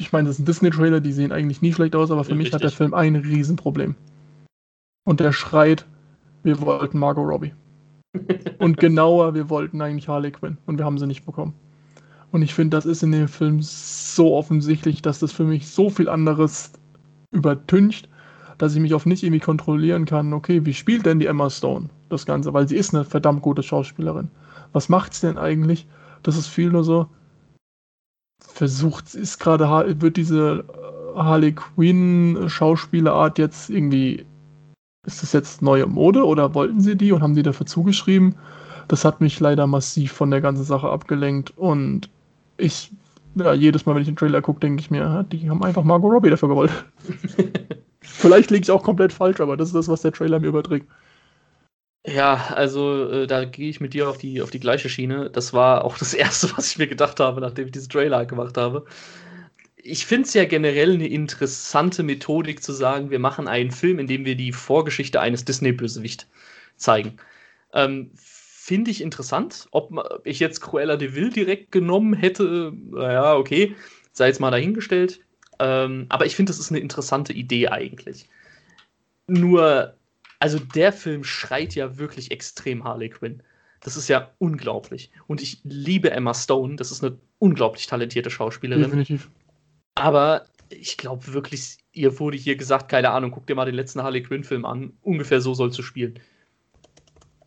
Ich 0.00 0.12
meine, 0.12 0.28
das 0.28 0.36
sind 0.36 0.48
Disney-Trailer, 0.48 1.00
die 1.00 1.12
sehen 1.12 1.30
eigentlich 1.30 1.62
nie 1.62 1.72
schlecht 1.72 1.94
aus, 1.94 2.10
aber 2.10 2.24
für 2.24 2.30
ja, 2.30 2.36
mich 2.36 2.46
richtig. 2.46 2.54
hat 2.54 2.62
der 2.62 2.70
Film 2.70 2.94
ein 2.94 3.14
Riesenproblem. 3.14 3.94
Und 5.04 5.20
der 5.20 5.32
schreit, 5.32 5.86
wir 6.44 6.60
wollten 6.60 6.98
Margot 6.98 7.26
Robbie. 7.26 7.52
und 8.58 8.76
genauer, 8.76 9.34
wir 9.34 9.50
wollten 9.50 9.80
eigentlich 9.80 10.08
Harley 10.08 10.30
Quinn 10.30 10.58
und 10.66 10.78
wir 10.78 10.84
haben 10.84 10.98
sie 10.98 11.06
nicht 11.06 11.26
bekommen. 11.26 11.54
Und 12.30 12.42
ich 12.42 12.54
finde, 12.54 12.76
das 12.76 12.86
ist 12.86 13.02
in 13.02 13.12
dem 13.12 13.28
Film 13.28 13.60
so 13.60 14.34
offensichtlich, 14.34 15.02
dass 15.02 15.18
das 15.18 15.32
für 15.32 15.44
mich 15.44 15.68
so 15.68 15.90
viel 15.90 16.08
anderes 16.08 16.72
übertüncht, 17.32 18.08
dass 18.58 18.74
ich 18.74 18.80
mich 18.80 18.94
auf 18.94 19.06
nicht 19.06 19.24
irgendwie 19.24 19.40
kontrollieren 19.40 20.04
kann, 20.04 20.32
okay, 20.32 20.64
wie 20.64 20.74
spielt 20.74 21.06
denn 21.06 21.18
die 21.18 21.26
Emma 21.26 21.50
Stone 21.50 21.88
das 22.08 22.24
Ganze? 22.26 22.52
Weil 22.52 22.68
sie 22.68 22.76
ist 22.76 22.94
eine 22.94 23.04
verdammt 23.04 23.42
gute 23.42 23.62
Schauspielerin. 23.62 24.30
Was 24.72 24.88
macht 24.88 25.14
sie 25.14 25.26
denn 25.26 25.38
eigentlich? 25.38 25.86
Das 26.22 26.36
ist 26.36 26.46
viel 26.46 26.70
nur 26.70 26.84
so, 26.84 27.08
versucht, 28.40 29.14
ist 29.14 29.38
gerade, 29.38 30.00
wird 30.00 30.16
diese 30.16 30.64
äh, 31.14 31.18
Harley 31.18 31.52
Quinn 31.52 32.48
Schauspielerart 32.48 33.38
jetzt 33.38 33.70
irgendwie 33.70 34.24
ist 35.06 35.22
das 35.22 35.32
jetzt 35.32 35.62
neue 35.62 35.86
Mode 35.86 36.24
oder 36.24 36.54
wollten 36.54 36.80
sie 36.80 36.96
die 36.96 37.12
und 37.12 37.22
haben 37.22 37.34
die 37.34 37.42
dafür 37.42 37.66
zugeschrieben? 37.66 38.34
Das 38.88 39.04
hat 39.04 39.20
mich 39.20 39.40
leider 39.40 39.66
massiv 39.66 40.12
von 40.12 40.30
der 40.30 40.40
ganzen 40.40 40.64
Sache 40.64 40.88
abgelenkt 40.88 41.52
und 41.56 42.10
ich, 42.56 42.92
ja, 43.34 43.52
jedes 43.52 43.86
Mal, 43.86 43.94
wenn 43.94 44.02
ich 44.02 44.08
den 44.08 44.16
Trailer 44.16 44.42
gucke, 44.42 44.60
denke 44.60 44.80
ich 44.80 44.90
mir, 44.90 45.24
die 45.30 45.48
haben 45.48 45.62
einfach 45.62 45.84
Margot 45.84 46.12
Robbie 46.12 46.30
dafür 46.30 46.48
gewollt. 46.48 46.70
Vielleicht 48.00 48.50
liege 48.50 48.62
ich 48.62 48.70
auch 48.70 48.82
komplett 48.82 49.12
falsch, 49.12 49.40
aber 49.40 49.56
das 49.56 49.68
ist 49.68 49.74
das, 49.74 49.88
was 49.88 50.02
der 50.02 50.12
Trailer 50.12 50.38
mir 50.38 50.48
überträgt. 50.48 50.86
Ja, 52.06 52.34
also 52.54 53.08
äh, 53.10 53.26
da 53.26 53.46
gehe 53.46 53.70
ich 53.70 53.80
mit 53.80 53.94
dir 53.94 54.10
auf 54.10 54.18
die, 54.18 54.42
auf 54.42 54.50
die 54.50 54.60
gleiche 54.60 54.90
Schiene. 54.90 55.30
Das 55.30 55.54
war 55.54 55.84
auch 55.84 55.96
das 55.96 56.12
Erste, 56.14 56.50
was 56.56 56.70
ich 56.70 56.78
mir 56.78 56.86
gedacht 56.86 57.18
habe, 57.18 57.40
nachdem 57.40 57.66
ich 57.66 57.72
diesen 57.72 57.88
Trailer 57.88 58.26
gemacht 58.26 58.58
habe 58.58 58.84
ich 59.86 60.06
finde 60.06 60.26
es 60.26 60.34
ja 60.34 60.46
generell 60.46 60.94
eine 60.94 61.06
interessante 61.06 62.02
Methodik 62.02 62.62
zu 62.62 62.72
sagen, 62.72 63.10
wir 63.10 63.18
machen 63.18 63.48
einen 63.48 63.70
Film, 63.70 63.98
in 63.98 64.06
dem 64.06 64.24
wir 64.24 64.34
die 64.34 64.52
Vorgeschichte 64.52 65.20
eines 65.20 65.44
Disney-Bösewicht 65.44 66.26
zeigen. 66.76 67.18
Ähm, 67.74 68.10
finde 68.14 68.90
ich 68.90 69.02
interessant. 69.02 69.68
Ob 69.72 69.92
ich 70.24 70.40
jetzt 70.40 70.62
Cruella 70.62 70.96
de 70.96 71.14
Vil 71.14 71.28
direkt 71.28 71.70
genommen 71.70 72.14
hätte, 72.14 72.72
naja, 72.90 73.36
okay, 73.36 73.76
sei 74.12 74.28
jetzt 74.28 74.40
mal 74.40 74.50
dahingestellt. 74.50 75.20
Ähm, 75.58 76.06
aber 76.08 76.24
ich 76.24 76.34
finde, 76.34 76.50
das 76.50 76.58
ist 76.58 76.70
eine 76.70 76.80
interessante 76.80 77.34
Idee 77.34 77.68
eigentlich. 77.68 78.26
Nur, 79.26 79.94
also 80.38 80.58
der 80.58 80.94
Film 80.94 81.24
schreit 81.24 81.74
ja 81.74 81.98
wirklich 81.98 82.30
extrem 82.30 82.84
Harley 82.84 83.10
Quinn. 83.10 83.42
Das 83.80 83.98
ist 83.98 84.08
ja 84.08 84.30
unglaublich. 84.38 85.10
Und 85.26 85.42
ich 85.42 85.58
liebe 85.62 86.10
Emma 86.10 86.32
Stone. 86.32 86.76
Das 86.76 86.90
ist 86.90 87.04
eine 87.04 87.18
unglaublich 87.38 87.86
talentierte 87.86 88.30
Schauspielerin. 88.30 88.84
Definitiv. 88.84 89.28
Aber 89.94 90.44
ich 90.70 90.96
glaube 90.96 91.32
wirklich, 91.32 91.78
ihr 91.92 92.18
wurde 92.18 92.36
hier 92.36 92.56
gesagt, 92.56 92.88
keine 92.88 93.10
Ahnung, 93.10 93.30
guck 93.30 93.46
dir 93.46 93.54
mal 93.54 93.64
den 93.64 93.74
letzten 93.74 94.02
Harley 94.02 94.22
Quinn-Film 94.22 94.64
an. 94.64 94.92
Ungefähr 95.02 95.40
so 95.40 95.54
sollst 95.54 95.78
du 95.78 95.82
spielen. 95.82 96.18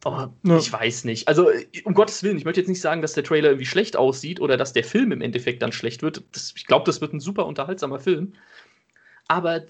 Oh, 0.06 0.28
ja. 0.44 0.58
Ich 0.58 0.72
weiß 0.72 1.04
nicht. 1.04 1.28
Also, 1.28 1.50
um 1.84 1.94
Gottes 1.94 2.24
Willen, 2.24 2.38
ich 2.38 2.46
möchte 2.46 2.62
jetzt 2.62 2.70
nicht 2.70 2.82
sagen, 2.82 3.02
dass 3.02 3.14
der 3.14 3.24
Trailer 3.24 3.50
irgendwie 3.50 3.66
schlecht 3.66 3.98
aussieht 3.98 4.40
oder 4.40 4.56
dass 4.56 4.72
der 4.72 4.84
Film 4.84 5.12
im 5.12 5.22
Endeffekt 5.22 5.62
dann 5.62 5.72
schlecht 5.72 6.02
wird. 6.02 6.24
Das, 6.32 6.54
ich 6.56 6.66
glaube, 6.66 6.86
das 6.86 7.02
wird 7.02 7.14
ein 7.14 7.20
super 7.20 7.46
unterhaltsamer 7.46 8.00
Film. 8.00 8.34
Aber 9.28 9.64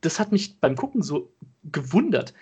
das 0.00 0.18
hat 0.18 0.32
mich 0.32 0.58
beim 0.58 0.74
Gucken 0.74 1.02
so 1.02 1.32
gewundert. 1.64 2.34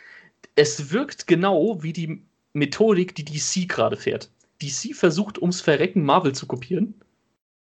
Es 0.54 0.92
wirkt 0.92 1.26
genau 1.26 1.82
wie 1.82 1.92
die 1.92 2.22
Methodik, 2.54 3.14
die 3.14 3.24
DC 3.24 3.68
gerade 3.68 3.96
fährt. 3.96 4.30
DC 4.62 4.94
versucht 4.94 5.38
ums 5.38 5.60
Verrecken 5.60 6.04
Marvel 6.04 6.34
zu 6.34 6.46
kopieren. 6.46 6.94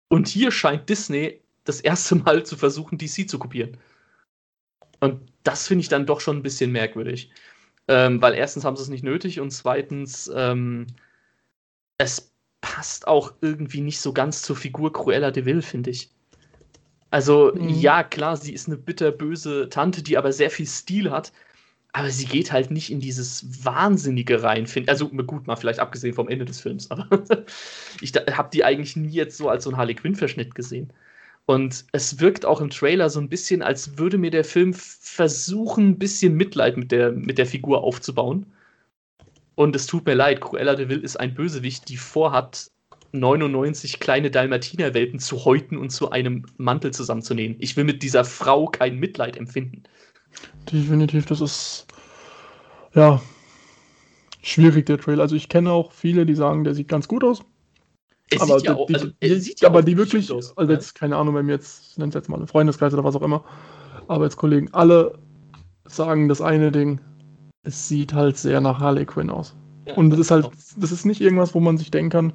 Und 0.08 0.28
hier 0.28 0.50
scheint 0.52 0.88
Disney 0.88 1.40
das 1.64 1.80
erste 1.80 2.16
Mal 2.16 2.44
zu 2.44 2.56
versuchen, 2.56 2.98
DC 2.98 3.28
zu 3.28 3.38
kopieren. 3.38 3.76
Und 5.00 5.20
das 5.42 5.66
finde 5.66 5.82
ich 5.82 5.88
dann 5.88 6.06
doch 6.06 6.20
schon 6.20 6.36
ein 6.36 6.42
bisschen 6.42 6.72
merkwürdig. 6.72 7.30
Ähm, 7.88 8.22
weil 8.22 8.34
erstens 8.34 8.64
haben 8.64 8.76
sie 8.76 8.82
es 8.82 8.88
nicht 8.88 9.02
nötig 9.02 9.40
und 9.40 9.50
zweitens, 9.50 10.30
ähm, 10.34 10.86
es 11.98 12.32
passt 12.60 13.08
auch 13.08 13.34
irgendwie 13.40 13.80
nicht 13.80 14.00
so 14.00 14.12
ganz 14.12 14.42
zur 14.42 14.56
Figur 14.56 14.92
Cruella 14.92 15.30
de 15.30 15.44
Vil, 15.44 15.62
finde 15.62 15.90
ich. 15.90 16.10
Also, 17.10 17.52
mhm. 17.54 17.68
ja, 17.68 18.04
klar, 18.04 18.36
sie 18.36 18.52
ist 18.52 18.68
eine 18.68 18.76
bitterböse 18.76 19.68
Tante, 19.68 20.02
die 20.02 20.16
aber 20.16 20.32
sehr 20.32 20.50
viel 20.50 20.66
Stil 20.66 21.10
hat, 21.10 21.32
aber 21.92 22.10
sie 22.10 22.26
geht 22.26 22.52
halt 22.52 22.70
nicht 22.70 22.90
in 22.90 23.00
dieses 23.00 23.64
Wahnsinnige 23.64 24.42
rein. 24.42 24.66
Also, 24.86 25.08
gut, 25.08 25.46
mal 25.46 25.56
vielleicht 25.56 25.80
abgesehen 25.80 26.14
vom 26.14 26.28
Ende 26.28 26.44
des 26.44 26.60
Films, 26.60 26.90
aber 26.90 27.08
ich 28.00 28.12
habe 28.14 28.50
die 28.52 28.64
eigentlich 28.64 28.94
nie 28.94 29.10
jetzt 29.10 29.36
so 29.36 29.48
als 29.48 29.64
so 29.64 29.70
einen 29.70 29.78
Harley 29.78 29.94
Quinn-Verschnitt 29.94 30.54
gesehen. 30.54 30.92
Und 31.50 31.84
es 31.90 32.20
wirkt 32.20 32.46
auch 32.46 32.60
im 32.60 32.70
Trailer 32.70 33.10
so 33.10 33.18
ein 33.18 33.28
bisschen, 33.28 33.60
als 33.60 33.98
würde 33.98 34.18
mir 34.18 34.30
der 34.30 34.44
Film 34.44 34.72
versuchen, 34.72 35.88
ein 35.88 35.98
bisschen 35.98 36.36
Mitleid 36.36 36.76
mit 36.76 36.92
der, 36.92 37.10
mit 37.10 37.38
der 37.38 37.46
Figur 37.46 37.82
aufzubauen. 37.82 38.46
Und 39.56 39.74
es 39.74 39.86
tut 39.86 40.06
mir 40.06 40.14
leid, 40.14 40.40
Cruella 40.40 40.76
de 40.76 40.88
Vil 40.88 41.00
ist 41.00 41.16
ein 41.16 41.34
Bösewicht, 41.34 41.88
die 41.88 41.96
vorhat, 41.96 42.70
99 43.10 43.98
kleine 43.98 44.30
Dalmatinerwelpen 44.30 45.18
zu 45.18 45.44
häuten 45.44 45.76
und 45.76 45.90
zu 45.90 46.12
einem 46.12 46.46
Mantel 46.56 46.92
zusammenzunähen. 46.92 47.56
Ich 47.58 47.76
will 47.76 47.82
mit 47.82 48.04
dieser 48.04 48.24
Frau 48.24 48.66
kein 48.66 49.00
Mitleid 49.00 49.36
empfinden. 49.36 49.82
Definitiv, 50.70 51.26
das 51.26 51.40
ist 51.40 51.88
ja 52.94 53.20
schwierig, 54.40 54.86
der 54.86 54.98
Trailer. 54.98 55.22
Also 55.22 55.34
ich 55.34 55.48
kenne 55.48 55.72
auch 55.72 55.90
viele, 55.90 56.26
die 56.26 56.36
sagen, 56.36 56.62
der 56.62 56.74
sieht 56.74 56.86
ganz 56.86 57.08
gut 57.08 57.24
aus. 57.24 57.42
Es 58.32 58.40
aber 58.40 58.58
ja 58.60 58.76
auch, 58.76 58.86
die, 58.86 58.94
also, 58.94 59.08
die, 59.22 59.54
ja 59.60 59.68
aber 59.68 59.82
die 59.82 59.96
wirklich, 59.96 60.30
aus, 60.30 60.56
also 60.56 60.72
jetzt, 60.72 60.94
keine 60.94 61.16
Ahnung, 61.16 61.34
wenn 61.34 61.46
wir 61.46 61.54
jetzt, 61.54 61.98
nennt 61.98 62.14
es 62.14 62.20
jetzt 62.20 62.28
mal 62.28 62.36
einen 62.36 62.46
Freundeskreis 62.46 62.92
oder 62.94 63.04
was 63.04 63.16
auch 63.16 63.22
immer, 63.22 63.44
Arbeitskollegen, 64.08 64.72
alle 64.72 65.18
sagen 65.86 66.28
das 66.28 66.40
eine 66.40 66.70
Ding, 66.70 67.00
es 67.62 67.88
sieht 67.88 68.14
halt 68.14 68.36
sehr 68.36 68.60
nach 68.60 68.78
Harley 68.78 69.04
Quinn 69.04 69.30
aus. 69.30 69.56
Ja, 69.86 69.94
und 69.94 70.10
das 70.10 70.18
ist 70.18 70.30
halt, 70.30 70.48
das 70.76 70.92
ist 70.92 71.04
nicht 71.04 71.20
irgendwas, 71.20 71.54
wo 71.54 71.60
man 71.60 71.76
sich 71.76 71.90
denken 71.90 72.10
kann, 72.10 72.32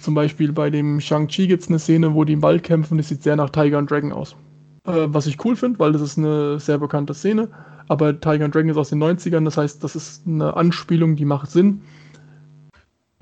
zum 0.00 0.14
Beispiel 0.14 0.52
bei 0.52 0.70
dem 0.70 1.00
Shang-Chi 1.00 1.48
gibt 1.48 1.62
es 1.62 1.68
eine 1.68 1.78
Szene, 1.78 2.14
wo 2.14 2.24
die 2.24 2.34
im 2.34 2.42
Wald 2.42 2.62
kämpfen, 2.62 2.96
das 2.96 3.08
sieht 3.08 3.22
sehr 3.22 3.36
nach 3.36 3.50
Tiger 3.50 3.78
and 3.78 3.90
Dragon 3.90 4.12
aus. 4.12 4.36
Äh, 4.86 5.06
was 5.08 5.26
ich 5.26 5.44
cool 5.44 5.56
finde, 5.56 5.78
weil 5.78 5.92
das 5.92 6.02
ist 6.02 6.16
eine 6.16 6.58
sehr 6.60 6.78
bekannte 6.78 7.12
Szene, 7.12 7.48
aber 7.88 8.18
Tiger 8.18 8.46
and 8.46 8.54
Dragon 8.54 8.70
ist 8.70 8.76
aus 8.76 8.88
den 8.88 9.02
90ern, 9.02 9.44
das 9.44 9.56
heißt, 9.56 9.84
das 9.84 9.96
ist 9.96 10.26
eine 10.26 10.56
Anspielung, 10.56 11.16
die 11.16 11.24
macht 11.24 11.50
Sinn 11.50 11.82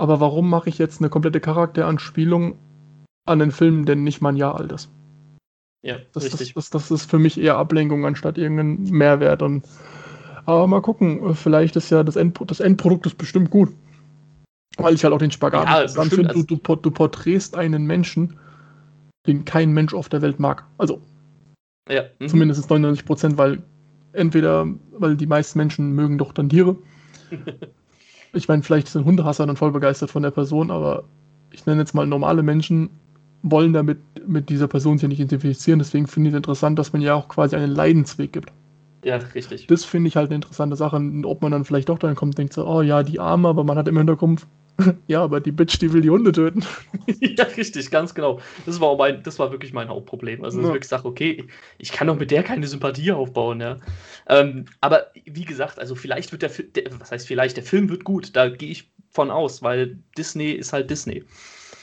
aber 0.05 0.21
warum 0.21 0.51
mache 0.51 0.69
ich 0.69 0.77
jetzt 0.79 1.01
eine 1.01 1.09
komplette 1.09 1.41
Charakteranspielung 1.41 2.59
an 3.27 3.41
einen 3.41 3.53
Film, 3.53 3.87
der 3.87 3.97
nicht 3.97 4.21
mal 4.21 4.29
ein 4.31 4.37
Jahr 4.37 4.55
alt 4.61 4.71
ist? 4.71 4.91
Ja, 5.83 5.97
das, 6.13 6.25
richtig. 6.25 6.53
Das, 6.55 6.71
das, 6.71 6.89
das, 6.89 6.91
ist 6.91 7.11
für 7.11 7.19
mich 7.19 7.41
eher 7.41 7.57
Ablenkung 7.57 8.05
anstatt 8.05 8.37
irgendein 8.37 8.85
Mehrwert. 8.85 9.41
Und, 9.43 9.65
aber 10.45 10.67
mal 10.67 10.83
gucken, 10.83 11.35
vielleicht 11.35 11.77
ist 11.77 11.91
ja 11.91 12.05
das, 12.05 12.17
Endpro 12.17 12.45
das 12.45 12.61
Endprodukt 12.61 13.07
ist 13.07 13.17
bestimmt 13.17 13.51
gut. 13.51 13.71
Weil 14.77 14.95
ich 14.95 15.05
halt 15.05 15.15
auch 15.15 15.19
den 15.19 15.31
Spagat 15.31 15.67
ja, 15.67 15.87
dann 15.87 16.11
finde, 16.11 16.35
du, 16.35 16.43
du, 16.43 16.77
du 16.77 16.91
porträtst 16.91 17.57
einen 17.57 17.87
Menschen, 17.87 18.39
den 19.27 19.45
kein 19.45 19.73
Mensch 19.73 19.95
auf 19.95 20.11
der 20.11 20.21
Welt 20.21 20.39
mag. 20.39 20.65
Also 20.77 21.01
ja. 21.89 22.05
Mhm. 22.19 22.29
zumindest 22.29 22.69
99 22.69 23.07
Prozent, 23.07 23.39
weil 23.39 23.63
entweder, 24.13 24.67
weil 24.93 25.17
die 25.17 25.27
meisten 25.27 25.59
Menschen 25.59 25.93
mögen 25.93 26.19
doch 26.19 26.33
dann 26.33 26.49
Tiere 26.49 26.77
ich 28.35 28.49
meine, 28.49 28.63
vielleicht 28.63 28.89
sind 28.89 29.05
Hundehasser 29.05 29.47
dann 29.47 29.57
voll 29.57 29.73
begeistert 29.73 30.11
von 30.11 30.23
der 30.23 30.31
Person, 30.31 30.71
aber 30.71 31.05
ich 31.53 31.67
nenne 31.67 31.81
jetzt 31.81 31.95
mal 31.95 32.07
normale 32.07 32.43
Menschen, 32.43 32.91
wollen 33.43 33.73
damit 33.73 33.99
mit 34.27 34.49
dieser 34.49 34.69
Person 34.69 34.99
sich 34.99 35.09
nicht 35.09 35.21
identifizieren. 35.21 35.79
Deswegen 35.79 36.07
finde 36.07 36.29
ich 36.29 36.35
es 36.35 36.39
interessant, 36.39 36.79
dass 36.79 36.93
man 36.93 37.03
ja 37.03 37.15
auch 37.15 37.29
quasi 37.29 37.57
einen 37.57 37.73
Leidensweg 37.73 38.33
gibt. 38.33 38.53
Ja, 39.05 39.17
richtig. 39.17 39.67
Das 39.67 39.85
finde 39.85 40.09
ich 40.09 40.17
halt 40.17 40.29
eine 40.29 40.37
interessante 40.37 40.77
Sache. 40.77 40.97
Ob 41.25 41.43
man 41.43 41.53
dann 41.53 41.65
vielleicht 41.65 41.91
doch 41.91 41.99
dann 41.99 42.15
kommt 42.15 42.33
und 42.33 42.39
denkt 42.39 42.55
so, 42.55 42.67
oh 42.67 42.81
ja, 42.81 43.03
die 43.03 43.21
Arme, 43.21 43.49
aber 43.49 43.63
man 43.63 43.77
hat 43.77 43.87
im 43.87 43.99
Hinterkopf, 43.99 44.47
ja, 45.07 45.23
aber 45.23 45.41
die 45.41 45.53
Bitch, 45.53 45.79
die 45.81 45.93
will 45.93 46.01
die 46.01 46.11
Hunde 46.11 46.33
töten. 46.33 46.65
ja, 47.21 47.45
richtig, 47.45 47.91
ganz 47.91 48.15
genau. 48.15 48.41
Das 48.67 48.81
war, 48.81 48.97
mein, 48.97 49.23
das 49.23 49.39
war 49.39 49.51
wirklich 49.51 49.73
mein 49.73 49.89
Hauptproblem. 49.89 50.45
Also, 50.45 50.59
dass 50.59 50.65
ja. 50.65 50.71
ich 50.71 50.75
wirklich 50.75 50.89
sage, 50.89 51.05
okay, 51.07 51.45
ich 51.79 51.93
kann 51.93 52.07
doch 52.07 52.19
mit 52.19 52.31
der 52.31 52.43
keine 52.43 52.67
Sympathie 52.67 53.13
aufbauen, 53.13 53.61
ja. 53.61 53.79
Ähm, 54.29 54.65
aber 54.81 55.09
wie 55.25 55.45
gesagt, 55.45 55.79
also 55.79 55.95
vielleicht 55.95 56.33
wird 56.33 56.43
der 56.43 56.51
Film, 56.51 56.71
was 56.99 57.11
heißt 57.11 57.27
vielleicht, 57.27 57.57
der 57.57 57.65
Film 57.65 57.89
wird 57.89 58.05
gut, 58.05 58.35
da 58.35 58.49
gehe 58.49 58.71
ich 58.71 58.91
von 59.11 59.31
aus, 59.31 59.63
weil 59.63 59.99
Disney 60.17 60.51
ist 60.53 60.73
halt 60.73 60.91
Disney. 60.91 61.25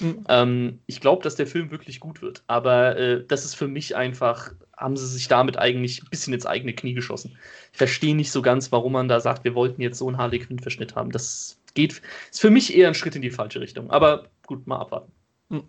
Mhm. 0.02 0.26
Ähm, 0.28 0.80
ich 0.88 1.00
glaube, 1.00 1.24
dass 1.24 1.36
der 1.36 1.48
Film 1.48 1.72
wirklich 1.72 2.00
gut 2.00 2.22
wird, 2.22 2.44
aber 2.48 2.98
äh, 2.98 3.26
das 3.26 3.46
ist 3.46 3.56
für 3.56 3.68
mich 3.68 3.96
einfach, 3.96 4.52
haben 4.76 4.98
sie 4.98 5.08
sich 5.08 5.28
damit 5.28 5.58
eigentlich 5.58 6.02
ein 6.02 6.10
bisschen 6.10 6.34
ins 6.34 6.46
eigene 6.46 6.74
Knie 6.74 6.94
geschossen. 6.94 7.38
Ich 7.72 7.78
verstehe 7.78 8.16
nicht 8.16 8.32
so 8.32 8.42
ganz, 8.42 8.72
warum 8.72 8.94
man 8.94 9.08
da 9.08 9.20
sagt, 9.20 9.44
wir 9.44 9.54
wollten 9.54 9.82
jetzt 9.82 10.00
so 10.00 10.08
einen 10.08 10.18
Harley 10.18 10.39
Quinn-Verschnitt 10.39 10.96
haben. 10.96 11.12
Das 11.12 11.61
geht, 11.74 12.01
ist 12.30 12.41
für 12.41 12.49
mich 12.49 12.76
eher 12.76 12.88
ein 12.88 12.95
Schritt 12.95 13.15
in 13.15 13.22
die 13.22 13.32
falsche 13.32 13.61
Richtung. 13.61 13.89
Aber 13.91 14.28
gut, 14.45 14.67
mal 14.67 14.78
abwarten. 14.78 15.11
Mhm. 15.49 15.63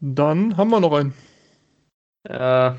Dann 0.00 0.56
haben 0.56 0.70
wir 0.70 0.80
noch 0.80 0.92
einen. 0.92 1.14
Äh. 2.24 2.72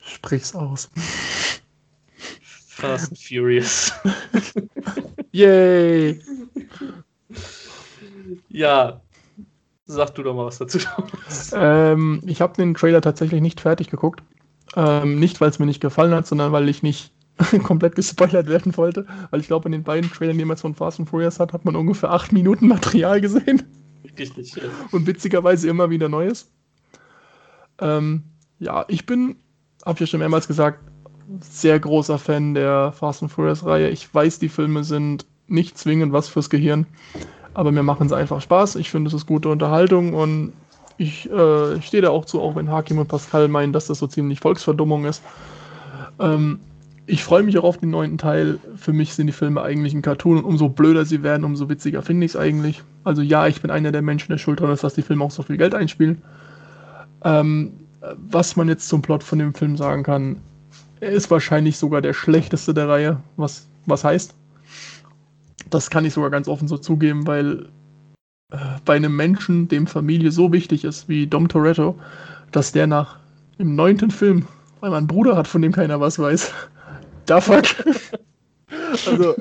Sprich's 0.00 0.54
aus. 0.54 0.90
Fast 2.42 3.10
and 3.10 3.18
Furious. 3.18 3.92
Yay! 5.32 6.20
Ja, 8.48 9.00
sag 9.86 10.14
du 10.14 10.22
doch 10.22 10.34
mal 10.34 10.46
was 10.46 10.58
dazu. 10.58 10.78
Ähm, 11.52 12.22
ich 12.26 12.40
habe 12.40 12.54
den 12.54 12.74
Trailer 12.74 13.00
tatsächlich 13.00 13.40
nicht 13.40 13.60
fertig 13.60 13.90
geguckt. 13.90 14.22
Ähm, 14.76 15.18
nicht, 15.18 15.40
weil 15.40 15.50
es 15.50 15.58
mir 15.58 15.66
nicht 15.66 15.80
gefallen 15.80 16.14
hat, 16.14 16.26
sondern 16.26 16.52
weil 16.52 16.68
ich 16.68 16.82
nicht 16.82 17.12
komplett 17.62 17.94
gespoilert 17.94 18.48
werden 18.48 18.76
wollte. 18.76 19.06
Weil 19.30 19.40
ich 19.40 19.46
glaube, 19.46 19.68
in 19.68 19.72
den 19.72 19.82
beiden 19.82 20.10
Trailern, 20.10 20.38
die 20.38 20.44
man 20.44 20.56
jetzt 20.56 20.62
von 20.62 20.74
Fast 20.74 21.00
and 21.00 21.08
Furious 21.08 21.40
hat, 21.40 21.52
hat 21.52 21.64
man 21.64 21.76
ungefähr 21.76 22.10
acht 22.10 22.32
Minuten 22.32 22.68
Material 22.68 23.20
gesehen. 23.20 23.62
Richtig, 24.18 24.54
ja. 24.56 24.62
Und 24.90 25.06
witzigerweise 25.06 25.68
immer 25.68 25.90
wieder 25.90 26.08
Neues. 26.08 26.50
Ähm, 27.80 28.24
ja, 28.58 28.84
ich 28.88 29.06
bin, 29.06 29.36
habe 29.84 29.94
ich 29.94 30.00
ja 30.00 30.06
schon 30.06 30.20
mehrmals 30.20 30.46
gesagt, 30.46 30.80
sehr 31.40 31.78
großer 31.78 32.18
Fan 32.18 32.54
der 32.54 32.92
Fast 32.92 33.22
and 33.22 33.32
Furious 33.32 33.64
Reihe. 33.64 33.88
Ich 33.88 34.12
weiß, 34.12 34.38
die 34.38 34.48
Filme 34.48 34.84
sind 34.84 35.24
nicht 35.46 35.78
zwingend 35.78 36.12
was 36.12 36.28
fürs 36.28 36.50
Gehirn 36.50 36.86
aber 37.54 37.72
mir 37.72 37.82
machen 37.82 38.08
sie 38.08 38.16
einfach 38.16 38.40
Spaß. 38.40 38.76
Ich 38.76 38.90
finde, 38.90 39.08
es 39.08 39.14
ist 39.14 39.26
gute 39.26 39.48
Unterhaltung 39.48 40.14
und 40.14 40.52
ich, 40.98 41.30
äh, 41.30 41.74
ich 41.74 41.86
stehe 41.86 42.02
da 42.02 42.10
auch 42.10 42.24
zu, 42.24 42.40
auch 42.40 42.56
wenn 42.56 42.70
Hakim 42.70 42.98
und 42.98 43.08
Pascal 43.08 43.48
meinen, 43.48 43.72
dass 43.72 43.86
das 43.86 43.98
so 43.98 44.06
ziemlich 44.06 44.40
Volksverdummung 44.40 45.04
ist. 45.06 45.22
Ähm, 46.18 46.60
ich 47.10 47.24
freue 47.24 47.42
mich 47.42 47.58
auch 47.58 47.64
auf 47.64 47.78
den 47.78 47.90
neunten 47.90 48.18
Teil. 48.18 48.58
Für 48.76 48.92
mich 48.92 49.14
sind 49.14 49.26
die 49.26 49.32
Filme 49.32 49.62
eigentlich 49.62 49.94
ein 49.94 50.02
Cartoon 50.02 50.38
und 50.38 50.44
umso 50.44 50.68
blöder 50.68 51.04
sie 51.04 51.22
werden, 51.22 51.44
umso 51.44 51.68
witziger 51.68 52.02
finde 52.02 52.24
ich 52.24 52.32
es 52.32 52.36
eigentlich. 52.36 52.82
Also 53.02 53.20
ja, 53.22 53.48
ich 53.48 53.60
bin 53.60 53.70
einer 53.70 53.90
der 53.90 54.02
Menschen, 54.02 54.30
der 54.30 54.38
schuld 54.38 54.60
daran 54.60 54.74
ist, 54.74 54.84
dass 54.84 54.94
die 54.94 55.02
Filme 55.02 55.24
auch 55.24 55.30
so 55.30 55.42
viel 55.42 55.56
Geld 55.56 55.74
einspielen. 55.74 56.22
Ähm, 57.24 57.72
was 58.16 58.54
man 58.54 58.68
jetzt 58.68 58.88
zum 58.88 59.02
Plot 59.02 59.24
von 59.24 59.40
dem 59.40 59.54
Film 59.54 59.76
sagen 59.76 60.04
kann, 60.04 60.40
er 61.00 61.10
ist 61.10 61.30
wahrscheinlich 61.30 61.78
sogar 61.78 62.00
der 62.00 62.12
schlechteste 62.12 62.74
der 62.74 62.88
Reihe. 62.88 63.20
Was, 63.36 63.66
was 63.86 64.04
heißt? 64.04 64.34
Das 65.68 65.90
kann 65.90 66.04
ich 66.04 66.14
sogar 66.14 66.30
ganz 66.30 66.46
offen 66.46 66.68
so 66.68 66.78
zugeben, 66.78 67.26
weil 67.26 67.68
äh, 68.52 68.56
bei 68.84 68.96
einem 68.96 69.16
Menschen, 69.16 69.66
dem 69.66 69.88
Familie 69.88 70.30
so 70.30 70.52
wichtig 70.52 70.84
ist 70.84 71.08
wie 71.08 71.26
Dom 71.26 71.48
Toretto, 71.48 71.98
dass 72.52 72.72
der 72.72 72.86
nach 72.86 73.18
im 73.58 73.74
neunten 73.74 74.10
Film, 74.10 74.46
weil 74.80 74.90
man 74.90 74.98
einen 74.98 75.06
Bruder 75.08 75.36
hat, 75.36 75.48
von 75.48 75.60
dem 75.60 75.72
keiner 75.72 76.00
was 76.00 76.18
weiß. 76.18 76.52
Da 77.30 77.40
fuck. 77.40 77.64
also, 79.06 79.34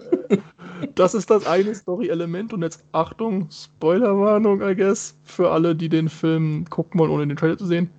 das 0.95 1.13
ist 1.13 1.29
das 1.29 1.45
eine 1.47 1.75
Story-Element 1.75 2.53
und 2.53 2.61
jetzt 2.61 2.83
Achtung, 2.91 3.49
Spoilerwarnung, 3.51 4.61
I 4.61 4.75
guess, 4.75 5.17
für 5.23 5.51
alle, 5.51 5.75
die 5.75 5.89
den 5.89 6.09
Film 6.09 6.65
gucken 6.69 6.99
wollen, 6.99 7.11
ohne 7.11 7.27
den 7.27 7.37
Trailer 7.37 7.57
zu 7.57 7.65
sehen. 7.65 7.89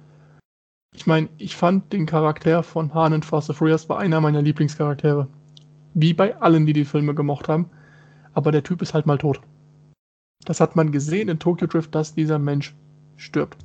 Ich 0.95 1.07
meine, 1.07 1.29
ich 1.39 1.57
fand 1.57 1.93
den 1.93 2.07
Charakter 2.07 2.63
von 2.63 2.93
Han 2.95 3.13
in 3.13 3.23
Fast 3.23 3.51
and 3.51 3.59
Furious 3.59 3.89
war 3.89 3.99
einer 3.99 4.21
meiner 4.21 4.43
Lieblingscharaktere. 4.43 5.29
Wie 5.95 6.15
bei 6.15 6.37
allen, 6.41 6.67
die 6.67 6.73
die 6.73 6.85
Filme 6.85 7.15
gemocht 7.15 7.49
haben 7.49 7.71
aber 8.35 8.53
der 8.53 8.63
Typ 8.63 8.83
ist 8.83 8.95
halt 8.95 9.07
mal 9.07 9.19
tot. 9.19 9.41
Das 10.45 10.61
hat 10.61 10.77
man 10.77 10.93
gesehen 10.93 11.29
in 11.29 11.39
Tokyo 11.39 11.67
Drift, 11.67 11.95
dass 11.95 12.15
dieser 12.15 12.39
Mensch 12.39 12.75
stirbt. 13.17 13.59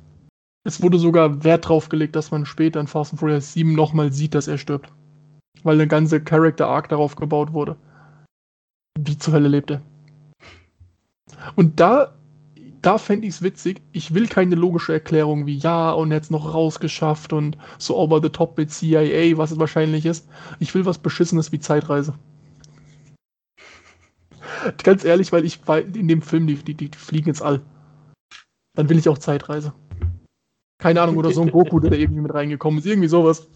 Es 0.64 0.82
wurde 0.82 0.98
sogar 0.98 1.44
Wert 1.44 1.68
drauf 1.68 1.88
gelegt, 1.88 2.16
dass 2.16 2.30
man 2.30 2.44
später 2.44 2.80
in 2.80 2.86
Fast 2.86 3.12
and 3.12 3.20
Furious 3.20 3.52
7 3.52 3.72
nochmal 3.72 4.12
sieht, 4.12 4.34
dass 4.34 4.48
er 4.48 4.58
stirbt. 4.58 4.92
Weil 5.62 5.74
eine 5.74 5.88
ganze 5.88 6.20
Character 6.20 6.68
Arc 6.68 6.88
darauf 6.88 7.16
gebaut 7.16 7.52
wurde. 7.52 7.76
Wie 8.98 9.18
zur 9.18 9.34
Hölle 9.34 9.48
lebt 9.48 9.70
er? 9.70 9.82
Und 11.54 11.80
da, 11.80 12.14
da 12.82 12.98
fände 12.98 13.26
ich 13.26 13.34
es 13.34 13.42
witzig. 13.42 13.82
Ich 13.92 14.14
will 14.14 14.28
keine 14.28 14.54
logische 14.54 14.92
Erklärung 14.92 15.46
wie 15.46 15.56
ja 15.56 15.90
und 15.92 16.12
jetzt 16.12 16.30
noch 16.30 16.54
rausgeschafft 16.54 17.32
und 17.32 17.58
so 17.78 17.96
over 17.96 18.20
the 18.22 18.28
top 18.28 18.56
mit 18.56 18.70
CIA, 18.70 19.36
was 19.36 19.50
es 19.50 19.58
wahrscheinlich 19.58 20.06
ist. 20.06 20.28
Ich 20.60 20.74
will 20.74 20.86
was 20.86 20.98
Beschissenes 20.98 21.52
wie 21.52 21.58
Zeitreise. 21.58 22.14
Ganz 24.82 25.04
ehrlich, 25.04 25.32
weil 25.32 25.44
ich 25.44 25.60
bei, 25.60 25.82
in 25.82 26.08
dem 26.08 26.22
Film, 26.22 26.46
die, 26.46 26.56
die, 26.56 26.74
die 26.74 26.90
fliegen 26.96 27.28
ins 27.28 27.42
All. 27.42 27.60
Dann 28.74 28.88
will 28.88 28.98
ich 28.98 29.08
auch 29.08 29.18
Zeitreise. 29.18 29.72
Keine 30.78 31.00
Ahnung, 31.00 31.16
oder 31.16 31.32
so 31.32 31.42
ein 31.42 31.50
Goku, 31.50 31.80
der 31.80 31.90
da 31.90 31.96
irgendwie 31.96 32.20
mit 32.20 32.34
reingekommen 32.34 32.78
ist. 32.78 32.86
Irgendwie 32.86 33.08
sowas. 33.08 33.48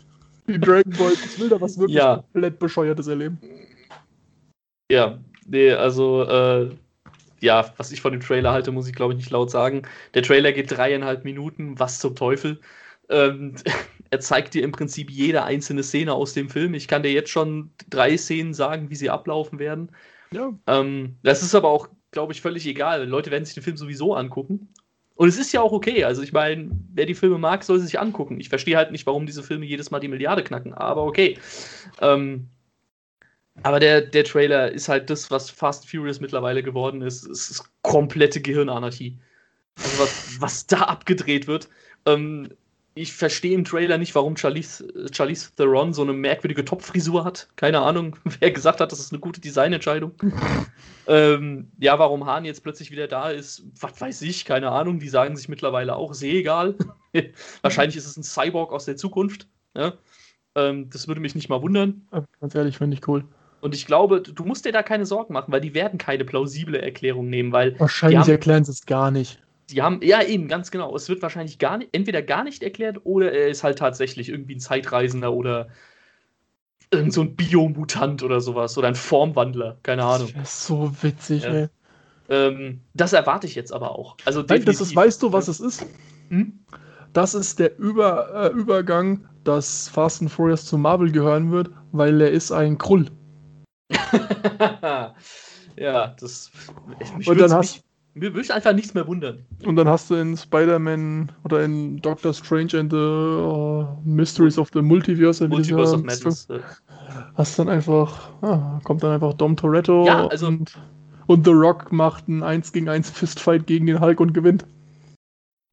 Wie 0.47 0.59
Dragon 0.59 0.93
Ball. 0.99 1.13
Ich 1.13 1.39
will 1.39 1.49
da 1.49 1.61
was 1.61 1.79
wirklich 1.79 1.97
ja. 1.97 2.17
komplett 2.17 2.59
Bescheuertes 2.59 3.07
erleben. 3.07 3.39
Ja, 4.91 5.19
nee, 5.47 5.73
also, 5.73 6.25
äh, 6.25 6.71
ja, 7.41 7.73
was 7.77 7.93
ich 7.93 8.01
von 8.01 8.13
dem 8.13 8.21
Trailer 8.21 8.53
halte, 8.53 8.73
muss 8.73 8.89
ich 8.89 8.95
glaube 8.95 9.15
ich 9.15 9.19
nicht 9.19 9.31
laut 9.31 9.51
sagen. 9.51 9.83
Der 10.15 10.23
Trailer 10.23 10.53
geht 10.53 10.71
dreieinhalb 10.71 11.25
Minuten. 11.25 11.79
Was 11.79 11.99
zum 11.99 12.15
Teufel? 12.15 12.61
Ähm, 13.09 13.55
er 14.11 14.21
zeigt 14.21 14.55
dir 14.55 14.63
im 14.63 14.73
Prinzip 14.73 15.11
jede 15.11 15.45
einzelne 15.45 15.83
Szene 15.83 16.13
aus 16.13 16.35
dem 16.35 16.51
Film. 16.51 16.75
Ich 16.75 16.89
kann 16.89 17.03
dir 17.03 17.13
jetzt 17.13 17.31
schon 17.31 17.71
drei 17.89 18.17
Szenen 18.17 18.55
sagen, 18.55 18.91
wie 18.91 18.97
sie 18.97 19.11
ablaufen 19.11 19.59
werden. 19.59 19.91
Ja. 20.33 20.53
Ähm, 20.67 21.17
das 21.23 21.43
ist 21.43 21.55
aber 21.55 21.69
auch, 21.69 21.89
glaube 22.11 22.33
ich, 22.33 22.41
völlig 22.41 22.67
egal. 22.67 23.07
Leute 23.07 23.31
werden 23.31 23.45
sich 23.45 23.55
den 23.55 23.63
Film 23.63 23.77
sowieso 23.77 24.15
angucken. 24.15 24.69
Und 25.21 25.29
es 25.29 25.37
ist 25.37 25.53
ja 25.53 25.61
auch 25.61 25.73
okay. 25.73 26.05
Also 26.05 26.23
ich 26.23 26.33
meine, 26.33 26.71
wer 26.95 27.05
die 27.05 27.15
Filme 27.15 27.37
mag, 27.37 27.63
soll 27.63 27.79
sie 27.79 27.85
sich 27.85 28.01
angucken. 28.01 28.41
Ich 28.41 28.49
verstehe 28.49 28.79
halt 28.79 28.91
nicht, 28.91 29.05
warum 29.05 29.27
diese 29.27 29.43
Filme 29.43 29.67
jedes 29.67 29.91
Mal 29.91 30.01
die 30.01 30.09
Milliarde 30.09 30.43
knacken, 30.43 30.73
aber 30.73 31.05
okay. 31.05 31.37
Ähm, 32.01 32.49
aber 33.63 33.81
der, 33.81 34.01
der 34.01 34.25
Trailer 34.25 34.73
ist 34.73 34.89
halt 34.89 35.11
das, 35.11 35.31
was 35.31 35.51
Fast 35.51 35.87
Furious 35.91 36.21
mittlerweile 36.21 36.63
geworden 36.63 37.03
ist. 37.03 37.27
Es 37.27 37.51
ist 37.51 37.71
komplette 37.83 38.41
Gehirnanarchie. 38.41 39.19
Also 39.77 39.99
was, 39.99 40.41
was 40.41 40.67
da 40.67 40.85
abgedreht 40.85 41.47
wird. 41.47 41.69
Ähm, 42.07 42.49
ich 42.95 43.13
verstehe 43.13 43.55
im 43.55 43.65
Trailer 43.65 43.99
nicht, 43.99 44.15
warum 44.15 44.37
Charlize, 44.37 44.87
Charlize 45.13 45.55
Theron 45.55 45.93
so 45.93 46.03
eine 46.03 46.13
merkwürdige 46.13 46.65
Topfrisur 46.65 47.25
hat. 47.25 47.49
Keine 47.57 47.81
Ahnung, 47.81 48.17
wer 48.41 48.51
gesagt 48.51 48.81
hat, 48.81 48.93
das 48.93 49.01
ist 49.01 49.13
eine 49.13 49.21
gute 49.21 49.41
Designentscheidung. 49.41 50.13
ähm, 51.07 51.71
ja, 51.79 51.99
warum 51.99 52.27
Hahn 52.27 52.45
jetzt 52.45 52.63
plötzlich 52.63 52.91
wieder 52.91 53.07
da 53.07 53.31
ist, 53.31 53.65
was 53.81 54.01
weiß 54.01 54.23
ich, 54.23 54.45
keine 54.45 54.71
Ahnung. 54.71 54.99
Die 54.99 55.09
sagen 55.09 55.37
sich 55.37 55.49
mittlerweile 55.49 55.97
auch, 55.97 56.15
sehr 56.15 56.35
egal. 56.35 56.75
Wahrscheinlich 57.63 57.97
ist 57.97 58.07
es 58.07 58.17
ein 58.17 58.25
Cyborg 58.25 58.73
aus 58.73 58.87
der 58.87 58.97
Zukunft. 58.97 59.47
Ja? 59.77 59.95
Ähm, 60.57 60.91
das 60.91 61.07
würde 61.07 61.21
mich 61.21 61.35
nicht 61.35 61.49
mal 61.49 61.63
wundern. 61.63 62.07
Ganz 62.41 62.55
ehrlich, 62.55 62.79
finde 62.79 62.97
ich 62.97 63.07
cool. 63.07 63.25
Und 63.61 63.75
ich 63.75 63.87
glaube, 63.87 64.23
du 64.23 64.45
musst 64.45 64.65
dir 64.65 64.73
da 64.73 64.83
keine 64.83 65.07
Sorgen 65.07 65.35
machen, 65.35 65.53
weil 65.53 65.61
die 65.61 65.75
werden 65.75 65.99
keine 65.99 66.25
plausible 66.25 66.81
Erklärung 66.81 67.29
nehmen, 67.29 67.53
weil. 67.53 67.79
Wahrscheinlich 67.79 68.27
erklären 68.27 68.65
sie 68.65 68.73
es 68.73 68.87
gar 68.87 69.11
nicht. 69.11 69.39
Die 69.71 69.83
haben, 69.83 70.01
ja, 70.03 70.23
eben, 70.23 70.49
ganz 70.49 70.71
genau. 70.71 70.95
Es 70.95 71.09
wird 71.09 71.23
wahrscheinlich 71.23 71.59
gar 71.59 71.79
nicht, 71.79 71.91
entweder 71.93 72.23
gar 72.23 72.45
nicht 72.45 72.63
erklärt 72.63 73.01
oder 73.05 73.33
er 73.33 73.49
ist 73.49 73.63
halt 73.63 73.79
tatsächlich 73.79 74.29
irgendwie 74.29 74.57
ein 74.57 74.61
Zeitreisender 74.61 75.33
oder 75.33 75.69
irgend 76.91 77.13
so 77.13 77.23
ein 77.23 77.37
Biomutant 77.37 78.23
oder 78.23 78.41
sowas 78.41 78.77
oder 78.77 78.89
ein 78.89 78.95
Formwandler, 78.95 79.79
keine 79.83 80.05
Ahnung. 80.05 80.31
Das 80.35 80.55
ist 80.55 80.67
so 80.67 80.93
witzig, 81.03 81.45
ja. 81.45 81.53
ey. 81.53 81.69
Ähm, 82.29 82.81
das 82.95 83.13
erwarte 83.13 83.47
ich 83.47 83.55
jetzt 83.55 83.73
aber 83.73 83.97
auch. 83.99 84.17
Also 84.25 84.43
Nein, 84.49 84.65
das 84.65 84.81
ist, 84.81 84.95
weißt 84.95 85.23
du, 85.23 85.33
was 85.33 85.49
es 85.49 85.61
ist? 85.61 85.85
Hm? 86.29 86.61
Das 87.13 87.35
ist 87.35 87.59
der 87.59 87.77
Über, 87.79 88.53
äh, 88.53 88.57
Übergang, 88.57 89.29
dass 89.43 89.89
Fast 89.89 90.23
and 90.23 90.31
Furious 90.31 90.65
zu 90.65 90.79
Marvel 90.79 91.11
gehören 91.11 91.51
wird, 91.51 91.71
weil 91.93 92.21
er 92.21 92.31
ist 92.31 92.53
ein 92.53 92.79
Krull. 92.79 93.07
ja, 95.77 96.15
das. 96.21 96.53
Und 97.27 97.41
dann 97.41 97.53
hast, 97.53 97.83
Mir 98.15 98.35
würde 98.35 98.53
einfach 98.53 98.73
nichts 98.73 98.93
mehr 98.95 99.07
wundern. 99.07 99.45
Und 99.65 99.77
dann 99.77 99.89
hast 99.89 100.11
du 100.11 100.17
in 100.17 100.37
Spider-Man 100.37 101.31
oder 101.45 101.65
in 101.65 101.99
Doctor 101.99 102.35
Strange 102.35 102.79
and 102.79 102.91
the 102.91 102.97
uh, 102.97 103.87
Mysteries 104.05 104.59
of 104.59 104.69
the 104.73 104.83
Multiverse, 104.83 105.47
Multiverse 105.47 105.95
of 105.95 106.03
Madness. 106.03 106.49
Hast 107.35 107.59
dann 107.59 107.69
einfach, 107.69 108.31
ah, 108.43 108.81
kommt 108.83 109.05
dann 109.05 109.13
einfach 109.13 109.35
Dom 109.35 109.57
Toretto 109.57 110.05
ja, 110.07 110.27
also, 110.27 110.49
und, 110.49 110.77
und 111.27 111.45
The 111.45 111.53
Rock 111.53 111.93
macht 111.93 112.29
ein 112.29 112.43
1 112.43 112.73
gegen 112.73 112.89
1 112.89 113.11
Fistfight 113.11 113.67
gegen 113.67 113.87
den 113.87 114.01
Hulk 114.01 114.19
und 114.19 114.35
gewinnt. 114.35 114.65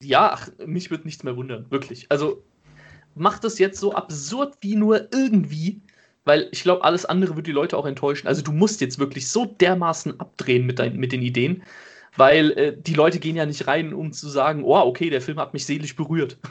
Ja, 0.03 0.31
ach, 0.33 0.49
mich 0.65 0.91
würde 0.91 1.05
nichts 1.05 1.23
mehr 1.23 1.35
wundern, 1.35 1.65
wirklich. 1.69 2.05
Also 2.09 2.43
macht 3.15 3.43
das 3.43 3.57
jetzt 3.57 3.79
so 3.79 3.93
absurd 3.93 4.55
wie 4.61 4.75
nur 4.75 5.11
irgendwie, 5.11 5.81
weil 6.23 6.47
ich 6.51 6.61
glaube, 6.61 6.83
alles 6.83 7.05
andere 7.05 7.35
wird 7.35 7.47
die 7.47 7.51
Leute 7.51 7.75
auch 7.75 7.87
enttäuschen. 7.87 8.27
Also 8.27 8.43
du 8.43 8.51
musst 8.51 8.79
jetzt 8.79 8.99
wirklich 8.99 9.27
so 9.27 9.45
dermaßen 9.45 10.19
abdrehen 10.19 10.67
mit, 10.67 10.77
dein, 10.77 10.97
mit 10.97 11.11
den 11.11 11.23
Ideen, 11.23 11.63
weil 12.17 12.51
äh, 12.51 12.75
die 12.77 12.93
Leute 12.93 13.19
gehen 13.19 13.35
ja 13.35 13.45
nicht 13.45 13.67
rein, 13.67 13.93
um 13.93 14.11
zu 14.11 14.27
sagen, 14.27 14.63
oh, 14.63 14.75
okay, 14.75 15.09
der 15.09 15.21
Film 15.21 15.39
hat 15.39 15.53
mich 15.53 15.65
seelisch 15.65 15.95
berührt. 15.95 16.37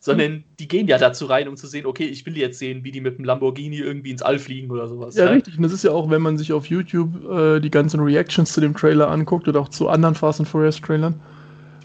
Sondern 0.00 0.44
die 0.58 0.68
gehen 0.68 0.86
ja 0.86 0.98
dazu 0.98 1.24
rein, 1.24 1.48
um 1.48 1.56
zu 1.56 1.66
sehen, 1.66 1.86
okay, 1.86 2.04
ich 2.04 2.26
will 2.26 2.36
jetzt 2.36 2.58
sehen, 2.58 2.84
wie 2.84 2.90
die 2.90 3.00
mit 3.00 3.16
dem 3.16 3.24
Lamborghini 3.24 3.78
irgendwie 3.78 4.10
ins 4.10 4.20
All 4.20 4.38
fliegen 4.38 4.70
oder 4.70 4.86
sowas. 4.86 5.14
Ja, 5.14 5.24
ja. 5.24 5.30
richtig. 5.30 5.56
Und 5.56 5.62
das 5.62 5.72
ist 5.72 5.82
ja 5.82 5.92
auch, 5.92 6.10
wenn 6.10 6.20
man 6.20 6.36
sich 6.36 6.52
auf 6.52 6.66
YouTube 6.66 7.24
äh, 7.24 7.58
die 7.58 7.70
ganzen 7.70 8.00
Reactions 8.00 8.52
zu 8.52 8.60
dem 8.60 8.76
Trailer 8.76 9.10
anguckt 9.10 9.48
oder 9.48 9.60
auch 9.60 9.70
zu 9.70 9.88
anderen 9.88 10.14
Fast 10.14 10.40
and 10.40 10.48
Furious 10.48 10.78
Trailern. 10.78 11.18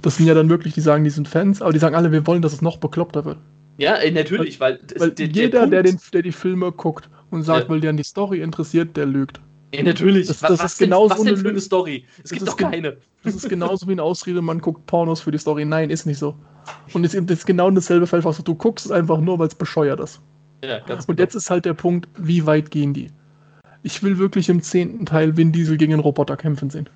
Das 0.02 0.18
sind 0.18 0.28
ja 0.28 0.34
dann 0.34 0.50
wirklich, 0.50 0.74
die 0.74 0.82
sagen, 0.82 1.06
die 1.06 1.10
sind 1.10 1.30
Fans, 1.30 1.62
aber 1.62 1.72
die 1.72 1.80
sagen 1.80 1.96
alle, 1.96 2.12
wir 2.12 2.28
wollen, 2.28 2.42
dass 2.42 2.52
es 2.52 2.62
noch 2.62 2.78
bekloppter 2.78 3.24
wird. 3.24 3.38
Ja, 3.78 3.96
äh, 3.96 4.12
natürlich, 4.12 4.60
weil, 4.60 4.80
weil 4.98 5.12
der, 5.12 5.28
jeder, 5.28 5.60
der, 5.62 5.68
der, 5.68 5.84
den, 5.84 6.00
der 6.12 6.22
die 6.22 6.34
Filme 6.34 6.74
guckt 6.74 7.10
und 7.32 7.44
sagt, 7.44 7.64
ja. 7.64 7.70
weil 7.70 7.80
der 7.80 7.92
an 7.92 7.98
die 7.98 8.04
Story 8.04 8.42
interessiert, 8.42 8.98
der 8.98 9.06
lügt. 9.06 9.40
Ja, 9.74 9.84
natürlich. 9.84 10.28
Das, 10.28 10.40
das 10.40 10.60
was, 10.60 10.74
ist 10.74 10.80
genauso 10.80 11.12
was 11.12 11.24
denn 11.24 11.38
für 11.38 11.50
eine 11.50 11.62
Story? 11.62 12.06
Es 12.24 12.32
gibt 12.32 12.48
doch 12.48 12.58
keine. 12.58 12.98
Das 13.24 13.36
ist 13.36 13.50
genauso 13.50 13.88
wie 13.88 13.92
eine 13.92 14.04
Ausrede, 14.04 14.42
man 14.42 14.60
guckt 14.60 14.86
Pornos 14.86 15.22
für 15.22 15.32
die 15.32 15.38
Story. 15.38 15.66
Nein, 15.66 15.90
ist 15.90 16.06
nicht 16.06 16.18
so. 16.18 16.36
Und 16.94 17.04
es 17.04 17.14
ist 17.14 17.46
genau 17.46 17.70
dasselbe 17.70 18.08
Feld, 18.08 18.26
was 18.26 18.44
du 18.44 18.56
guckst, 18.56 18.86
es 18.86 18.92
einfach 18.92 19.20
nur, 19.20 19.38
weil 19.40 19.48
es 19.48 19.56
bescheuert 19.56 20.00
ist. 20.00 20.22
Ja, 20.64 20.80
ganz 20.80 21.06
Und 21.06 21.18
genau. 21.18 21.26
jetzt 21.26 21.36
ist 21.36 21.50
halt 21.50 21.66
der 21.66 21.74
Punkt, 21.74 22.08
wie 22.18 22.46
weit 22.46 22.72
gehen 22.72 22.94
die? 22.94 23.12
Ich 23.84 24.04
will 24.04 24.18
wirklich 24.18 24.50
im 24.50 24.62
zehnten 24.62 25.06
Teil 25.06 25.38
Vin 25.38 25.52
Diesel 25.52 25.78
gegen 25.78 25.94
einen 25.94 26.02
Roboter 26.02 26.36
kämpfen 26.36 26.70
sehen. 26.70 26.90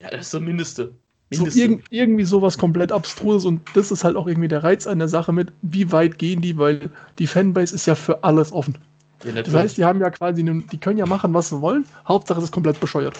Ja, 0.00 0.10
das 0.10 0.26
ist 0.26 0.34
das 0.34 0.40
Mindeste. 0.40 0.94
So 1.30 1.46
irg 1.46 1.82
irgendwie 1.90 2.24
sowas 2.24 2.56
komplett 2.56 2.92
abstruses 2.92 3.46
und 3.46 3.60
das 3.74 3.90
ist 3.90 4.04
halt 4.04 4.14
auch 4.14 4.28
irgendwie 4.28 4.48
der 4.48 4.62
Reiz 4.62 4.86
an 4.86 5.00
der 5.00 5.08
Sache 5.08 5.32
mit, 5.32 5.52
wie 5.62 5.90
weit 5.90 6.18
gehen 6.18 6.40
die, 6.40 6.56
weil 6.56 6.90
die 7.18 7.26
Fanbase 7.26 7.74
ist 7.74 7.86
ja 7.86 7.96
für 7.96 8.22
alles 8.22 8.52
offen. 8.52 8.78
Ja, 9.24 9.42
das 9.42 9.54
heißt, 9.54 9.76
die 9.78 9.84
haben 9.84 10.00
ja 10.00 10.10
quasi, 10.10 10.42
eine, 10.42 10.62
die 10.62 10.78
können 10.78 10.98
ja 10.98 11.06
machen, 11.06 11.32
was 11.34 11.48
sie 11.48 11.60
wollen. 11.60 11.86
Hauptsache, 12.06 12.38
es 12.38 12.44
ist 12.44 12.52
komplett 12.52 12.78
bescheuert. 12.80 13.16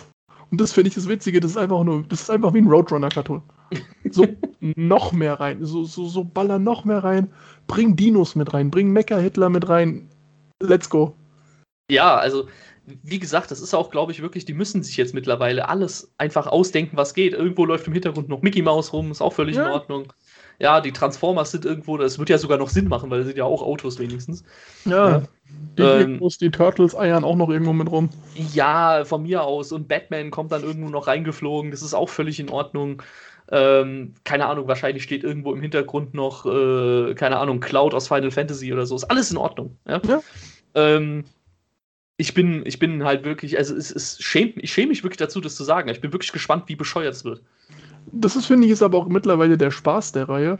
Und 0.51 0.61
das 0.61 0.72
finde 0.72 0.88
ich 0.88 0.94
das 0.94 1.09
Witzige, 1.09 1.40
das 1.40 1.53
ist 1.53 1.57
einfach 1.57 1.82
nur, 1.82 2.05
das 2.09 2.22
ist 2.22 2.30
einfach 2.30 2.55
wie 2.55 2.59
ein 2.59 2.68
Roadrunner-Cartoon. 2.68 3.42
So 4.11 4.26
noch 4.61 5.12
mehr 5.12 5.40
rein, 5.40 5.64
so, 5.64 5.84
so, 5.84 6.07
so 6.07 6.22
baller 6.22 6.59
noch 6.59 6.84
mehr 6.84 7.03
rein. 7.03 7.32
Bring 7.66 7.97
Dinos 7.97 8.36
mit 8.36 8.53
rein, 8.55 8.70
bring 8.70 8.92
Mecha-Hitler 8.92 9.49
mit 9.49 9.68
rein. 9.68 10.09
Let's 10.62 10.88
go. 10.88 11.14
Ja, 11.90 12.16
also 12.16 12.47
wie 13.03 13.18
gesagt, 13.18 13.51
das 13.51 13.61
ist 13.61 13.74
auch, 13.74 13.90
glaube 13.90 14.12
ich, 14.12 14.22
wirklich, 14.22 14.44
die 14.44 14.55
müssen 14.55 14.82
sich 14.82 14.97
jetzt 14.97 15.14
mittlerweile 15.14 15.68
alles 15.68 16.12
einfach 16.18 16.47
ausdenken, 16.47 16.97
was 16.97 17.14
geht. 17.14 17.32
Irgendwo 17.32 17.64
läuft 17.64 17.86
im 17.88 17.92
Hintergrund 17.92 18.28
noch 18.28 18.42
Mickey 18.42 18.62
Mouse 18.62 18.92
rum, 18.92 19.11
ist 19.11 19.20
auch 19.20 19.32
völlig 19.32 19.57
ja. 19.57 19.66
in 19.66 19.72
Ordnung. 19.72 20.12
Ja, 20.59 20.80
die 20.80 20.92
Transformers 20.92 21.50
sind 21.50 21.64
irgendwo, 21.64 21.96
das 21.96 22.18
wird 22.18 22.28
ja 22.28 22.38
sogar 22.38 22.59
noch 22.59 22.70
Sinn 22.70 22.88
machen, 22.88 23.11
weil 23.11 23.18
das 23.18 23.28
sind 23.28 23.36
ja 23.36 23.44
auch 23.44 23.62
Autos 23.62 23.98
wenigstens. 23.98 24.44
Ja. 24.84 25.09
ja. 25.09 25.22
Die, 25.78 25.82
ähm, 25.82 26.20
die 26.40 26.50
Turtles 26.50 26.96
eiern 26.96 27.24
auch 27.24 27.36
noch 27.36 27.50
irgendwo 27.50 27.72
mit 27.72 27.90
rum. 27.90 28.11
Ja, 28.52 29.04
von 29.04 29.22
mir 29.22 29.42
aus. 29.42 29.72
Und 29.72 29.88
Batman 29.88 30.30
kommt 30.30 30.52
dann 30.52 30.62
irgendwo 30.62 30.88
noch 30.88 31.07
reingeflogen, 31.07 31.70
das 31.70 31.82
ist 31.82 31.94
auch 31.94 32.09
völlig 32.09 32.40
in 32.40 32.48
Ordnung. 32.48 33.02
Ähm, 33.52 34.14
keine 34.24 34.46
Ahnung, 34.46 34.66
wahrscheinlich 34.66 35.04
steht 35.04 35.22
irgendwo 35.22 35.52
im 35.52 35.61
Hintergrund 35.61 36.14
noch, 36.14 36.46
äh, 36.46 37.14
keine 37.14 37.36
Ahnung, 37.36 37.61
Cloud 37.61 37.94
aus 37.94 38.09
Final 38.09 38.30
Fantasy 38.30 38.72
oder 38.72 38.86
so. 38.86 38.96
Ist 38.96 39.04
alles 39.04 39.30
in 39.30 39.36
Ordnung. 39.36 39.76
Ja. 39.86 40.00
ja. 40.09 40.20
Ähm, 40.74 41.24
ich 42.16 42.34
bin, 42.34 42.64
ich 42.64 42.78
bin 42.78 43.04
halt 43.04 43.24
wirklich, 43.24 43.59
also 43.59 43.76
es, 43.76 43.90
es 43.90 44.20
schämt, 44.22 44.54
ich 44.57 44.72
schäme 44.72 44.88
mich 44.88 45.04
wirklich 45.04 45.18
dazu, 45.18 45.40
das 45.40 45.54
zu 45.54 45.64
sagen. 45.64 45.88
Ich 45.90 46.00
bin 46.00 46.12
wirklich 46.12 46.32
gespannt, 46.32 46.64
wie 46.66 46.76
bescheuert 46.76 47.14
es 47.14 47.24
wird. 47.24 47.42
Das 48.12 48.36
ist, 48.36 48.46
finde 48.46 48.66
ich, 48.66 48.72
ist 48.72 48.82
aber 48.82 48.98
auch 48.98 49.09
mittlerweile 49.09 49.59
der 49.59 49.70
Spaß 49.70 50.12
der 50.12 50.28
Reihe. 50.28 50.59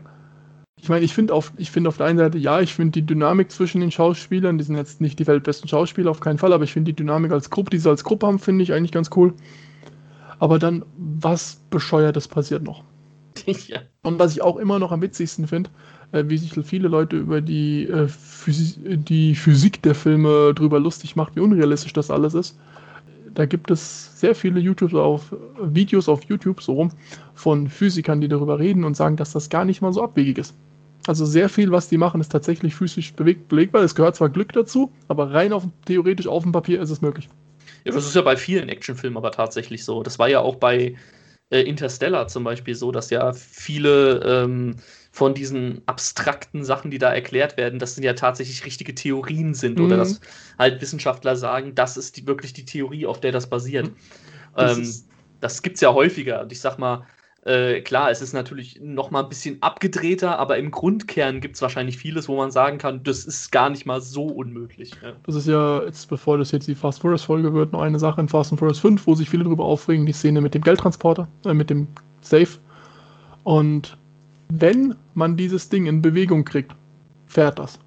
Ich 0.79 0.89
meine, 0.89 1.03
ich 1.03 1.13
finde 1.13 1.33
auf, 1.33 1.51
find 1.57 1.87
auf 1.87 1.97
der 1.97 2.05
einen 2.05 2.19
Seite, 2.19 2.37
ja, 2.37 2.61
ich 2.61 2.75
finde 2.75 2.91
die 2.91 3.05
Dynamik 3.05 3.51
zwischen 3.51 3.81
den 3.81 3.91
Schauspielern, 3.91 4.57
die 4.57 4.63
sind 4.63 4.75
jetzt 4.75 5.01
nicht 5.01 5.17
die 5.17 5.25
weltbesten 5.25 5.67
Schauspieler, 5.67 6.11
auf 6.11 6.19
keinen 6.19 6.37
Fall, 6.37 6.53
aber 6.53 6.63
ich 6.65 6.73
finde 6.73 6.91
die 6.91 6.95
Dynamik 6.95 7.31
als 7.31 7.49
Gruppe, 7.49 7.71
die 7.71 7.79
sie 7.79 7.89
als 7.89 8.03
Gruppe 8.03 8.27
haben, 8.27 8.37
finde 8.37 8.63
ich 8.63 8.73
eigentlich 8.73 8.91
ganz 8.91 9.09
cool. 9.15 9.33
Aber 10.39 10.59
dann, 10.59 10.85
was 10.97 11.61
Bescheuertes 11.69 12.27
passiert 12.27 12.63
noch. 12.63 12.83
Ja. 13.67 13.81
Und 14.01 14.19
was 14.19 14.31
ich 14.31 14.41
auch 14.41 14.57
immer 14.57 14.79
noch 14.79 14.91
am 14.91 15.01
witzigsten 15.01 15.47
finde, 15.47 15.69
äh, 16.11 16.23
wie 16.27 16.37
sich 16.37 16.53
viele 16.65 16.87
Leute 16.87 17.17
über 17.17 17.39
die, 17.39 17.87
äh, 17.87 18.07
Physik, 18.07 19.05
die 19.05 19.35
Physik 19.35 19.81
der 19.83 19.95
Filme 19.95 20.53
drüber 20.53 20.79
lustig 20.79 21.15
macht, 21.15 21.35
wie 21.35 21.41
unrealistisch 21.41 21.93
das 21.93 22.09
alles 22.09 22.33
ist. 22.33 22.57
Da 23.37 23.45
gibt 23.45 23.69
es 23.69 24.19
sehr 24.19 24.33
viele 24.33 24.59
YouTube 24.59 24.95
auf, 24.95 25.31
Videos 25.61 26.09
auf 26.09 26.23
YouTube 26.23 26.59
so 26.59 26.73
rum 26.73 26.91
von 27.35 27.69
Physikern, 27.69 28.19
die 28.19 28.27
darüber 28.27 28.57
reden 28.57 28.83
und 28.83 28.97
sagen, 28.97 29.15
dass 29.15 29.31
das 29.31 29.51
gar 29.51 29.63
nicht 29.63 29.79
mal 29.79 29.93
so 29.93 30.01
abwegig 30.01 30.39
ist. 30.39 30.55
Also 31.05 31.23
sehr 31.23 31.47
viel, 31.47 31.69
was 31.69 31.87
die 31.87 31.97
machen, 31.99 32.19
ist 32.19 32.31
tatsächlich 32.31 32.73
physisch 32.73 33.13
belegbar. 33.13 33.83
Es 33.83 33.93
gehört 33.93 34.15
zwar 34.15 34.29
Glück 34.29 34.53
dazu, 34.53 34.91
aber 35.07 35.33
rein 35.33 35.53
auf, 35.53 35.65
theoretisch 35.85 36.25
auf 36.25 36.41
dem 36.41 36.51
Papier 36.51 36.81
ist 36.81 36.89
es 36.89 37.03
möglich. 37.03 37.29
Ja, 37.83 37.91
das 37.91 38.07
ist 38.07 38.15
ja 38.15 38.23
bei 38.23 38.37
vielen 38.37 38.69
Actionfilmen 38.69 39.17
aber 39.17 39.31
tatsächlich 39.31 39.85
so. 39.85 40.01
Das 40.01 40.17
war 40.17 40.27
ja 40.27 40.39
auch 40.39 40.55
bei 40.55 40.95
äh, 41.51 41.61
Interstellar 41.61 42.27
zum 42.29 42.43
Beispiel 42.43 42.73
so, 42.73 42.91
dass 42.91 43.11
ja 43.11 43.33
viele 43.33 44.19
ähm, 44.25 44.77
von 45.17 45.33
diesen 45.33 45.81
abstrakten 45.87 46.63
Sachen, 46.63 46.91
die 46.91 46.99
da 46.99 47.11
erklärt 47.11 47.57
werden, 47.57 47.79
dass 47.79 47.95
sind 47.95 48.03
ja 48.03 48.13
tatsächlich 48.13 48.63
richtige 48.63 48.93
Theorien 48.93 49.55
sind 49.55 49.79
mhm. 49.79 49.85
oder 49.85 49.97
dass 49.97 50.21
halt 50.59 50.79
Wissenschaftler 50.79 51.35
sagen, 51.35 51.73
das 51.73 51.97
ist 51.97 52.17
die, 52.17 52.27
wirklich 52.27 52.53
die 52.53 52.65
Theorie, 52.65 53.07
auf 53.07 53.19
der 53.19 53.31
das 53.31 53.49
basiert. 53.49 53.87
Mhm. 53.87 53.95
Das, 54.55 54.77
ähm, 54.77 54.93
das 55.39 55.63
gibt 55.63 55.77
es 55.77 55.81
ja 55.81 55.91
häufiger. 55.91 56.41
Und 56.41 56.51
ich 56.51 56.61
sag 56.61 56.77
mal, 56.77 57.07
äh, 57.45 57.81
klar, 57.81 58.11
es 58.11 58.21
ist 58.21 58.33
natürlich 58.33 58.79
noch 58.79 59.09
mal 59.09 59.23
ein 59.23 59.29
bisschen 59.29 59.57
abgedrehter, 59.63 60.37
aber 60.37 60.59
im 60.59 60.69
Grundkern 60.69 61.41
gibt 61.41 61.55
es 61.55 61.63
wahrscheinlich 61.63 61.97
vieles, 61.97 62.29
wo 62.29 62.37
man 62.37 62.51
sagen 62.51 62.77
kann, 62.77 63.01
das 63.01 63.25
ist 63.25 63.51
gar 63.51 63.71
nicht 63.71 63.87
mal 63.87 64.01
so 64.01 64.25
unmöglich. 64.25 64.91
Ja. 65.01 65.13
Das 65.25 65.33
ist 65.33 65.47
ja, 65.47 65.81
jetzt 65.83 66.09
bevor 66.09 66.37
das 66.37 66.51
jetzt 66.51 66.67
die 66.67 66.75
Fast 66.75 67.01
Furious 67.01 67.23
Folge 67.23 67.55
wird, 67.55 67.71
noch 67.71 67.81
eine 67.81 67.97
Sache 67.97 68.21
in 68.21 68.29
Fast 68.29 68.51
and 68.51 68.59
Furious 68.59 68.77
5, 68.77 69.07
wo 69.07 69.15
sich 69.15 69.31
viele 69.31 69.45
darüber 69.45 69.65
aufregen, 69.65 70.05
die 70.05 70.13
Szene 70.13 70.41
mit 70.41 70.53
dem 70.53 70.61
Geldtransporter, 70.61 71.27
äh, 71.43 71.55
mit 71.55 71.71
dem 71.71 71.87
Safe. 72.21 72.59
Und 73.43 73.97
wenn 74.49 74.95
man 75.13 75.37
dieses 75.37 75.69
Ding 75.69 75.85
in 75.85 76.01
Bewegung 76.01 76.45
kriegt, 76.45 76.75
fährt 77.25 77.59
das. 77.59 77.79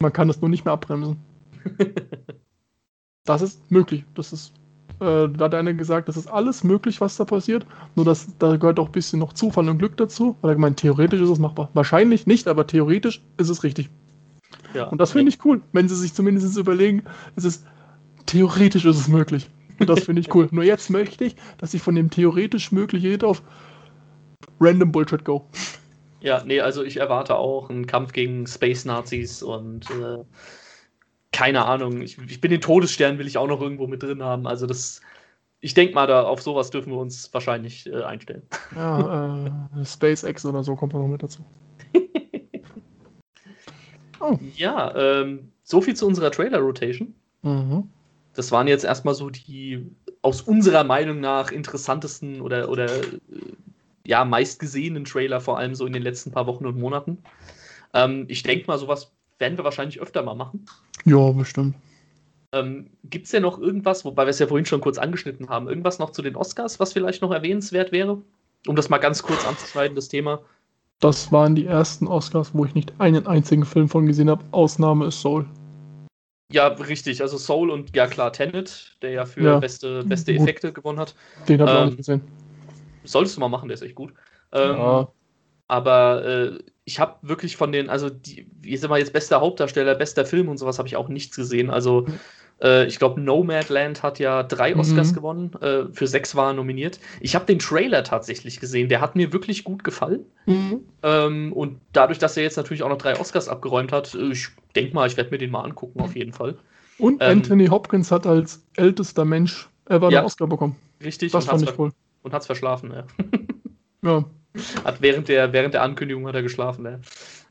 Man 0.00 0.12
kann 0.12 0.28
es 0.28 0.40
nur 0.40 0.50
nicht 0.50 0.64
mehr 0.64 0.74
abbremsen. 0.74 1.16
das 3.24 3.42
ist 3.42 3.70
möglich. 3.70 4.04
Das 4.14 4.32
ist, 4.32 4.52
äh, 5.00 5.28
da 5.28 5.46
hat 5.46 5.54
einer 5.54 5.74
gesagt, 5.74 6.08
das 6.08 6.16
ist 6.16 6.28
alles 6.28 6.64
möglich, 6.64 7.00
was 7.00 7.16
da 7.16 7.24
passiert. 7.24 7.66
Nur 7.94 8.04
dass 8.04 8.36
da 8.38 8.56
gehört 8.56 8.78
auch 8.78 8.86
ein 8.86 8.92
bisschen 8.92 9.18
noch 9.18 9.32
Zufall 9.32 9.68
und 9.68 9.78
Glück 9.78 9.96
dazu. 9.96 10.36
Weil 10.40 10.52
er 10.52 10.56
gemeint, 10.56 10.78
theoretisch 10.78 11.20
ist 11.20 11.30
es 11.30 11.38
machbar. 11.38 11.70
Wahrscheinlich 11.74 12.26
nicht, 12.26 12.46
aber 12.46 12.66
theoretisch 12.66 13.22
ist 13.38 13.48
es 13.48 13.64
richtig. 13.64 13.90
Ja, 14.74 14.84
und 14.84 15.00
das 15.00 15.12
finde 15.12 15.30
ich 15.30 15.44
cool, 15.44 15.62
wenn 15.72 15.88
sie 15.88 15.96
sich 15.96 16.12
zumindest 16.12 16.56
überlegen, 16.56 17.02
es 17.34 17.44
ist 17.44 17.66
theoretisch 18.26 18.84
ist 18.84 18.98
es 18.98 19.08
möglich. 19.08 19.48
Und 19.78 19.88
das 19.88 20.04
finde 20.04 20.20
ich 20.20 20.34
cool. 20.34 20.48
Nur 20.50 20.64
jetzt 20.64 20.90
möchte 20.90 21.24
ich, 21.24 21.36
dass 21.58 21.74
ich 21.74 21.82
von 21.82 21.94
dem 21.94 22.10
theoretisch 22.10 22.72
möglich 22.72 23.22
auf 23.24 23.42
random 24.60 24.92
Bullshit 24.92 25.24
go. 25.24 25.46
Ja, 26.20 26.42
nee, 26.44 26.60
also 26.60 26.82
ich 26.82 26.96
erwarte 26.96 27.36
auch 27.36 27.70
einen 27.70 27.86
Kampf 27.86 28.12
gegen 28.12 28.46
Space 28.46 28.84
Nazis 28.84 29.42
und 29.42 29.88
äh, 29.90 30.24
keine 31.32 31.64
Ahnung. 31.66 32.00
Ich, 32.02 32.18
ich, 32.18 32.40
bin 32.40 32.50
den 32.50 32.60
Todesstern, 32.60 33.18
will 33.18 33.26
ich 33.26 33.38
auch 33.38 33.46
noch 33.46 33.60
irgendwo 33.60 33.86
mit 33.86 34.02
drin 34.02 34.22
haben. 34.22 34.46
Also 34.46 34.66
das, 34.66 35.00
ich 35.60 35.74
denke 35.74 35.94
mal, 35.94 36.06
da 36.06 36.22
auf 36.22 36.42
sowas 36.42 36.70
dürfen 36.70 36.92
wir 36.92 36.98
uns 36.98 37.32
wahrscheinlich 37.32 37.86
äh, 37.86 38.02
einstellen. 38.02 38.42
Ja, 38.74 39.46
äh, 39.46 39.84
SpaceX 39.84 40.44
oder 40.46 40.64
so 40.64 40.74
kommt 40.74 40.94
da 40.94 40.98
noch 40.98 41.08
mit 41.08 41.22
dazu. 41.22 41.44
oh. 44.20 44.38
Ja, 44.56 44.94
ähm, 44.96 45.52
so 45.62 45.80
viel 45.80 45.94
zu 45.94 46.06
unserer 46.06 46.30
Trailer-Rotation. 46.30 47.14
Mhm. 47.42 47.90
Das 48.34 48.50
waren 48.50 48.66
jetzt 48.66 48.84
erstmal 48.84 49.14
so 49.14 49.30
die 49.30 49.86
aus 50.22 50.40
unserer 50.40 50.84
Meinung 50.84 51.20
nach 51.20 51.52
interessantesten 51.52 52.40
oder, 52.40 52.68
oder 52.68 52.86
äh, 52.86 53.18
ja, 54.06 54.24
meistgesehenen 54.24 55.04
Trailer, 55.04 55.40
vor 55.40 55.58
allem 55.58 55.74
so 55.74 55.86
in 55.86 55.92
den 55.92 56.02
letzten 56.02 56.30
paar 56.30 56.46
Wochen 56.46 56.66
und 56.66 56.78
Monaten. 56.78 57.18
Ähm, 57.92 58.24
ich 58.28 58.42
denke 58.42 58.66
mal, 58.66 58.78
sowas 58.78 59.12
werden 59.38 59.58
wir 59.58 59.64
wahrscheinlich 59.64 60.00
öfter 60.00 60.22
mal 60.22 60.34
machen. 60.34 60.66
Ja, 61.04 61.30
bestimmt. 61.32 61.74
Ähm, 62.52 62.90
Gibt 63.04 63.26
es 63.26 63.32
ja 63.32 63.40
noch 63.40 63.58
irgendwas, 63.58 64.04
wobei 64.04 64.24
wir 64.24 64.30
es 64.30 64.38
ja 64.38 64.46
vorhin 64.46 64.66
schon 64.66 64.80
kurz 64.80 64.98
angeschnitten 64.98 65.48
haben, 65.48 65.68
irgendwas 65.68 65.98
noch 65.98 66.10
zu 66.10 66.22
den 66.22 66.36
Oscars, 66.36 66.78
was 66.80 66.92
vielleicht 66.92 67.22
noch 67.22 67.32
erwähnenswert 67.32 67.92
wäre? 67.92 68.22
Um 68.66 68.76
das 68.76 68.88
mal 68.88 68.98
ganz 68.98 69.22
kurz 69.22 69.46
anzuschneiden, 69.46 69.94
das 69.94 70.08
Thema. 70.08 70.40
Das 71.00 71.30
waren 71.30 71.54
die 71.54 71.66
ersten 71.66 72.06
Oscars, 72.06 72.54
wo 72.54 72.64
ich 72.64 72.74
nicht 72.74 72.92
einen 72.98 73.26
einzigen 73.26 73.64
Film 73.64 73.88
von 73.88 74.06
gesehen 74.06 74.30
habe. 74.30 74.44
Ausnahme 74.52 75.06
ist 75.06 75.20
Soul. 75.20 75.44
Ja, 76.50 76.68
richtig. 76.68 77.20
Also 77.20 77.38
Soul 77.38 77.70
und 77.70 77.94
ja 77.94 78.06
klar, 78.06 78.32
Tenet, 78.32 78.96
der 79.02 79.10
ja 79.10 79.26
für 79.26 79.42
ja, 79.42 79.58
beste, 79.58 80.04
beste 80.04 80.32
Effekte 80.32 80.72
gewonnen 80.72 80.98
hat. 80.98 81.14
Den 81.48 81.60
habe 81.60 81.70
ich 81.70 81.76
ähm, 81.76 81.82
auch 81.82 81.86
nicht 81.86 81.96
gesehen. 81.98 82.22
Solltest 83.06 83.36
du 83.36 83.40
mal 83.40 83.48
machen, 83.48 83.68
der 83.68 83.74
ist 83.74 83.82
echt 83.82 83.94
gut. 83.94 84.12
Ähm, 84.52 84.76
Ja. 84.76 85.08
Aber 85.68 86.24
äh, 86.24 86.58
ich 86.84 87.00
habe 87.00 87.16
wirklich 87.22 87.56
von 87.56 87.72
den, 87.72 87.90
also 87.90 88.08
die, 88.08 88.46
wie 88.60 88.76
sind 88.76 88.88
wir 88.88 88.98
jetzt 88.98 89.12
bester 89.12 89.40
Hauptdarsteller, 89.40 89.96
bester 89.96 90.24
Film 90.24 90.48
und 90.48 90.58
sowas 90.58 90.78
habe 90.78 90.86
ich 90.86 90.94
auch 90.96 91.08
nichts 91.08 91.34
gesehen. 91.34 91.70
Also 91.70 92.06
äh, 92.62 92.86
ich 92.86 93.00
glaube, 93.00 93.20
Nomadland 93.20 94.04
hat 94.04 94.20
ja 94.20 94.44
drei 94.44 94.76
Oscars 94.76 95.10
Mhm. 95.10 95.14
gewonnen, 95.16 95.52
äh, 95.60 95.92
für 95.92 96.06
sechs 96.06 96.36
war 96.36 96.50
er 96.50 96.52
nominiert. 96.52 97.00
Ich 97.20 97.34
habe 97.34 97.46
den 97.46 97.58
Trailer 97.58 98.04
tatsächlich 98.04 98.60
gesehen, 98.60 98.88
der 98.88 99.00
hat 99.00 99.16
mir 99.16 99.32
wirklich 99.32 99.64
gut 99.64 99.82
gefallen. 99.82 100.24
Mhm. 100.46 100.84
Ähm, 101.02 101.52
und 101.52 101.80
dadurch, 101.92 102.20
dass 102.20 102.36
er 102.36 102.44
jetzt 102.44 102.56
natürlich 102.56 102.84
auch 102.84 102.88
noch 102.88 102.98
drei 102.98 103.18
Oscars 103.18 103.48
abgeräumt 103.48 103.90
hat, 103.90 104.14
äh, 104.14 104.30
ich 104.30 104.48
denke 104.76 104.94
mal, 104.94 105.08
ich 105.08 105.16
werde 105.16 105.30
mir 105.30 105.38
den 105.38 105.50
mal 105.50 105.62
angucken, 105.64 106.00
auf 106.00 106.14
jeden 106.14 106.32
Fall. 106.32 106.56
Und 106.98 107.20
Ähm, 107.22 107.38
Anthony 107.38 107.66
Hopkins 107.66 108.12
hat 108.12 108.24
als 108.24 108.64
ältester 108.76 109.24
Mensch 109.24 109.68
ever 109.86 110.10
Ja. 110.10 110.18
einen 110.18 110.26
Oscar 110.26 110.46
bekommen. 110.46 110.76
Richtig, 111.02 111.32
Das 111.32 111.46
fand 111.46 111.62
ich 111.62 111.76
cool. 111.76 111.90
Und 112.26 112.32
hat's 112.34 112.46
verschlafen. 112.46 112.92
Ja. 112.92 113.06
Ja, 114.04 114.24
Hat 114.84 115.00
während 115.00 115.28
der, 115.28 115.52
während 115.52 115.74
der 115.74 115.82
Ankündigung 115.82 116.26
hat 116.26 116.34
er 116.34 116.42
geschlafen. 116.42 116.84
Ja. 116.84 116.98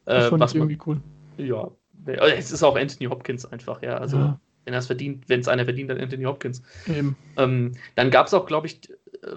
das 0.06 0.26
Äh, 0.26 0.30
fand 0.30 0.42
was 0.42 0.52
ich 0.52 0.58
irgendwie 0.58 0.78
cool. 0.86 1.02
ja, 1.38 1.70
es 2.06 2.52
ist 2.52 2.62
auch 2.64 2.76
Anthony 2.78 3.10
Hopkins 3.10 3.46
einfach, 3.46 3.82
ja. 3.82 3.98
Also, 3.98 4.18
Ja. 4.18 4.40
wenn 4.66 4.74
er 4.74 4.80
es 4.80 4.88
verdient, 4.88 5.28
wenn 5.28 5.40
es 5.40 5.48
einer 5.48 5.66
verdient, 5.66 5.90
dann 5.90 6.00
Anthony 6.00 6.24
Hopkins. 6.26 6.62
Eben. 6.88 7.16
Ähm, 7.38 7.72
dann 7.96 8.12
gab 8.12 8.28
es 8.28 8.34
auch, 8.34 8.46
glaube 8.46 8.68
ich, 8.68 8.82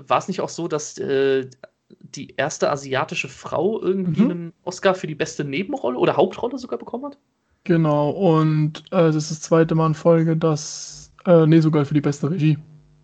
war 0.06 0.18
es 0.18 0.28
nicht 0.28 0.40
auch 0.42 0.48
so, 0.50 0.68
dass 0.68 0.98
äh, 0.98 1.48
die 2.00 2.34
erste 2.36 2.70
asiatische 2.70 3.28
Frau 3.28 3.80
irgendwie 3.80 4.22
Mhm. 4.22 4.30
einen 4.30 4.52
Oscar 4.64 4.94
für 4.94 5.06
die 5.06 5.14
beste 5.14 5.44
Nebenrolle 5.44 5.98
oder 5.98 6.16
Hauptrolle 6.16 6.58
sogar 6.58 6.78
bekommen 6.78 7.06
hat? 7.06 7.18
Genau, 7.64 8.10
und 8.10 8.80
äh, 8.92 9.06
das 9.12 9.16
ist 9.16 9.30
das 9.30 9.40
zweite 9.42 9.74
Mal 9.74 9.86
in 9.88 9.94
Folge, 9.94 10.36
dass, 10.36 11.12
äh, 11.26 11.46
nee, 11.46 11.60
sogar 11.60 11.84
für 11.84 11.94
die 11.94 12.00
beste 12.00 12.30
Regie. 12.30 12.58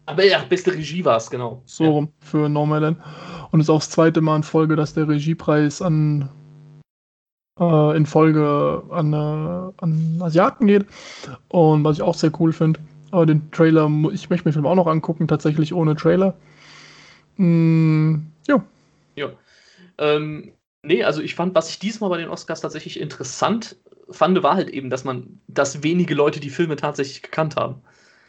Aber 0.07 0.25
ja, 0.25 0.45
beste 0.45 0.73
Regie 0.73 1.05
war 1.05 1.17
es, 1.17 1.31
genau. 1.31 1.63
So 1.65 1.91
rum, 1.91 2.09
für 2.21 2.49
Nomadland. 2.49 2.99
Und 3.51 3.61
es 3.61 3.67
ist 3.67 3.71
auch 3.71 3.81
das 3.81 3.91
zweite 3.91 4.21
Mal 4.21 4.37
in 4.37 4.43
Folge, 4.43 4.77
dass 4.77 4.95
der 4.95 5.09
Regiepreis 5.09 5.81
an 5.81 6.29
äh, 7.59 7.97
in 7.97 8.07
Folge 8.07 8.83
an, 8.91 9.13
äh, 9.13 9.83
an 9.83 10.19
Asiaten 10.21 10.67
geht. 10.67 10.87
Und 11.49 11.85
was 11.85 11.97
ich 11.97 12.03
auch 12.03 12.15
sehr 12.15 12.33
cool 12.41 12.53
finde. 12.53 12.81
Aber 13.11 13.27
den 13.27 13.51
Trailer, 13.53 13.89
ich 14.13 14.29
möchte 14.29 14.47
mir 14.47 14.51
den 14.51 14.55
Film 14.55 14.67
auch 14.67 14.75
noch 14.75 14.89
angucken, 14.89 15.29
tatsächlich 15.29 15.73
ohne 15.73 15.95
Trailer. 15.95 16.35
Mm, 17.37 18.17
ja, 18.47 18.63
Ja. 19.17 19.31
Ähm, 19.99 20.53
nee, 20.83 21.05
also 21.05 21.23
ich 21.23 21.35
fand, 21.35 21.55
was 21.55 21.71
ich 21.71 21.79
diesmal 21.79 22.11
bei 22.11 22.19
den 22.19 22.29
Oscars 22.29 22.61
tatsächlich 22.61 22.99
interessant 22.99 23.77
fand, 24.11 24.43
war 24.43 24.57
halt 24.57 24.69
eben, 24.69 24.91
dass 24.91 25.05
man, 25.05 25.41
dass 25.47 25.83
wenige 25.83 26.15
Leute 26.15 26.41
die 26.41 26.51
Filme 26.51 26.77
tatsächlich 26.77 27.23
gekannt 27.23 27.57
haben. 27.57 27.77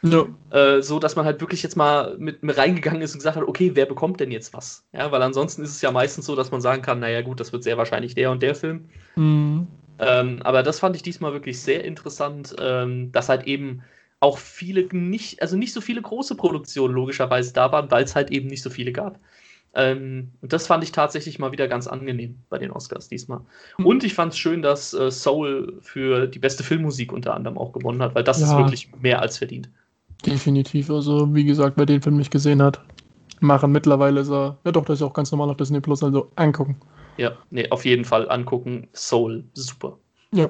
Ja, 0.02 0.26
Äh, 0.50 0.82
so, 0.82 0.98
dass 1.00 1.16
man 1.16 1.24
halt 1.24 1.40
wirklich 1.40 1.62
jetzt 1.62 1.76
mal 1.76 2.16
mit, 2.18 2.42
mit 2.42 2.56
reingegangen 2.56 3.02
ist 3.02 3.14
und 3.14 3.18
gesagt 3.18 3.36
hat, 3.36 3.44
okay, 3.44 3.72
wer 3.74 3.86
bekommt 3.86 4.20
denn 4.20 4.30
jetzt 4.30 4.54
was? 4.54 4.86
Ja, 4.92 5.10
weil 5.12 5.22
ansonsten 5.22 5.62
ist 5.62 5.70
es 5.70 5.82
ja 5.82 5.90
meistens 5.90 6.26
so, 6.26 6.36
dass 6.36 6.50
man 6.52 6.60
sagen 6.60 6.82
kann, 6.82 7.00
naja 7.00 7.22
gut, 7.22 7.40
das 7.40 7.52
wird 7.52 7.64
sehr 7.64 7.78
wahrscheinlich 7.78 8.14
der 8.14 8.30
und 8.30 8.42
der 8.42 8.54
Film. 8.54 8.88
mm, 9.16 9.66
Ähm, 9.98 10.42
aber 10.42 10.62
das 10.62 10.78
fand 10.80 10.96
ich 10.96 11.02
diesmal 11.02 11.32
wirklich 11.32 11.62
sehr 11.62 11.84
interessant, 11.84 12.54
ähm, 12.58 13.12
dass 13.12 13.28
halt 13.28 13.46
eben 13.46 13.82
auch 14.20 14.38
viele 14.38 14.88
nicht, 14.94 15.40
also 15.42 15.56
nicht 15.56 15.72
so 15.72 15.80
viele 15.80 16.02
große 16.02 16.36
Produktionen 16.36 16.94
logischerweise 16.94 17.52
da 17.52 17.72
waren, 17.72 17.90
weil 17.90 18.04
es 18.04 18.14
halt 18.14 18.30
eben 18.30 18.48
nicht 18.48 18.62
so 18.62 18.70
viele 18.70 18.92
gab. 18.92 19.20
Ähm, 19.74 20.32
und 20.42 20.52
das 20.52 20.66
fand 20.66 20.84
ich 20.84 20.92
tatsächlich 20.92 21.38
mal 21.38 21.52
wieder 21.52 21.68
ganz 21.68 21.86
angenehm 21.86 22.44
bei 22.48 22.58
den 22.58 22.70
Oscars 22.72 23.08
diesmal. 23.08 23.42
Mhm. 23.78 23.86
Und 23.86 24.04
ich 24.04 24.14
fand 24.14 24.32
es 24.32 24.38
schön, 24.38 24.62
dass 24.62 24.94
äh, 24.94 25.10
Soul 25.10 25.78
für 25.82 26.26
die 26.28 26.38
beste 26.38 26.64
Filmmusik 26.64 27.12
unter 27.12 27.34
anderem 27.34 27.58
auch 27.58 27.72
gewonnen 27.72 28.02
hat, 28.02 28.14
weil 28.14 28.24
das 28.24 28.42
ist 28.42 28.50
Ja. 28.50 28.56
wirklich 28.56 28.90
mehr 29.00 29.20
als 29.22 29.38
verdient. 29.38 29.70
Definitiv. 30.24 30.90
Also, 30.90 31.34
wie 31.34 31.44
gesagt, 31.44 31.76
wer 31.76 31.86
den 31.86 32.02
Film 32.02 32.16
nicht 32.16 32.30
gesehen 32.30 32.62
hat, 32.62 32.80
machen 33.40 33.72
mittlerweile 33.72 34.20
ist 34.20 34.30
er, 34.30 34.56
ja 34.64 34.72
doch, 34.72 34.84
das 34.84 34.94
ist 34.94 35.00
ja 35.00 35.06
auch 35.06 35.14
ganz 35.14 35.30
normal 35.30 35.50
auf 35.50 35.56
Disney 35.56 35.80
Plus, 35.80 36.02
also 36.02 36.30
angucken. 36.36 36.76
Ja, 37.18 37.32
nee, 37.50 37.68
auf 37.70 37.84
jeden 37.84 38.04
Fall 38.04 38.28
angucken. 38.30 38.88
Soul, 38.92 39.44
super. 39.54 39.98
Ja. 40.32 40.48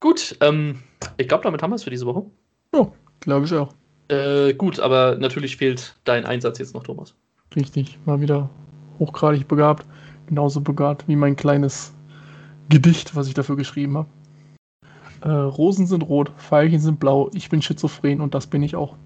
Gut, 0.00 0.36
ähm, 0.40 0.82
ich 1.16 1.28
glaube, 1.28 1.44
damit 1.44 1.62
haben 1.62 1.70
wir 1.70 1.76
es 1.76 1.84
für 1.84 1.90
diese 1.90 2.06
Woche. 2.06 2.26
Glaube 3.20 3.46
ich 3.46 3.54
auch. 3.54 3.72
Äh, 4.08 4.54
gut, 4.54 4.78
aber 4.78 5.16
natürlich 5.18 5.56
fehlt 5.56 5.96
dein 6.04 6.24
Einsatz 6.24 6.58
jetzt 6.58 6.74
noch, 6.74 6.84
Thomas. 6.84 7.14
Richtig, 7.54 7.98
mal 8.04 8.20
wieder 8.20 8.48
hochgradig 8.98 9.48
begabt. 9.48 9.86
Genauso 10.26 10.60
begabt 10.60 11.08
wie 11.08 11.16
mein 11.16 11.34
kleines 11.34 11.92
Gedicht, 12.68 13.16
was 13.16 13.26
ich 13.28 13.34
dafür 13.34 13.56
geschrieben 13.56 13.96
habe. 13.96 14.08
Äh, 15.26 15.30
Rosen 15.30 15.88
sind 15.88 16.02
rot, 16.02 16.30
Veilchen 16.36 16.78
sind 16.78 17.00
blau, 17.00 17.30
ich 17.34 17.48
bin 17.48 17.60
schizophren 17.60 18.20
und 18.20 18.32
das 18.32 18.46
bin 18.46 18.62
ich 18.62 18.76
auch. 18.76 18.96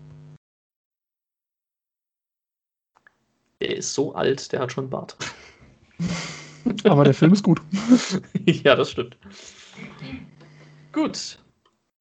Der 3.62 3.76
ist 3.76 3.94
so 3.94 4.14
alt, 4.14 4.52
der 4.52 4.60
hat 4.60 4.70
schon 4.70 4.84
einen 4.84 4.90
Bart. 4.90 5.16
Aber 6.84 7.04
der 7.04 7.14
Film 7.14 7.32
ist 7.32 7.42
gut. 7.42 7.62
ja, 8.44 8.76
das 8.76 8.90
stimmt. 8.90 9.16
Gut. 10.92 11.38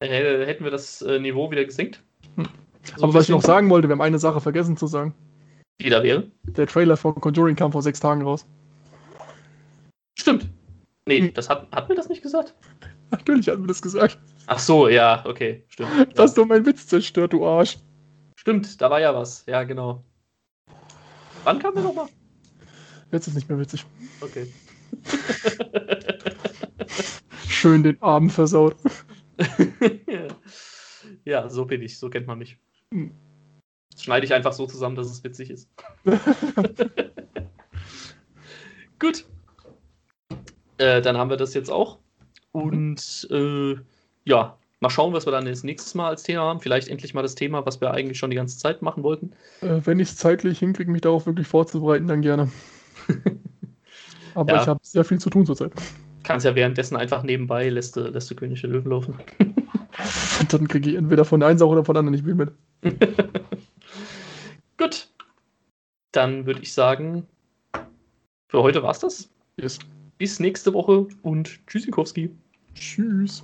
Äh, 0.00 0.44
hätten 0.44 0.64
wir 0.64 0.70
das 0.70 1.00
äh, 1.00 1.18
Niveau 1.18 1.50
wieder 1.50 1.64
gesenkt? 1.64 2.02
Hm. 2.36 2.46
So 2.96 3.04
Aber 3.04 3.14
was 3.14 3.24
ich 3.24 3.30
noch 3.30 3.42
sagen 3.42 3.70
wollte, 3.70 3.88
wir 3.88 3.92
haben 3.94 4.02
eine 4.02 4.18
Sache 4.18 4.42
vergessen 4.42 4.76
zu 4.76 4.86
sagen. 4.86 5.14
Wieder 5.78 6.02
wäre. 6.02 6.30
Der 6.42 6.66
Trailer 6.66 6.98
von 6.98 7.14
Conjuring 7.14 7.56
kam 7.56 7.72
vor 7.72 7.82
sechs 7.82 8.00
Tagen 8.00 8.20
raus. 8.20 8.46
Stimmt. 10.18 10.46
Nee, 11.06 11.20
Hm. 11.20 11.32
das 11.32 11.48
hat, 11.48 11.68
hat 11.72 11.88
mir 11.88 11.94
das 11.94 12.10
nicht 12.10 12.20
gesagt? 12.20 12.54
Natürlich 13.12 13.48
hat 13.48 13.58
mir 13.58 13.66
das 13.66 13.82
gesagt. 13.82 14.18
Ach 14.46 14.58
so, 14.58 14.88
ja, 14.88 15.24
okay, 15.26 15.64
stimmt. 15.68 15.90
Du 16.16 16.22
hast 16.22 16.36
doch 16.38 16.46
meinen 16.46 16.66
Witz 16.66 16.86
zerstört, 16.86 17.32
du 17.32 17.46
Arsch. 17.46 17.78
Stimmt, 18.36 18.80
da 18.80 18.90
war 18.90 19.00
ja 19.00 19.14
was. 19.14 19.44
Ja, 19.46 19.64
genau. 19.64 20.04
Wann 21.44 21.58
kam 21.58 21.74
der 21.74 21.82
nochmal? 21.82 22.08
Jetzt 23.10 23.26
ist 23.26 23.34
nicht 23.34 23.48
mehr 23.48 23.58
witzig. 23.58 23.84
Okay. 24.20 24.46
Schön 27.48 27.82
den 27.82 28.00
Abend 28.00 28.32
versaut. 28.32 28.76
ja, 31.24 31.48
so 31.48 31.64
bin 31.64 31.82
ich, 31.82 31.98
so 31.98 32.08
kennt 32.08 32.26
man 32.26 32.38
mich. 32.38 32.58
Hm. 32.92 33.12
Das 33.92 34.04
schneide 34.04 34.24
ich 34.24 34.32
einfach 34.32 34.52
so 34.52 34.66
zusammen, 34.66 34.96
dass 34.96 35.10
es 35.10 35.24
witzig 35.24 35.50
ist. 35.50 35.68
Gut. 38.98 39.24
Äh, 40.78 41.02
dann 41.02 41.18
haben 41.18 41.30
wir 41.30 41.36
das 41.36 41.54
jetzt 41.54 41.70
auch. 41.70 41.98
Und 42.52 43.28
äh, 43.30 43.76
ja, 44.24 44.56
mal 44.80 44.90
schauen, 44.90 45.12
was 45.12 45.26
wir 45.26 45.30
dann 45.32 45.44
das 45.44 45.62
nächste 45.62 45.96
Mal 45.96 46.08
als 46.08 46.22
Thema 46.22 46.42
haben. 46.42 46.60
Vielleicht 46.60 46.88
endlich 46.88 47.14
mal 47.14 47.22
das 47.22 47.34
Thema, 47.34 47.64
was 47.66 47.80
wir 47.80 47.92
eigentlich 47.92 48.18
schon 48.18 48.30
die 48.30 48.36
ganze 48.36 48.58
Zeit 48.58 48.82
machen 48.82 49.02
wollten. 49.02 49.32
Äh, 49.60 49.80
wenn 49.84 50.00
ich 50.00 50.08
es 50.08 50.16
zeitlich 50.16 50.58
hinkriege, 50.58 50.90
mich 50.90 51.02
darauf 51.02 51.26
wirklich 51.26 51.46
vorzubereiten, 51.46 52.06
dann 52.06 52.22
gerne. 52.22 52.50
Aber 54.34 54.54
Ja. 54.54 54.62
ich 54.62 54.68
habe 54.68 54.80
sehr 54.82 55.04
viel 55.04 55.18
zu 55.18 55.30
tun 55.30 55.46
zurzeit. 55.46 55.72
Kannst 56.22 56.46
ja 56.46 56.54
währenddessen 56.54 56.96
einfach 56.96 57.22
nebenbei 57.22 57.68
lässt 57.68 57.96
du, 57.96 58.02
lässt 58.02 58.30
du 58.30 58.34
König 58.34 58.60
der 58.60 58.70
Löwen 58.70 58.90
laufen. 58.90 59.14
Und 60.40 60.52
dann 60.52 60.68
kriege 60.68 60.90
ich 60.90 60.96
entweder 60.96 61.24
von 61.24 61.40
der 61.40 61.48
einen 61.48 61.58
Sache 61.58 61.70
oder 61.70 61.84
von 61.84 61.94
der 61.94 62.00
anderen 62.00 62.14
nicht 62.14 62.24
viel 62.24 62.34
mit. 62.34 62.52
Gut. 64.78 65.08
Dann 66.12 66.46
würde 66.46 66.60
ich 66.60 66.72
sagen, 66.72 67.26
für 68.48 68.62
heute 68.62 68.82
war's 68.82 69.00
das. 69.00 69.28
Yes. 69.56 69.78
Bis 70.20 70.38
nächste 70.38 70.74
Woche 70.74 71.06
und 71.22 71.66
Tschüssikowski. 71.66 72.28
Tschüss. 72.74 73.42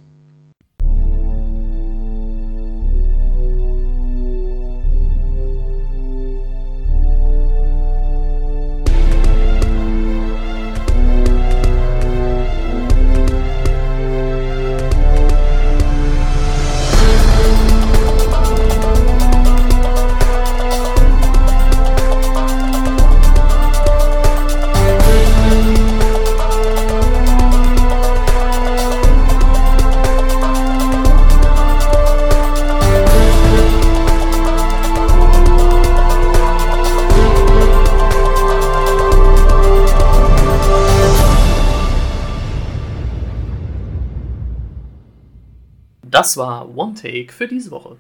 Das 46.17 46.39
war 46.39 46.75
One 46.75 46.95
Take 46.95 47.31
für 47.31 47.47
diese 47.47 47.71
Woche. 47.71 47.99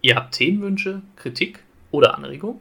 Ihr 0.00 0.16
habt 0.16 0.32
Themenwünsche, 0.32 1.02
Kritik 1.16 1.62
oder 1.90 2.16
Anregungen? 2.16 2.58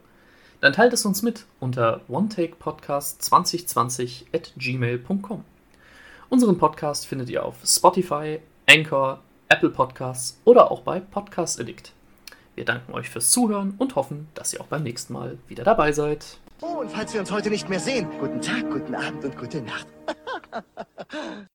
Dann 0.60 0.74
teilt 0.74 0.92
es 0.92 1.06
uns 1.06 1.22
mit 1.22 1.46
unter 1.62 2.02
onetakepodcast2020 2.10 4.26
at 4.36 4.52
gmail.com. 4.58 5.46
Unseren 6.28 6.58
Podcast 6.58 7.08
findet 7.08 7.30
ihr 7.30 7.46
auf 7.46 7.56
Spotify, 7.66 8.40
Anchor, 8.70 9.22
Apple 9.48 9.70
Podcasts 9.70 10.38
oder 10.44 10.70
auch 10.70 10.82
bei 10.82 11.00
Podcast 11.00 11.62
Addict. 11.62 11.94
Wir 12.56 12.66
danken 12.66 12.92
euch 12.92 13.10
fürs 13.10 13.32
Zuhören 13.32 13.76
und 13.78 13.96
hoffen, 13.96 14.28
dass 14.34 14.52
ihr 14.52 14.60
auch 14.60 14.68
beim 14.68 14.84
nächsten 14.84 15.14
Mal 15.14 15.38
wieder 15.48 15.64
dabei 15.64 15.94
seid. 15.94 16.40
Oh, 16.60 16.80
und 16.82 16.92
falls 16.92 17.14
wir 17.14 17.22
uns 17.22 17.32
heute 17.32 17.50
nicht 17.50 17.70
mehr 17.70 17.80
sehen, 17.80 18.10
guten 18.20 18.42
Tag, 18.42 18.70
guten 18.70 18.96
Abend 18.96 19.24
und 19.24 19.38
gute 19.38 19.62
Nacht. 19.62 19.88